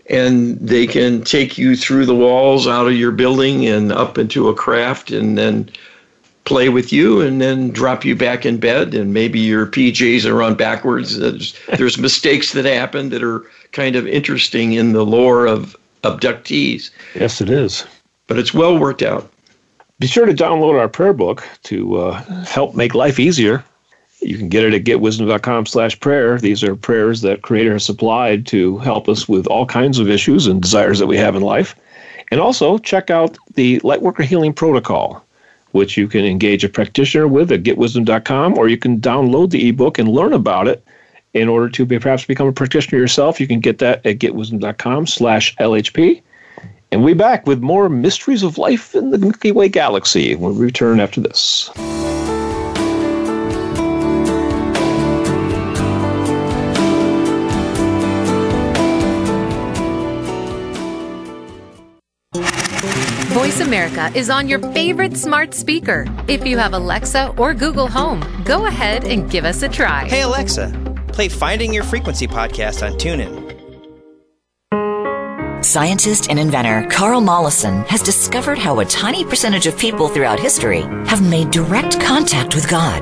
and 0.10 0.58
they 0.60 0.88
can 0.88 1.24
take 1.24 1.58
you 1.58 1.76
through 1.76 2.06
the 2.08 2.16
walls 2.16 2.68
out 2.68 2.88
of 2.88 2.94
your 2.94 3.12
building 3.12 3.66
and 3.68 3.92
up 3.92 4.18
into 4.18 4.50
a 4.50 4.56
craft, 4.56 5.12
and 5.12 5.38
then 5.38 5.70
play 6.46 6.70
with 6.70 6.94
you 6.94 7.20
and 7.20 7.42
then 7.42 7.70
drop 7.72 8.06
you 8.06 8.16
back 8.16 8.46
in 8.46 8.58
bed 8.58 8.94
and 8.94 9.14
maybe 9.14 9.38
your 9.38 9.66
PJs 9.68 10.26
are 10.26 10.42
on 10.42 10.56
backwards. 10.56 11.18
There's, 11.18 11.54
there's 11.78 11.98
mistakes 12.08 12.54
that 12.54 12.64
happen 12.64 13.10
that 13.10 13.22
are 13.22 13.44
kind 13.74 13.98
of 13.98 14.08
interesting 14.08 14.72
in 14.72 14.94
the 14.94 15.04
lore 15.06 15.46
of 15.46 15.76
abductees, 16.06 16.90
Yes, 17.16 17.42
it 17.42 17.50
is. 17.50 17.86
but 18.28 18.40
it's 18.40 18.54
well 18.54 18.80
worked 18.80 19.02
out. 19.02 19.30
Be 20.00 20.08
sure 20.08 20.26
to 20.26 20.34
download 20.34 20.80
our 20.80 20.88
prayer 20.88 21.12
book 21.12 21.44
to 21.64 21.98
uh, 21.98 22.22
help 22.46 22.76
make 22.76 22.96
life 22.96 23.20
easier. 23.20 23.62
You 24.20 24.38
can 24.38 24.50
get 24.50 24.64
it 24.64 24.74
at 24.74 24.84
getwisdom.com 24.84 25.68
slash 25.68 26.00
prayer. 26.00 26.40
These 26.40 26.64
are 26.64 26.76
prayers 26.76 27.22
that 27.22 27.44
Creator 27.44 27.74
has 27.74 27.86
supplied 27.86 28.48
to 28.48 28.80
help 28.80 29.08
us 29.08 29.30
with 29.30 29.48
all 29.48 29.66
kinds 29.66 30.00
of 30.00 30.10
issues 30.10 30.48
and 30.48 30.62
desires 30.62 31.00
that 31.00 31.08
we 31.08 31.18
have 31.18 31.36
in 31.36 31.44
life. 31.44 31.76
And 32.32 32.42
also 32.42 32.78
check 32.80 33.10
out 33.10 33.38
the 33.54 33.80
Lightworker 33.82 34.24
Healing 34.24 34.54
Protocol, 34.54 35.24
which 35.72 35.98
you 35.98 36.08
can 36.08 36.26
engage 36.26 36.64
a 36.64 36.70
practitioner 36.70 37.28
with 37.28 37.52
at 37.52 37.64
getwisdom.com, 37.64 38.58
or 38.58 38.68
you 38.68 38.78
can 38.78 39.00
download 39.00 39.52
the 39.52 39.70
ebook 39.70 40.00
and 40.00 40.10
learn 40.10 40.34
about 40.34 40.68
it 40.68 40.84
in 41.34 41.48
order 41.48 41.70
to 41.70 41.86
be, 41.86 42.00
perhaps 42.00 42.26
become 42.26 42.48
a 42.48 42.54
practitioner 42.54 43.00
yourself. 43.00 43.40
You 43.40 43.48
can 43.48 43.60
get 43.60 43.78
that 43.80 44.06
at 44.06 44.18
getwisdom.com 44.18 45.08
slash 45.08 45.56
LHP. 45.58 46.22
And 46.92 47.04
we 47.04 47.14
back 47.14 47.46
with 47.46 47.60
more 47.60 47.90
mysteries 47.90 48.44
of 48.44 48.58
life 48.58 48.96
in 48.96 49.12
the 49.12 49.18
Milky 49.18 49.52
Way 49.52 49.70
galaxy 49.70 50.36
when 50.36 50.56
we 50.56 50.66
return 50.66 51.00
after 51.00 51.22
this. 51.22 51.70
Voice 63.48 63.62
America 63.62 64.12
is 64.14 64.30
on 64.30 64.50
your 64.50 64.60
favorite 64.74 65.16
smart 65.16 65.54
speaker. 65.54 66.06
If 66.28 66.46
you 66.46 66.58
have 66.58 66.74
Alexa 66.74 67.34
or 67.38 67.54
Google 67.54 67.88
Home, 67.88 68.20
go 68.44 68.66
ahead 68.66 69.06
and 69.06 69.32
give 69.32 69.46
us 69.46 69.64
a 69.64 69.70
try. 69.70 70.06
Hey 70.06 70.24
Alexa, 70.24 70.68
play 71.14 71.30
Finding 71.30 71.74
Your 71.74 71.86
Frequency 71.86 72.28
podcast 72.28 72.86
on 72.86 73.00
TuneIn. 73.00 73.46
Scientist 75.64 76.30
and 76.30 76.38
inventor 76.38 76.90
Carl 76.90 77.22
Mollison 77.22 77.84
has 77.84 78.02
discovered 78.02 78.58
how 78.58 78.82
a 78.82 78.86
tiny 78.86 79.24
percentage 79.24 79.66
of 79.66 79.78
people 79.78 80.10
throughout 80.10 80.42
history 80.42 80.82
have 81.08 81.22
made 81.22 81.50
direct 81.50 82.02
contact 82.02 82.54
with 82.54 82.68
God. 82.70 83.02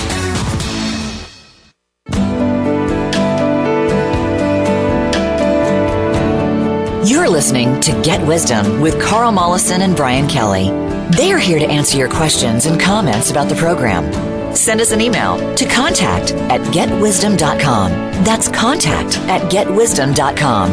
You're 7.03 7.27
listening 7.27 7.81
to 7.81 7.99
Get 8.03 8.23
Wisdom 8.27 8.79
with 8.79 9.01
Carl 9.01 9.31
Mollison 9.31 9.81
and 9.81 9.95
Brian 9.95 10.27
Kelly. 10.27 10.69
They 11.17 11.31
are 11.31 11.39
here 11.39 11.57
to 11.57 11.65
answer 11.65 11.97
your 11.97 12.07
questions 12.07 12.67
and 12.67 12.79
comments 12.79 13.31
about 13.31 13.49
the 13.49 13.55
program. 13.55 14.55
Send 14.55 14.81
us 14.81 14.91
an 14.91 15.01
email 15.01 15.55
to 15.55 15.65
contact 15.65 16.33
at 16.33 16.61
getwisdom.com. 16.71 17.91
That's 18.23 18.47
contact 18.49 19.17
at 19.27 19.51
getwisdom.com. 19.51 20.71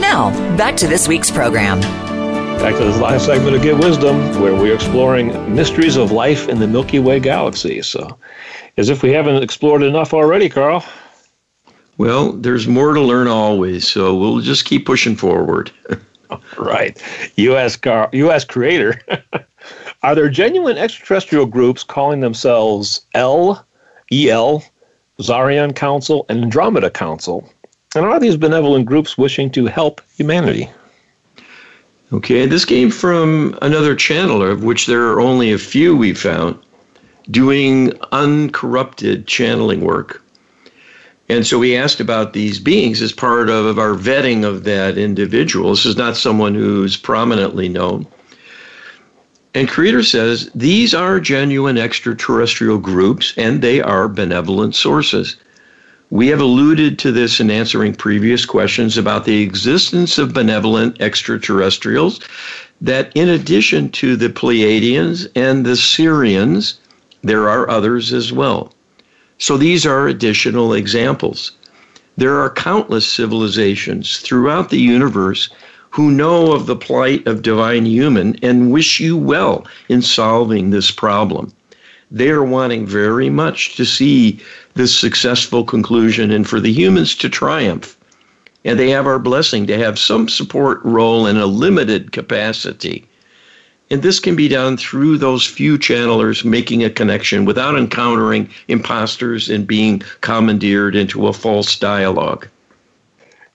Now, 0.00 0.56
back 0.56 0.76
to 0.78 0.88
this 0.88 1.06
week's 1.06 1.30
program. 1.30 1.80
Back 2.58 2.76
to 2.78 2.84
this 2.84 2.98
last 2.98 3.26
segment 3.26 3.54
of 3.54 3.62
Get 3.62 3.78
Wisdom, 3.78 4.40
where 4.42 4.56
we're 4.56 4.74
exploring 4.74 5.54
mysteries 5.54 5.94
of 5.94 6.10
life 6.10 6.48
in 6.48 6.58
the 6.58 6.66
Milky 6.66 6.98
Way 6.98 7.20
galaxy. 7.20 7.80
So, 7.82 8.18
as 8.76 8.88
if 8.88 9.04
we 9.04 9.12
haven't 9.12 9.40
explored 9.40 9.84
enough 9.84 10.14
already, 10.14 10.48
Carl. 10.48 10.84
Well, 12.00 12.32
there's 12.32 12.66
more 12.66 12.94
to 12.94 13.00
learn 13.02 13.28
always, 13.28 13.86
so 13.86 14.16
we'll 14.16 14.40
just 14.40 14.64
keep 14.64 14.86
pushing 14.86 15.16
forward. 15.16 15.70
right. 16.58 16.98
U.S. 17.36 17.76
Car- 17.76 18.08
U.S. 18.14 18.42
creator. 18.42 18.98
Are 20.02 20.14
there 20.14 20.30
genuine 20.30 20.78
extraterrestrial 20.78 21.44
groups 21.44 21.84
calling 21.84 22.20
themselves 22.20 23.04
L, 23.12 23.66
EL, 24.10 24.64
Zarian 25.18 25.76
Council, 25.76 26.24
and 26.30 26.42
Andromeda 26.42 26.88
Council? 26.88 27.46
And 27.94 28.06
are 28.06 28.18
these 28.18 28.38
benevolent 28.38 28.86
groups 28.86 29.18
wishing 29.18 29.50
to 29.50 29.66
help 29.66 30.00
humanity? 30.16 30.70
Okay, 32.14 32.46
this 32.46 32.64
came 32.64 32.90
from 32.90 33.58
another 33.60 33.94
channeler, 33.94 34.50
of 34.50 34.64
which 34.64 34.86
there 34.86 35.08
are 35.08 35.20
only 35.20 35.52
a 35.52 35.58
few 35.58 35.94
we 35.94 36.14
found, 36.14 36.58
doing 37.30 37.92
uncorrupted 38.12 39.26
channeling 39.26 39.82
work. 39.82 40.22
And 41.30 41.46
so 41.46 41.60
we 41.60 41.76
asked 41.76 42.00
about 42.00 42.32
these 42.32 42.58
beings 42.58 43.00
as 43.00 43.12
part 43.12 43.48
of 43.48 43.78
our 43.78 43.94
vetting 43.94 44.42
of 44.42 44.64
that 44.64 44.98
individual. 44.98 45.70
This 45.70 45.86
is 45.86 45.96
not 45.96 46.16
someone 46.16 46.56
who's 46.56 46.96
prominently 46.96 47.68
known. 47.68 48.08
And 49.54 49.68
Creator 49.68 50.02
says 50.02 50.50
these 50.56 50.92
are 50.92 51.20
genuine 51.20 51.78
extraterrestrial 51.78 52.78
groups 52.78 53.32
and 53.36 53.62
they 53.62 53.80
are 53.80 54.08
benevolent 54.08 54.74
sources. 54.74 55.36
We 56.10 56.26
have 56.26 56.40
alluded 56.40 56.98
to 56.98 57.12
this 57.12 57.38
in 57.38 57.48
answering 57.48 57.94
previous 57.94 58.44
questions 58.44 58.98
about 58.98 59.24
the 59.24 59.40
existence 59.40 60.18
of 60.18 60.34
benevolent 60.34 61.00
extraterrestrials, 61.00 62.18
that 62.80 63.12
in 63.14 63.28
addition 63.28 63.90
to 63.90 64.16
the 64.16 64.30
Pleiadians 64.30 65.28
and 65.36 65.64
the 65.64 65.76
Sirians, 65.76 66.78
there 67.22 67.48
are 67.48 67.70
others 67.70 68.12
as 68.12 68.32
well. 68.32 68.72
So 69.40 69.56
these 69.56 69.86
are 69.86 70.06
additional 70.06 70.74
examples. 70.74 71.52
There 72.18 72.38
are 72.40 72.50
countless 72.50 73.06
civilizations 73.06 74.18
throughout 74.18 74.68
the 74.68 74.78
universe 74.78 75.48
who 75.92 76.10
know 76.10 76.52
of 76.52 76.66
the 76.66 76.76
plight 76.76 77.26
of 77.26 77.40
divine 77.40 77.86
human 77.86 78.36
and 78.42 78.70
wish 78.70 79.00
you 79.00 79.16
well 79.16 79.66
in 79.88 80.02
solving 80.02 80.68
this 80.68 80.90
problem. 80.90 81.54
They 82.10 82.28
are 82.28 82.44
wanting 82.44 82.86
very 82.86 83.30
much 83.30 83.76
to 83.76 83.86
see 83.86 84.38
this 84.74 84.94
successful 84.94 85.64
conclusion 85.64 86.30
and 86.30 86.46
for 86.46 86.60
the 86.60 86.72
humans 86.72 87.14
to 87.16 87.30
triumph. 87.30 87.96
And 88.66 88.78
they 88.78 88.90
have 88.90 89.06
our 89.06 89.18
blessing 89.18 89.66
to 89.68 89.78
have 89.78 89.98
some 89.98 90.28
support 90.28 90.80
role 90.84 91.26
in 91.26 91.38
a 91.38 91.46
limited 91.46 92.12
capacity 92.12 93.08
and 93.90 94.02
this 94.02 94.20
can 94.20 94.36
be 94.36 94.48
done 94.48 94.76
through 94.76 95.18
those 95.18 95.44
few 95.44 95.76
channelers 95.76 96.44
making 96.44 96.84
a 96.84 96.90
connection 96.90 97.44
without 97.44 97.76
encountering 97.76 98.48
imposters 98.68 99.50
and 99.50 99.66
being 99.66 100.00
commandeered 100.20 100.94
into 100.94 101.26
a 101.26 101.32
false 101.32 101.76
dialogue. 101.78 102.46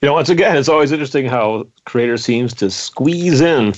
You 0.02 0.06
know, 0.06 0.12
once 0.12 0.28
again, 0.28 0.56
it's 0.56 0.68
always 0.68 0.92
interesting 0.92 1.26
how 1.26 1.66
Creator 1.86 2.18
seems 2.18 2.52
to 2.54 2.70
squeeze 2.70 3.40
in 3.40 3.74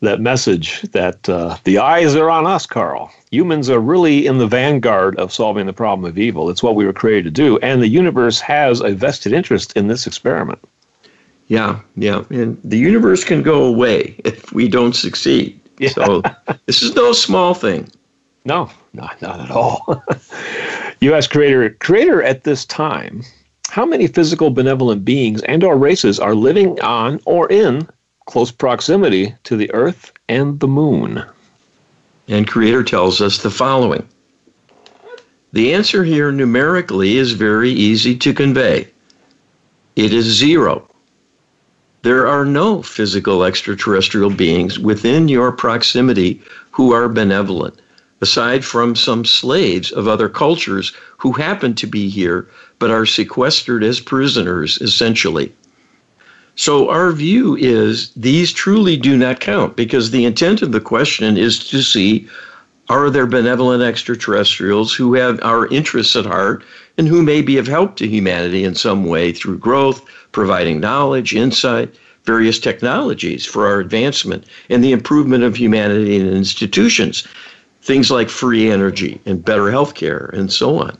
that 0.00 0.20
message 0.20 0.82
that 0.92 1.28
uh, 1.28 1.56
the 1.64 1.78
eyes 1.78 2.14
are 2.14 2.30
on 2.30 2.46
us, 2.46 2.64
Carl. 2.64 3.12
Humans 3.32 3.68
are 3.68 3.80
really 3.80 4.26
in 4.26 4.38
the 4.38 4.46
vanguard 4.46 5.16
of 5.16 5.32
solving 5.32 5.66
the 5.66 5.72
problem 5.72 6.08
of 6.08 6.16
evil. 6.16 6.48
It's 6.48 6.62
what 6.62 6.76
we 6.76 6.86
were 6.86 6.92
created 6.92 7.24
to 7.24 7.30
do. 7.30 7.58
And 7.58 7.82
the 7.82 7.88
universe 7.88 8.40
has 8.40 8.80
a 8.80 8.92
vested 8.92 9.32
interest 9.32 9.72
in 9.76 9.88
this 9.88 10.06
experiment. 10.06 10.60
Yeah, 11.48 11.80
yeah. 11.96 12.24
And 12.30 12.60
the 12.62 12.78
universe 12.78 13.24
can 13.24 13.42
go 13.42 13.64
away 13.64 14.14
if 14.24 14.52
we 14.52 14.68
don't 14.68 14.94
succeed. 14.94 15.57
Yeah. 15.78 15.90
So 15.90 16.22
this 16.66 16.82
is 16.82 16.94
no 16.94 17.12
small 17.12 17.54
thing. 17.54 17.90
No, 18.44 18.70
not, 18.92 19.20
not 19.20 19.40
at 19.40 19.50
all. 19.50 20.02
U.S. 21.00 21.26
creator 21.26 21.70
creator 21.70 22.22
at 22.22 22.44
this 22.44 22.64
time. 22.64 23.22
How 23.68 23.84
many 23.84 24.06
physical 24.06 24.50
benevolent 24.50 25.04
beings 25.04 25.42
and 25.42 25.62
or 25.62 25.76
races 25.76 26.18
are 26.18 26.34
living 26.34 26.80
on 26.80 27.20
or 27.26 27.50
in 27.52 27.86
close 28.26 28.50
proximity 28.50 29.34
to 29.44 29.56
the 29.56 29.70
Earth 29.72 30.12
and 30.28 30.58
the 30.60 30.66
Moon? 30.66 31.22
And 32.28 32.48
Creator 32.48 32.84
tells 32.84 33.20
us 33.20 33.38
the 33.38 33.50
following. 33.50 34.08
The 35.52 35.74
answer 35.74 36.04
here 36.04 36.32
numerically 36.32 37.16
is 37.16 37.32
very 37.32 37.70
easy 37.70 38.16
to 38.16 38.34
convey. 38.34 38.88
It 39.96 40.12
is 40.12 40.24
zero. 40.24 40.87
There 42.08 42.26
are 42.26 42.46
no 42.46 42.80
physical 42.80 43.44
extraterrestrial 43.44 44.30
beings 44.30 44.78
within 44.78 45.28
your 45.28 45.52
proximity 45.52 46.40
who 46.70 46.94
are 46.94 47.06
benevolent, 47.06 47.74
aside 48.22 48.64
from 48.64 48.96
some 48.96 49.26
slaves 49.26 49.92
of 49.92 50.08
other 50.08 50.30
cultures 50.30 50.94
who 51.18 51.32
happen 51.32 51.74
to 51.74 51.86
be 51.86 52.08
here 52.08 52.48
but 52.78 52.90
are 52.90 53.04
sequestered 53.04 53.84
as 53.84 54.00
prisoners, 54.00 54.78
essentially. 54.80 55.52
So, 56.56 56.88
our 56.88 57.12
view 57.12 57.56
is 57.56 58.10
these 58.16 58.54
truly 58.54 58.96
do 58.96 59.14
not 59.14 59.40
count 59.40 59.76
because 59.76 60.10
the 60.10 60.24
intent 60.24 60.62
of 60.62 60.72
the 60.72 60.80
question 60.80 61.36
is 61.36 61.58
to 61.68 61.82
see 61.82 62.26
are 62.88 63.10
there 63.10 63.26
benevolent 63.26 63.82
extraterrestrials 63.82 64.94
who 64.94 65.12
have 65.12 65.38
our 65.42 65.66
interests 65.66 66.16
at 66.16 66.24
heart 66.24 66.64
and 66.96 67.06
who 67.06 67.22
may 67.22 67.42
be 67.42 67.58
of 67.58 67.66
help 67.66 67.96
to 67.96 68.08
humanity 68.08 68.64
in 68.64 68.74
some 68.74 69.04
way 69.04 69.30
through 69.30 69.58
growth, 69.58 70.02
providing 70.32 70.80
knowledge, 70.80 71.34
insight, 71.34 71.94
various 72.24 72.58
technologies 72.58 73.46
for 73.46 73.66
our 73.66 73.80
advancement 73.80 74.44
and 74.68 74.84
the 74.84 74.92
improvement 74.92 75.44
of 75.44 75.56
humanity 75.56 76.18
and 76.20 76.28
institutions, 76.28 77.26
things 77.82 78.10
like 78.10 78.28
free 78.28 78.70
energy 78.70 79.20
and 79.24 79.44
better 79.44 79.64
healthcare 79.64 80.30
and 80.34 80.52
so 80.52 80.78
on. 80.78 80.98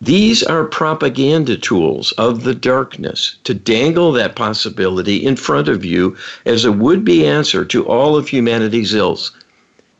These 0.00 0.42
are 0.42 0.64
propaganda 0.64 1.56
tools 1.56 2.12
of 2.18 2.44
the 2.44 2.54
darkness 2.54 3.36
to 3.44 3.54
dangle 3.54 4.12
that 4.12 4.36
possibility 4.36 5.24
in 5.24 5.36
front 5.36 5.68
of 5.68 5.84
you 5.84 6.16
as 6.44 6.64
a 6.64 6.72
would 6.72 7.04
be 7.04 7.26
answer 7.26 7.64
to 7.64 7.86
all 7.86 8.14
of 8.14 8.28
humanity's 8.28 8.92
ills. 8.92 9.30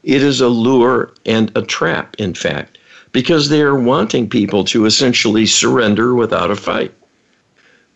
It 0.03 0.23
is 0.23 0.41
a 0.41 0.49
lure 0.49 1.13
and 1.25 1.51
a 1.57 1.63
trap, 1.63 2.15
in 2.19 2.35
fact, 2.35 2.77
because 3.13 3.49
they 3.49 3.63
are 3.63 3.79
wanting 3.79 4.29
people 4.29 4.65
to 4.65 4.85
essentially 4.85 5.47
surrender 5.47 6.15
without 6.15 6.51
a 6.51 6.57
fight. 6.57 6.93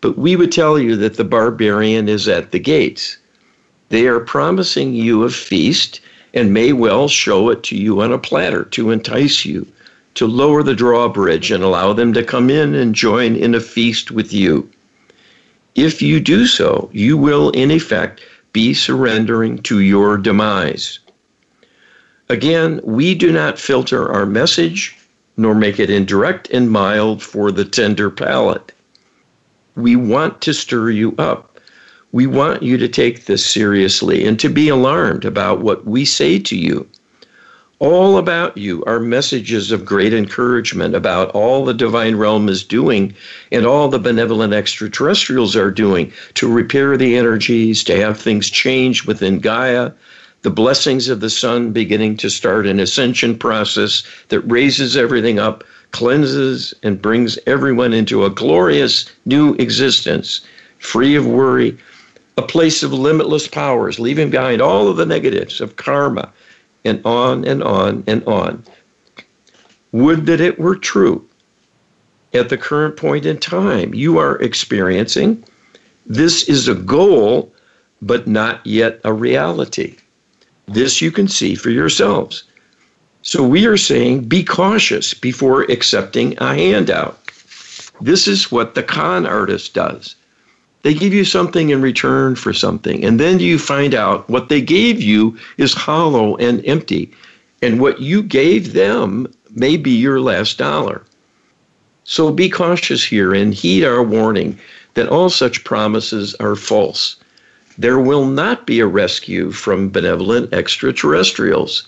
But 0.01 0.17
we 0.17 0.35
would 0.35 0.51
tell 0.51 0.79
you 0.79 0.95
that 0.97 1.15
the 1.15 1.23
barbarian 1.23 2.09
is 2.09 2.27
at 2.27 2.51
the 2.51 2.59
gates. 2.59 3.17
They 3.89 4.07
are 4.07 4.19
promising 4.19 4.93
you 4.93 5.23
a 5.23 5.29
feast 5.29 6.01
and 6.33 6.53
may 6.53 6.73
well 6.73 7.07
show 7.07 7.49
it 7.49 7.63
to 7.63 7.77
you 7.77 8.01
on 8.01 8.11
a 8.11 8.17
platter 8.17 8.63
to 8.65 8.91
entice 8.91 9.45
you, 9.45 9.67
to 10.15 10.25
lower 10.25 10.63
the 10.63 10.75
drawbridge 10.75 11.51
and 11.51 11.63
allow 11.63 11.93
them 11.93 12.13
to 12.13 12.23
come 12.23 12.49
in 12.49 12.73
and 12.73 12.95
join 12.95 13.35
in 13.35 13.53
a 13.53 13.59
feast 13.59 14.11
with 14.11 14.33
you. 14.33 14.69
If 15.75 16.01
you 16.01 16.19
do 16.19 16.47
so, 16.47 16.89
you 16.91 17.17
will, 17.17 17.49
in 17.51 17.71
effect, 17.71 18.21
be 18.53 18.73
surrendering 18.73 19.59
to 19.63 19.79
your 19.79 20.17
demise. 20.17 20.99
Again, 22.27 22.81
we 22.83 23.13
do 23.13 23.31
not 23.31 23.59
filter 23.59 24.11
our 24.11 24.25
message 24.25 24.97
nor 25.37 25.55
make 25.55 25.79
it 25.79 25.89
indirect 25.89 26.49
and 26.51 26.69
mild 26.69 27.23
for 27.23 27.51
the 27.51 27.65
tender 27.65 28.09
palate. 28.09 28.71
We 29.75 29.95
want 29.95 30.41
to 30.41 30.53
stir 30.53 30.89
you 30.89 31.15
up. 31.17 31.59
We 32.11 32.27
want 32.27 32.61
you 32.61 32.77
to 32.77 32.89
take 32.89 33.25
this 33.25 33.45
seriously 33.45 34.25
and 34.25 34.39
to 34.39 34.49
be 34.49 34.67
alarmed 34.67 35.23
about 35.23 35.61
what 35.61 35.85
we 35.85 36.03
say 36.03 36.39
to 36.39 36.57
you. 36.57 36.87
All 37.79 38.17
about 38.17 38.57
you 38.57 38.83
are 38.85 38.99
messages 38.99 39.71
of 39.71 39.85
great 39.85 40.13
encouragement 40.13 40.93
about 40.93 41.31
all 41.31 41.65
the 41.65 41.73
divine 41.73 42.15
realm 42.15 42.47
is 42.47 42.63
doing 42.63 43.15
and 43.51 43.65
all 43.65 43.87
the 43.87 43.97
benevolent 43.97 44.53
extraterrestrials 44.53 45.55
are 45.55 45.71
doing 45.71 46.11
to 46.35 46.51
repair 46.51 46.95
the 46.95 47.17
energies, 47.17 47.83
to 47.85 47.95
have 47.95 48.19
things 48.19 48.51
change 48.51 49.05
within 49.05 49.39
Gaia, 49.39 49.93
the 50.43 50.51
blessings 50.51 51.07
of 51.07 51.21
the 51.21 51.29
sun 51.29 51.71
beginning 51.71 52.17
to 52.17 52.29
start 52.29 52.67
an 52.67 52.79
ascension 52.79 53.37
process 53.37 54.03
that 54.29 54.41
raises 54.41 54.97
everything 54.97 55.39
up, 55.39 55.63
cleanses, 55.91 56.73
and 56.83 57.01
brings 57.01 57.37
everyone 57.45 57.93
into 57.93 58.25
a 58.25 58.29
glorious 58.29 59.09
new 59.25 59.53
existence, 59.55 60.41
free 60.79 61.15
of 61.15 61.25
worry, 61.25 61.77
a 62.37 62.41
place 62.41 62.81
of 62.83 62.93
limitless 62.93 63.47
powers, 63.47 63.99
leaving 63.99 64.29
behind 64.29 64.61
all 64.61 64.87
of 64.87 64.97
the 64.97 65.05
negatives 65.05 65.61
of 65.61 65.75
karma, 65.75 66.31
and 66.85 67.01
on 67.05 67.45
and 67.45 67.61
on 67.63 68.03
and 68.07 68.23
on. 68.25 68.63
Would 69.91 70.25
that 70.25 70.41
it 70.41 70.57
were 70.57 70.75
true 70.75 71.25
at 72.33 72.49
the 72.49 72.57
current 72.57 72.97
point 72.97 73.25
in 73.25 73.37
time 73.37 73.93
you 73.93 74.17
are 74.17 74.41
experiencing. 74.41 75.43
This 76.05 76.47
is 76.47 76.67
a 76.67 76.75
goal, 76.75 77.53
but 78.01 78.27
not 78.27 78.65
yet 78.65 78.99
a 79.03 79.13
reality. 79.13 79.97
This 80.67 81.01
you 81.01 81.11
can 81.11 81.27
see 81.27 81.55
for 81.55 81.69
yourselves. 81.69 82.43
So 83.23 83.45
we 83.45 83.65
are 83.67 83.77
saying 83.77 84.25
be 84.25 84.43
cautious 84.43 85.13
before 85.13 85.63
accepting 85.63 86.37
a 86.39 86.55
handout. 86.55 87.19
This 88.01 88.27
is 88.27 88.51
what 88.51 88.73
the 88.73 88.83
con 88.83 89.25
artist 89.25 89.73
does. 89.73 90.15
They 90.83 90.95
give 90.95 91.13
you 91.13 91.23
something 91.23 91.69
in 91.69 91.81
return 91.83 92.35
for 92.35 92.53
something, 92.53 93.05
and 93.05 93.19
then 93.19 93.39
you 93.39 93.59
find 93.59 93.93
out 93.93 94.27
what 94.27 94.49
they 94.49 94.61
gave 94.61 94.99
you 94.99 95.37
is 95.57 95.73
hollow 95.73 96.35
and 96.37 96.65
empty, 96.65 97.11
and 97.61 97.79
what 97.79 98.01
you 98.01 98.23
gave 98.23 98.73
them 98.73 99.31
may 99.51 99.77
be 99.77 99.91
your 99.91 100.19
last 100.19 100.57
dollar. 100.57 101.03
So 102.03 102.31
be 102.31 102.49
cautious 102.49 103.03
here 103.03 103.33
and 103.33 103.53
heed 103.53 103.83
our 103.83 104.01
warning 104.01 104.57
that 104.95 105.07
all 105.07 105.29
such 105.29 105.63
promises 105.63 106.33
are 106.39 106.55
false. 106.55 107.17
There 107.77 107.99
will 107.99 108.25
not 108.25 108.65
be 108.65 108.79
a 108.79 108.87
rescue 108.87 109.51
from 109.51 109.91
benevolent 109.91 110.51
extraterrestrials. 110.51 111.87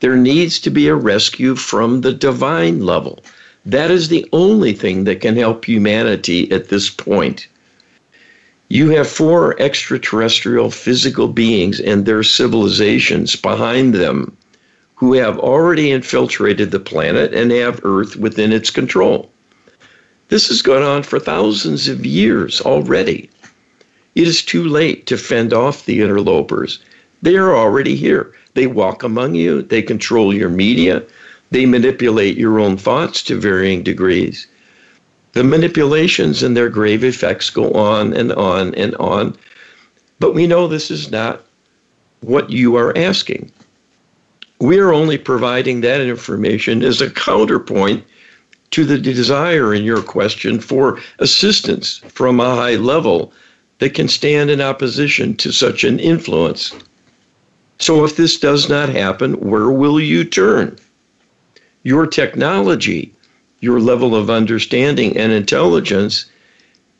There 0.00 0.16
needs 0.16 0.58
to 0.60 0.70
be 0.70 0.88
a 0.88 0.94
rescue 0.94 1.54
from 1.54 2.00
the 2.00 2.12
divine 2.12 2.80
level. 2.84 3.20
That 3.66 3.90
is 3.90 4.08
the 4.08 4.26
only 4.32 4.72
thing 4.72 5.04
that 5.04 5.20
can 5.20 5.36
help 5.36 5.64
humanity 5.64 6.50
at 6.50 6.68
this 6.68 6.88
point. 6.90 7.46
You 8.68 8.90
have 8.90 9.08
four 9.08 9.60
extraterrestrial 9.60 10.70
physical 10.70 11.28
beings 11.28 11.80
and 11.80 12.06
their 12.06 12.22
civilizations 12.22 13.36
behind 13.36 13.94
them 13.94 14.36
who 14.94 15.14
have 15.14 15.38
already 15.38 15.90
infiltrated 15.90 16.70
the 16.70 16.78
planet 16.78 17.34
and 17.34 17.50
have 17.50 17.80
Earth 17.84 18.16
within 18.16 18.52
its 18.52 18.70
control. 18.70 19.30
This 20.28 20.48
has 20.48 20.62
gone 20.62 20.82
on 20.82 21.02
for 21.02 21.18
thousands 21.18 21.88
of 21.88 22.06
years 22.06 22.60
already. 22.60 23.28
It 24.14 24.28
is 24.28 24.42
too 24.42 24.64
late 24.64 25.06
to 25.06 25.18
fend 25.18 25.52
off 25.52 25.84
the 25.84 26.00
interlopers. 26.00 26.78
They 27.22 27.36
are 27.36 27.54
already 27.54 27.96
here. 27.96 28.32
They 28.54 28.66
walk 28.66 29.02
among 29.02 29.34
you, 29.34 29.62
they 29.62 29.82
control 29.82 30.34
your 30.34 30.48
media, 30.48 31.02
they 31.50 31.66
manipulate 31.66 32.36
your 32.36 32.58
own 32.58 32.76
thoughts 32.76 33.22
to 33.24 33.38
varying 33.38 33.82
degrees. 33.82 34.46
The 35.32 35.44
manipulations 35.44 36.42
and 36.42 36.56
their 36.56 36.68
grave 36.68 37.04
effects 37.04 37.50
go 37.50 37.70
on 37.72 38.12
and 38.12 38.32
on 38.32 38.74
and 38.74 38.94
on. 38.96 39.36
But 40.18 40.34
we 40.34 40.46
know 40.46 40.66
this 40.66 40.90
is 40.90 41.10
not 41.10 41.44
what 42.20 42.50
you 42.50 42.76
are 42.76 42.96
asking. 42.96 43.52
We 44.58 44.78
are 44.78 44.92
only 44.92 45.16
providing 45.16 45.80
that 45.80 46.00
information 46.00 46.82
as 46.82 47.00
a 47.00 47.10
counterpoint 47.10 48.04
to 48.72 48.84
the 48.84 48.98
desire 48.98 49.72
in 49.72 49.84
your 49.84 50.02
question 50.02 50.60
for 50.60 51.00
assistance 51.18 51.98
from 52.08 52.40
a 52.40 52.54
high 52.54 52.76
level 52.76 53.32
that 53.78 53.94
can 53.94 54.08
stand 54.08 54.50
in 54.50 54.60
opposition 54.60 55.34
to 55.36 55.52
such 55.52 55.84
an 55.84 55.98
influence. 55.98 56.72
So, 57.80 58.04
if 58.04 58.16
this 58.16 58.38
does 58.38 58.68
not 58.68 58.88
happen, 58.88 59.34
where 59.40 59.70
will 59.70 59.98
you 59.98 60.24
turn? 60.24 60.78
Your 61.82 62.06
technology 62.06 63.14
your 63.60 63.78
level 63.78 64.14
of 64.14 64.30
understanding 64.30 65.16
and 65.16 65.32
intelligence 65.32 66.26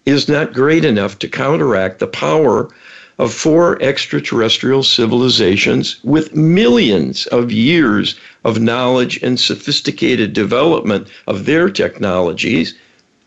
is 0.07 0.28
not 0.28 0.53
great 0.53 0.85
enough 0.85 1.18
to 1.18 1.28
counteract 1.28 1.99
the 1.99 2.07
power 2.07 2.70
of 3.18 3.33
four 3.33 3.81
extraterrestrial 3.83 4.83
civilizations 4.83 6.03
with 6.05 6.35
millions 6.35 7.26
of 7.26 7.53
years 7.53 8.18
of 8.45 8.61
knowledge 8.61 9.22
and 9.22 9.39
sophisticated 9.39 10.33
development 10.33 11.09
of 11.26 11.45
their 11.45 11.68
technologies 11.68 12.74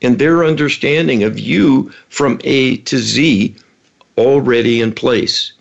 and 0.01 0.18
their 0.18 0.43
understanding 0.43 1.24
of 1.24 1.39
you 1.39 1.91
from 2.10 2.39
A 2.43 2.78
to 2.78 2.97
Z 2.97 3.56
already 4.18 4.82
in 4.82 4.93
place. 4.93 5.54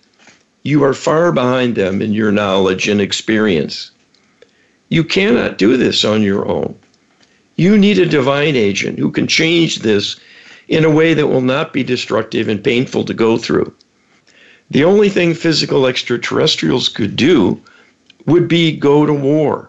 You 0.64 0.84
are 0.84 0.94
far 0.94 1.32
behind 1.32 1.74
them 1.74 2.00
in 2.00 2.12
your 2.12 2.30
knowledge 2.30 2.86
and 2.86 3.00
experience. 3.00 3.90
You 4.90 5.02
cannot 5.02 5.58
do 5.58 5.76
this 5.76 6.04
on 6.04 6.22
your 6.22 6.46
own. 6.46 6.76
You 7.56 7.76
need 7.76 7.98
a 7.98 8.06
divine 8.06 8.54
agent 8.54 8.98
who 8.98 9.10
can 9.10 9.26
change 9.26 9.80
this 9.80 10.16
in 10.68 10.84
a 10.84 10.90
way 10.90 11.14
that 11.14 11.26
will 11.26 11.40
not 11.40 11.72
be 11.72 11.82
destructive 11.82 12.48
and 12.48 12.62
painful 12.62 13.04
to 13.06 13.14
go 13.14 13.38
through. 13.38 13.74
The 14.70 14.84
only 14.84 15.08
thing 15.08 15.34
physical 15.34 15.86
extraterrestrials 15.86 16.88
could 16.88 17.16
do 17.16 17.60
would 18.26 18.46
be 18.46 18.76
go 18.76 19.04
to 19.04 19.12
war 19.12 19.68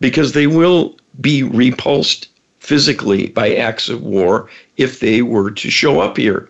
because 0.00 0.32
they 0.32 0.46
will 0.46 0.96
be 1.20 1.42
repulsed 1.42 2.28
physically 2.58 3.28
by 3.28 3.54
acts 3.54 3.88
of 3.88 4.02
war 4.02 4.48
if 4.76 5.00
they 5.00 5.22
were 5.22 5.50
to 5.50 5.70
show 5.70 6.00
up 6.00 6.18
here. 6.18 6.48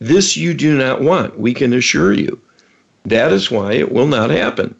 This 0.00 0.36
you 0.36 0.52
do 0.52 0.76
not 0.76 1.00
want, 1.00 1.38
we 1.38 1.54
can 1.54 1.72
assure 1.72 2.12
you. 2.12 2.40
That 3.06 3.32
is 3.32 3.50
why 3.50 3.72
it 3.72 3.90
will 3.90 4.06
not 4.06 4.30
happen. 4.30 4.74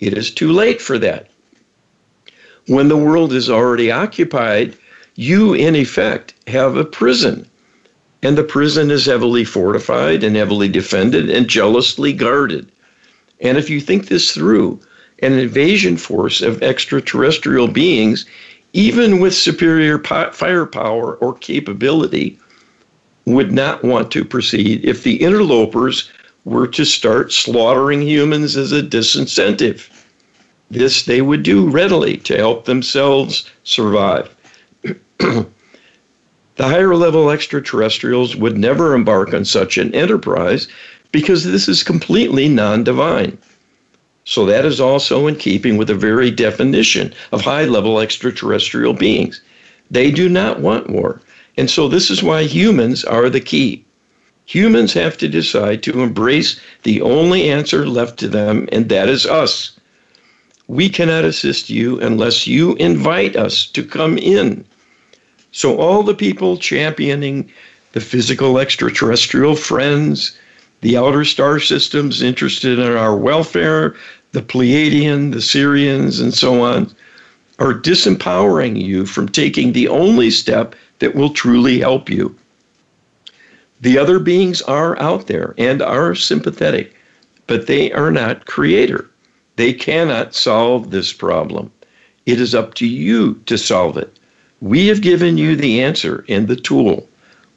It 0.00 0.16
is 0.16 0.30
too 0.30 0.52
late 0.52 0.80
for 0.80 0.98
that 0.98 1.30
when 2.66 2.88
the 2.88 2.96
world 2.96 3.32
is 3.32 3.48
already 3.48 3.90
occupied, 3.90 4.76
you, 5.14 5.54
in 5.54 5.76
effect, 5.76 6.34
have 6.48 6.76
a 6.76 6.84
prison. 6.84 7.48
And 8.22 8.36
the 8.36 8.42
prison 8.42 8.90
is 8.90 9.06
heavily 9.06 9.44
fortified 9.44 10.24
and 10.24 10.34
heavily 10.34 10.68
defended 10.68 11.30
and 11.30 11.48
jealously 11.48 12.12
guarded. 12.12 12.70
And 13.40 13.56
if 13.56 13.70
you 13.70 13.80
think 13.80 14.08
this 14.08 14.32
through, 14.32 14.80
an 15.20 15.34
invasion 15.34 15.96
force 15.96 16.42
of 16.42 16.62
extraterrestrial 16.62 17.68
beings, 17.68 18.26
even 18.72 19.20
with 19.20 19.34
superior 19.34 19.98
firepower 19.98 21.14
or 21.16 21.34
capability, 21.34 22.38
would 23.26 23.52
not 23.52 23.84
want 23.84 24.10
to 24.12 24.24
proceed 24.24 24.84
if 24.84 25.02
the 25.02 25.22
interlopers 25.22 26.10
were 26.46 26.68
to 26.68 26.84
start 26.84 27.32
slaughtering 27.32 28.00
humans 28.00 28.56
as 28.56 28.70
a 28.70 28.80
disincentive. 28.80 29.90
This 30.70 31.02
they 31.02 31.20
would 31.20 31.42
do 31.42 31.68
readily 31.68 32.18
to 32.18 32.36
help 32.36 32.64
themselves 32.64 33.50
survive. 33.64 34.32
the 35.18 35.46
higher 36.56 36.94
level 36.94 37.30
extraterrestrials 37.30 38.36
would 38.36 38.56
never 38.56 38.94
embark 38.94 39.34
on 39.34 39.44
such 39.44 39.76
an 39.76 39.92
enterprise 39.92 40.68
because 41.10 41.42
this 41.44 41.68
is 41.68 41.82
completely 41.82 42.48
non 42.48 42.84
divine. 42.84 43.36
So 44.24 44.46
that 44.46 44.64
is 44.64 44.80
also 44.80 45.26
in 45.26 45.36
keeping 45.36 45.76
with 45.76 45.88
the 45.88 45.94
very 45.94 46.30
definition 46.30 47.12
of 47.32 47.40
high 47.40 47.64
level 47.64 47.98
extraterrestrial 47.98 48.92
beings. 48.92 49.40
They 49.90 50.12
do 50.12 50.28
not 50.28 50.60
want 50.60 50.90
war. 50.90 51.20
And 51.58 51.68
so 51.68 51.88
this 51.88 52.08
is 52.08 52.22
why 52.22 52.42
humans 52.42 53.04
are 53.04 53.30
the 53.30 53.40
key. 53.40 53.85
Humans 54.46 54.92
have 54.92 55.18
to 55.18 55.28
decide 55.28 55.82
to 55.82 56.02
embrace 56.02 56.60
the 56.84 57.02
only 57.02 57.50
answer 57.50 57.84
left 57.84 58.16
to 58.20 58.28
them, 58.28 58.68
and 58.70 58.88
that 58.88 59.08
is 59.08 59.26
us. 59.26 59.72
We 60.68 60.88
cannot 60.88 61.24
assist 61.24 61.68
you 61.68 62.00
unless 62.00 62.46
you 62.46 62.76
invite 62.76 63.34
us 63.34 63.66
to 63.66 63.82
come 63.82 64.16
in. 64.18 64.64
So, 65.50 65.76
all 65.78 66.04
the 66.04 66.14
people 66.14 66.58
championing 66.58 67.50
the 67.92 68.00
physical 68.00 68.58
extraterrestrial 68.58 69.56
friends, 69.56 70.36
the 70.80 70.96
outer 70.96 71.24
star 71.24 71.58
systems 71.58 72.22
interested 72.22 72.78
in 72.78 72.92
our 72.92 73.16
welfare, 73.16 73.96
the 74.30 74.42
Pleiadian, 74.42 75.32
the 75.32 75.40
Sirians, 75.40 76.20
and 76.20 76.32
so 76.32 76.62
on, 76.62 76.94
are 77.58 77.74
disempowering 77.74 78.80
you 78.80 79.06
from 79.06 79.28
taking 79.28 79.72
the 79.72 79.88
only 79.88 80.30
step 80.30 80.76
that 81.00 81.16
will 81.16 81.30
truly 81.30 81.80
help 81.80 82.08
you. 82.08 82.36
The 83.80 83.98
other 83.98 84.18
beings 84.18 84.62
are 84.62 84.98
out 85.00 85.26
there 85.26 85.54
and 85.58 85.82
are 85.82 86.14
sympathetic, 86.14 86.94
but 87.46 87.66
they 87.66 87.92
are 87.92 88.10
not 88.10 88.46
creator. 88.46 89.08
They 89.56 89.72
cannot 89.72 90.34
solve 90.34 90.90
this 90.90 91.12
problem. 91.12 91.70
It 92.24 92.40
is 92.40 92.54
up 92.54 92.74
to 92.74 92.86
you 92.86 93.34
to 93.46 93.56
solve 93.56 93.96
it. 93.96 94.18
We 94.60 94.86
have 94.88 95.02
given 95.02 95.38
you 95.38 95.56
the 95.56 95.82
answer 95.82 96.24
and 96.28 96.48
the 96.48 96.56
tool. 96.56 97.08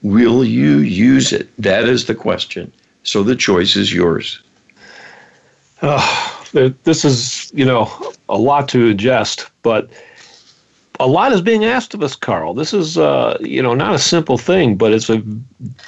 Will 0.01 0.43
you 0.43 0.80
use 0.80 1.32
it? 1.32 1.49
That 1.57 1.88
is 1.88 2.05
the 2.05 2.15
question. 2.15 2.72
So 3.03 3.24
the 3.24 3.36
choice 3.36 3.76
is 3.76 3.93
yours. 3.93 4.41
Oh, 5.82 6.45
this 6.84 7.05
is 7.05 7.51
you 7.53 7.65
know 7.65 7.89
a 8.28 8.38
lot 8.38 8.67
to 8.70 8.93
ingest, 8.93 9.49
but 9.61 9.89
a 11.00 11.08
lot 11.08 11.32
is 11.32 11.41
being 11.41 11.64
asked 11.64 11.93
of 11.93 12.04
us, 12.04 12.16
Carl. 12.16 12.54
This 12.54 12.74
is, 12.74 12.97
uh, 12.97 13.38
you 13.39 13.62
know, 13.62 13.74
not 13.74 13.95
a 13.95 14.00
simple 14.00 14.38
thing, 14.38 14.76
but 14.76 14.91
it's 14.91 15.10
a 15.10 15.18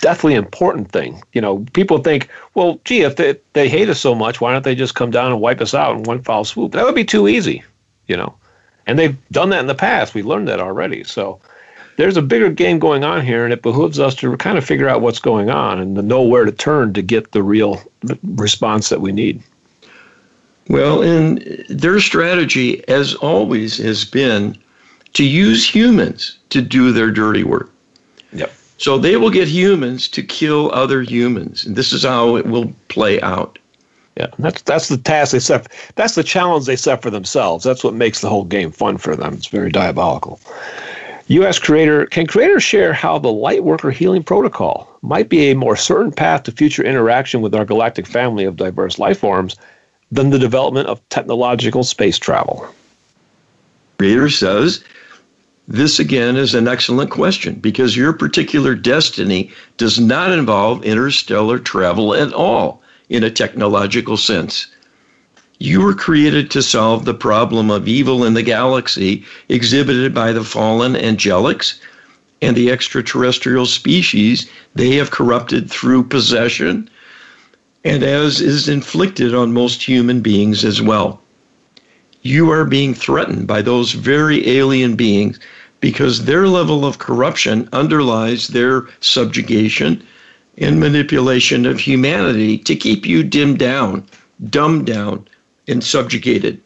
deathly 0.02 0.36
important 0.36 0.92
thing. 0.92 1.22
You 1.34 1.42
know, 1.42 1.66
people 1.74 1.98
think, 1.98 2.30
well, 2.54 2.80
gee, 2.86 3.02
if 3.02 3.18
they, 3.18 3.38
they 3.54 3.68
hate 3.68 3.90
us 3.90 4.00
so 4.00 4.16
much, 4.16 4.40
why 4.40 4.54
don't 4.54 4.64
they 4.64 4.76
just 4.76 4.96
come 4.96 5.12
down 5.12 5.32
and 5.32 5.42
wipe 5.42 5.60
us 5.60 5.74
out 5.74 5.98
in 5.98 6.04
one 6.04 6.22
foul 6.22 6.46
swoop? 6.46 6.72
That 6.72 6.86
would 6.86 6.96
be 6.96 7.04
too 7.04 7.28
easy, 7.28 7.64
you 8.08 8.16
know. 8.16 8.34
And 8.88 8.98
they've 8.98 9.18
done 9.32 9.50
that 9.50 9.60
in 9.60 9.68
the 9.68 9.76
past. 9.76 10.14
We 10.14 10.24
learned 10.24 10.48
that 10.48 10.60
already. 10.60 11.04
So 11.04 11.42
there's 11.98 12.18
a 12.18 12.22
bigger 12.22 12.50
game 12.50 12.80
going 12.80 13.04
on 13.04 13.26
here, 13.26 13.44
and 13.44 13.54
it 13.54 13.62
behooves 13.62 14.00
us 14.00 14.16
to 14.16 14.36
kind 14.38 14.58
of 14.58 14.66
figure 14.66 14.88
out 14.88 15.02
what's 15.02 15.20
going 15.20 15.50
on 15.50 15.80
and 15.80 15.96
to 15.98 16.02
know 16.02 16.22
where 16.22 16.46
to 16.46 16.52
turn 16.52 16.94
to 16.94 17.02
get 17.02 17.34
the 17.34 17.44
real 17.44 17.82
response 18.24 18.90
that 18.90 19.02
we 19.02 19.12
need. 19.12 19.44
Well, 20.70 21.02
and 21.02 21.40
their 21.70 22.00
strategy, 22.00 22.88
as 22.88 23.14
always, 23.16 23.78
has 23.78 24.06
been 24.06 24.58
to 25.14 25.24
use 25.24 25.68
humans 25.68 26.38
to 26.50 26.62
do 26.62 26.92
their 26.92 27.12
dirty 27.12 27.44
work. 27.44 27.72
Yep. 28.34 28.54
So 28.78 28.98
they 28.98 29.18
will 29.18 29.30
get 29.30 29.48
humans 29.48 30.08
to 30.10 30.24
kill 30.24 30.72
other 30.72 31.02
humans, 31.02 31.66
and 31.66 31.76
this 31.76 31.94
is 31.94 32.04
how 32.04 32.36
it 32.36 32.48
will 32.48 32.74
play 32.88 33.22
out. 33.22 33.60
Yeah, 34.18 34.28
that's 34.40 34.62
that's 34.64 34.90
the 34.90 34.98
task 34.98 35.32
they 35.32 35.40
set. 35.40 35.72
That's 35.96 36.16
the 36.16 36.24
challenge 36.24 36.66
they 36.66 36.76
set 36.76 37.02
for 37.02 37.10
themselves. 37.10 37.64
That's 37.64 37.84
what 37.84 37.94
makes 37.94 38.22
the 38.22 38.30
whole 38.30 38.44
game 38.44 38.72
fun 38.72 38.98
for 38.98 39.16
them. 39.16 39.36
It's 39.36 39.48
very 39.48 39.72
diabolical. 39.72 40.40
U.S. 41.28 41.60
creator 41.60 42.08
can 42.08 42.28
creators 42.28 42.64
share 42.64 42.92
how 42.92 43.18
the 43.18 43.30
Lightworker 43.30 43.94
healing 43.94 44.22
protocol 44.22 45.00
might 45.02 45.30
be 45.30 45.50
a 45.50 45.56
more 45.56 45.78
certain 45.78 46.12
path 46.12 46.44
to 46.44 46.52
future 46.52 46.84
interaction 46.84 47.40
with 47.40 47.56
our 47.56 47.64
galactic 47.64 48.06
family 48.06 48.44
of 48.44 48.58
diverse 48.58 49.00
life 49.00 49.20
forms 49.20 49.56
than 50.12 50.30
the 50.30 50.40
development 50.40 50.90
of 50.90 51.08
technological 51.08 51.86
space 51.86 52.20
travel? 52.20 52.68
Creator 53.98 54.30
says 54.30 54.84
this 55.72 56.00
again 56.00 56.36
is 56.36 56.54
an 56.54 56.68
excellent 56.68 57.10
question 57.10 57.56
because 57.56 57.96
your 57.96 58.12
particular 58.12 58.76
destiny 58.76 59.50
does 59.78 60.02
not 60.02 60.30
involve 60.30 60.84
interstellar 60.84 61.60
travel 61.60 62.14
at 62.14 62.34
all 62.34 62.82
in 63.08 63.24
a 63.24 63.32
technological 63.32 64.18
sense. 64.18 64.68
You 65.60 65.80
were 65.80 65.94
created 65.94 66.52
to 66.52 66.62
solve 66.62 67.06
the 67.06 67.14
problem 67.14 67.72
of 67.72 67.88
evil 67.88 68.26
in 68.26 68.34
the 68.34 68.44
galaxy 68.44 69.24
exhibited 69.48 70.14
by 70.14 70.34
the 70.34 70.44
fallen 70.44 70.94
angelics 70.94 71.80
and 72.42 72.58
the 72.58 72.70
extraterrestrial 72.70 73.66
species 73.66 74.50
they 74.76 74.96
have 74.96 75.12
corrupted 75.12 75.70
through 75.70 76.04
possession, 76.04 76.90
and 77.86 78.04
as 78.04 78.42
is 78.42 78.68
inflicted 78.68 79.34
on 79.34 79.54
most 79.54 79.82
human 79.84 80.20
beings 80.20 80.66
as 80.66 80.82
well 80.82 81.22
you 82.24 82.52
are 82.52 82.66
being 82.66 82.94
threatened 82.94 83.48
by 83.48 83.62
those 83.62 83.94
very 83.94 84.48
alien 84.48 84.96
beings 84.96 85.40
because 85.82 86.26
their 86.26 86.48
level 86.48 86.86
of 86.86 87.00
corruption 87.00 87.68
underlies 87.74 88.48
their 88.48 88.88
subjugation 89.02 90.02
and 90.58 90.80
manipulation 90.80 91.66
of 91.66 91.80
humanity 91.80 92.58
to 92.58 92.76
keep 92.76 93.06
you 93.06 93.24
dimmed 93.24 93.60
down, 93.60 94.06
dumbed 94.50 94.86
down, 94.86 95.28
and 95.68 95.84
subjugated. 95.84 96.62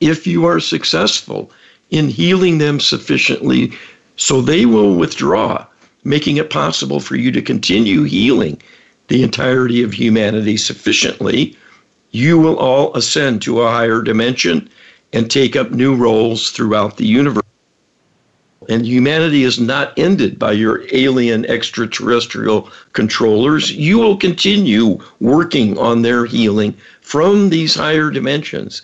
If 0.00 0.26
you 0.26 0.44
are 0.44 0.60
successful 0.60 1.50
in 1.90 2.08
healing 2.08 2.58
them 2.58 2.80
sufficiently 2.80 3.72
so 4.16 4.40
they 4.40 4.66
will 4.66 4.96
withdraw, 4.96 5.64
making 6.02 6.38
it 6.38 6.50
possible 6.50 6.98
for 6.98 7.14
you 7.14 7.30
to 7.30 7.42
continue 7.42 8.02
healing 8.02 8.60
the 9.08 9.22
entirety 9.22 9.82
of 9.82 9.92
humanity 9.92 10.56
sufficiently 10.56 11.56
you 12.10 12.38
will 12.38 12.56
all 12.56 12.94
ascend 12.96 13.42
to 13.42 13.60
a 13.60 13.70
higher 13.70 14.02
dimension 14.02 14.68
and 15.12 15.30
take 15.30 15.56
up 15.56 15.70
new 15.70 15.94
roles 15.94 16.50
throughout 16.50 16.96
the 16.96 17.06
universe. 17.06 17.42
And 18.68 18.86
humanity 18.86 19.44
is 19.44 19.58
not 19.58 19.98
ended 19.98 20.38
by 20.38 20.52
your 20.52 20.84
alien 20.92 21.46
extraterrestrial 21.46 22.70
controllers. 22.92 23.72
You 23.72 23.98
will 23.98 24.16
continue 24.16 24.98
working 25.20 25.78
on 25.78 26.02
their 26.02 26.26
healing 26.26 26.74
from 27.00 27.48
these 27.48 27.74
higher 27.74 28.10
dimensions, 28.10 28.82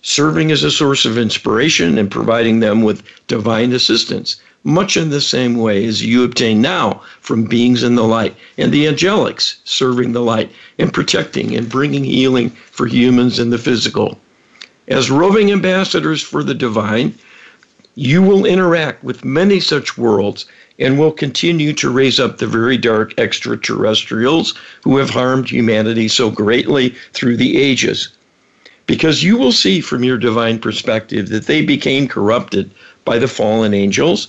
serving 0.00 0.50
as 0.50 0.64
a 0.64 0.70
source 0.70 1.04
of 1.04 1.18
inspiration 1.18 1.98
and 1.98 2.10
providing 2.10 2.60
them 2.60 2.82
with 2.82 3.02
divine 3.26 3.72
assistance 3.72 4.40
much 4.64 4.96
in 4.96 5.10
the 5.10 5.20
same 5.20 5.56
way 5.56 5.84
as 5.84 6.04
you 6.04 6.24
obtain 6.24 6.60
now 6.60 7.00
from 7.20 7.44
beings 7.44 7.82
in 7.82 7.94
the 7.94 8.04
light 8.04 8.34
and 8.58 8.72
the 8.72 8.86
angelics 8.86 9.56
serving 9.64 10.12
the 10.12 10.20
light 10.20 10.50
and 10.78 10.92
protecting 10.92 11.56
and 11.56 11.68
bringing 11.68 12.04
healing 12.04 12.50
for 12.50 12.86
humans 12.86 13.38
in 13.38 13.50
the 13.50 13.58
physical. 13.58 14.18
As 14.88 15.10
roving 15.10 15.52
ambassadors 15.52 16.22
for 16.22 16.42
the 16.42 16.54
divine, 16.54 17.14
you 17.98 18.22
will 18.22 18.46
interact 18.46 19.02
with 19.02 19.24
many 19.24 19.58
such 19.58 19.98
worlds 19.98 20.46
and 20.78 20.96
will 20.96 21.10
continue 21.10 21.72
to 21.72 21.90
raise 21.90 22.20
up 22.20 22.38
the 22.38 22.46
very 22.46 22.76
dark 22.78 23.12
extraterrestrials 23.18 24.54
who 24.84 24.98
have 24.98 25.10
harmed 25.10 25.50
humanity 25.50 26.06
so 26.06 26.30
greatly 26.30 26.90
through 27.12 27.36
the 27.36 27.60
ages. 27.60 28.10
Because 28.86 29.24
you 29.24 29.36
will 29.36 29.50
see 29.50 29.80
from 29.80 30.04
your 30.04 30.16
divine 30.16 30.60
perspective 30.60 31.28
that 31.30 31.46
they 31.46 31.60
became 31.60 32.06
corrupted 32.06 32.70
by 33.04 33.18
the 33.18 33.26
fallen 33.26 33.74
angels 33.74 34.28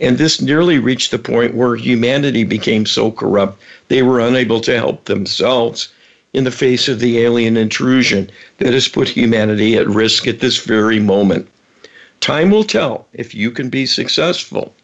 and 0.00 0.16
this 0.16 0.40
nearly 0.40 0.78
reached 0.78 1.10
the 1.10 1.18
point 1.18 1.54
where 1.54 1.76
humanity 1.76 2.42
became 2.42 2.86
so 2.86 3.12
corrupt 3.12 3.60
they 3.88 4.02
were 4.02 4.18
unable 4.18 4.62
to 4.62 4.78
help 4.78 5.04
themselves 5.04 5.92
in 6.32 6.44
the 6.44 6.50
face 6.50 6.88
of 6.88 7.00
the 7.00 7.18
alien 7.18 7.58
intrusion 7.58 8.30
that 8.56 8.72
has 8.72 8.88
put 8.88 9.08
humanity 9.08 9.76
at 9.76 9.86
risk 9.86 10.26
at 10.26 10.40
this 10.40 10.64
very 10.64 11.00
moment. 11.00 11.46
Time 12.20 12.50
will 12.50 12.64
tell 12.64 13.06
if 13.12 13.34
you 13.34 13.50
can 13.50 13.68
be 13.68 13.86
successful, 13.86 14.74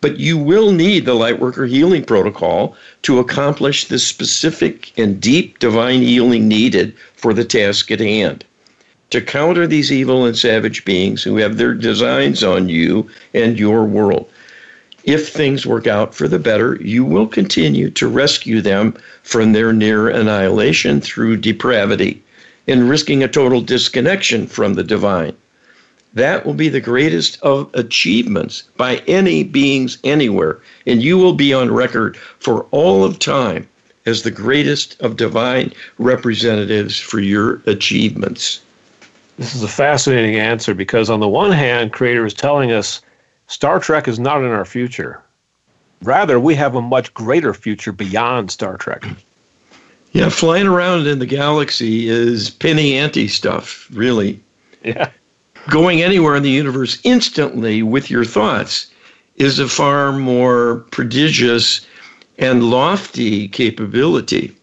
but 0.00 0.18
you 0.18 0.36
will 0.36 0.72
need 0.72 1.06
the 1.06 1.14
Lightworker 1.14 1.68
Healing 1.68 2.04
Protocol 2.04 2.76
to 3.02 3.18
accomplish 3.18 3.86
the 3.86 3.98
specific 3.98 4.92
and 4.98 5.20
deep 5.20 5.58
divine 5.58 6.02
healing 6.02 6.46
needed 6.48 6.94
for 7.16 7.32
the 7.32 7.44
task 7.44 7.90
at 7.90 8.00
hand. 8.00 8.44
To 9.10 9.20
counter 9.20 9.66
these 9.66 9.92
evil 9.92 10.26
and 10.26 10.36
savage 10.36 10.84
beings 10.84 11.22
who 11.22 11.36
have 11.36 11.56
their 11.56 11.74
designs 11.74 12.42
on 12.42 12.68
you 12.68 13.08
and 13.32 13.58
your 13.58 13.84
world 13.84 14.28
if 15.04 15.28
things 15.28 15.66
work 15.66 15.86
out 15.86 16.14
for 16.14 16.28
the 16.28 16.38
better, 16.38 16.76
you 16.80 17.04
will 17.04 17.26
continue 17.26 17.90
to 17.90 18.08
rescue 18.08 18.62
them 18.62 18.94
from 19.22 19.52
their 19.52 19.72
near 19.72 20.08
annihilation 20.08 21.00
through 21.00 21.36
depravity 21.36 22.22
and 22.66 22.88
risking 22.88 23.22
a 23.22 23.28
total 23.28 23.60
disconnection 23.60 24.46
from 24.46 24.74
the 24.74 24.82
divine. 24.82 25.36
That 26.14 26.46
will 26.46 26.54
be 26.54 26.68
the 26.68 26.80
greatest 26.80 27.40
of 27.42 27.68
achievements 27.74 28.62
by 28.76 28.98
any 29.08 29.42
beings 29.42 29.98
anywhere, 30.04 30.60
and 30.86 31.02
you 31.02 31.18
will 31.18 31.34
be 31.34 31.52
on 31.52 31.72
record 31.72 32.16
for 32.16 32.66
all 32.70 33.04
of 33.04 33.18
time 33.18 33.68
as 34.06 34.22
the 34.22 34.30
greatest 34.30 35.00
of 35.00 35.16
divine 35.16 35.72
representatives 35.98 37.00
for 37.00 37.18
your 37.18 37.60
achievements. 37.66 38.62
This 39.38 39.56
is 39.56 39.64
a 39.64 39.68
fascinating 39.68 40.36
answer 40.36 40.74
because, 40.74 41.10
on 41.10 41.18
the 41.18 41.28
one 41.28 41.50
hand, 41.50 41.92
Creator 41.92 42.24
is 42.24 42.34
telling 42.34 42.70
us 42.70 43.02
Star 43.48 43.80
Trek 43.80 44.06
is 44.06 44.20
not 44.20 44.42
in 44.42 44.50
our 44.50 44.64
future. 44.64 45.20
Rather, 46.02 46.38
we 46.38 46.54
have 46.54 46.76
a 46.76 46.82
much 46.82 47.12
greater 47.14 47.52
future 47.52 47.92
beyond 47.92 48.52
Star 48.52 48.76
Trek. 48.76 49.04
Yeah, 50.12 50.28
flying 50.28 50.68
around 50.68 51.08
in 51.08 51.18
the 51.18 51.26
galaxy 51.26 52.08
is 52.08 52.50
penny 52.50 52.96
ante 52.96 53.26
stuff, 53.26 53.88
really. 53.90 54.40
Yeah. 54.84 55.10
Going 55.70 56.02
anywhere 56.02 56.36
in 56.36 56.42
the 56.42 56.50
universe 56.50 56.98
instantly 57.04 57.82
with 57.82 58.10
your 58.10 58.24
thoughts 58.24 58.90
is 59.36 59.58
a 59.58 59.68
far 59.68 60.12
more 60.12 60.80
prodigious 60.90 61.86
and 62.38 62.70
lofty 62.70 63.48
capability. 63.48 64.54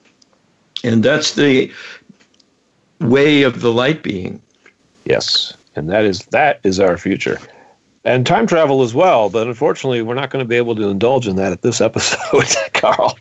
And 0.83 1.03
that's 1.03 1.33
the 1.33 1.71
way 2.99 3.43
of 3.43 3.61
the 3.61 3.71
light 3.71 4.03
being. 4.03 4.41
Yes. 5.05 5.53
And 5.75 5.89
that 5.89 6.05
is 6.05 6.19
that 6.27 6.59
is 6.63 6.79
our 6.79 6.97
future 6.97 7.39
and 8.03 8.25
time 8.25 8.47
travel 8.47 8.81
as 8.81 8.93
well. 8.93 9.29
But 9.29 9.47
unfortunately, 9.47 10.01
we're 10.01 10.15
not 10.15 10.29
going 10.29 10.43
to 10.43 10.47
be 10.47 10.55
able 10.55 10.75
to 10.75 10.89
indulge 10.89 11.27
in 11.27 11.35
that 11.35 11.51
at 11.51 11.61
this 11.61 11.81
episode, 11.81 12.45
Carl. 12.73 13.17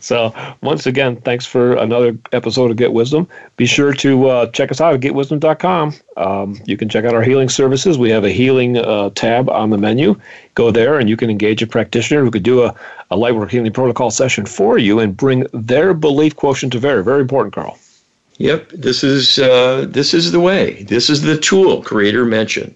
So 0.00 0.34
once 0.60 0.86
again, 0.86 1.16
thanks 1.20 1.46
for 1.46 1.74
another 1.76 2.18
episode 2.32 2.70
of 2.70 2.76
Get 2.76 2.92
Wisdom. 2.92 3.28
Be 3.56 3.66
sure 3.66 3.92
to 3.94 4.28
uh, 4.28 4.46
check 4.48 4.70
us 4.70 4.80
out 4.80 4.94
at 4.94 5.00
getwisdom.com. 5.00 5.94
Um, 6.16 6.60
you 6.64 6.76
can 6.76 6.88
check 6.88 7.04
out 7.04 7.14
our 7.14 7.22
healing 7.22 7.48
services. 7.48 7.96
We 7.96 8.10
have 8.10 8.24
a 8.24 8.30
healing 8.30 8.78
uh, 8.78 9.10
tab 9.10 9.48
on 9.48 9.70
the 9.70 9.78
menu. 9.78 10.20
Go 10.54 10.70
there, 10.70 10.98
and 10.98 11.08
you 11.08 11.16
can 11.16 11.30
engage 11.30 11.62
a 11.62 11.66
practitioner 11.66 12.22
who 12.22 12.30
could 12.30 12.42
do 12.42 12.62
a, 12.62 12.74
a 13.10 13.16
Lightwork 13.16 13.50
Healing 13.50 13.72
Protocol 13.72 14.10
session 14.10 14.46
for 14.46 14.78
you 14.78 15.00
and 15.00 15.16
bring 15.16 15.46
their 15.52 15.94
belief 15.94 16.36
quotient 16.36 16.72
to 16.72 16.80
bear. 16.80 17.02
Very 17.02 17.20
important, 17.20 17.54
Carl. 17.54 17.78
Yep, 18.38 18.70
this 18.70 19.04
is 19.04 19.38
uh, 19.38 19.86
this 19.88 20.12
is 20.12 20.32
the 20.32 20.40
way. 20.40 20.82
This 20.84 21.08
is 21.08 21.22
the 21.22 21.38
tool 21.38 21.82
Creator 21.82 22.24
mentioned. 22.24 22.74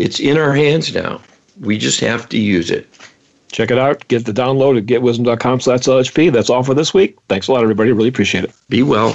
It's 0.00 0.18
in 0.18 0.38
our 0.38 0.54
hands 0.54 0.94
now. 0.94 1.20
We 1.60 1.76
just 1.76 2.00
have 2.00 2.26
to 2.30 2.38
use 2.38 2.70
it. 2.70 2.88
Check 3.52 3.70
it 3.70 3.78
out. 3.78 4.08
Get 4.08 4.24
the 4.24 4.32
download 4.32 4.78
at 4.78 4.86
getwisdom.com 4.86 5.60
slash 5.60 5.80
LHP. 5.80 6.32
That's 6.32 6.48
all 6.48 6.62
for 6.62 6.72
this 6.72 6.94
week. 6.94 7.18
Thanks 7.28 7.48
a 7.48 7.52
lot, 7.52 7.62
everybody. 7.62 7.92
Really 7.92 8.08
appreciate 8.08 8.44
it. 8.44 8.52
Be 8.70 8.82
well. 8.82 9.14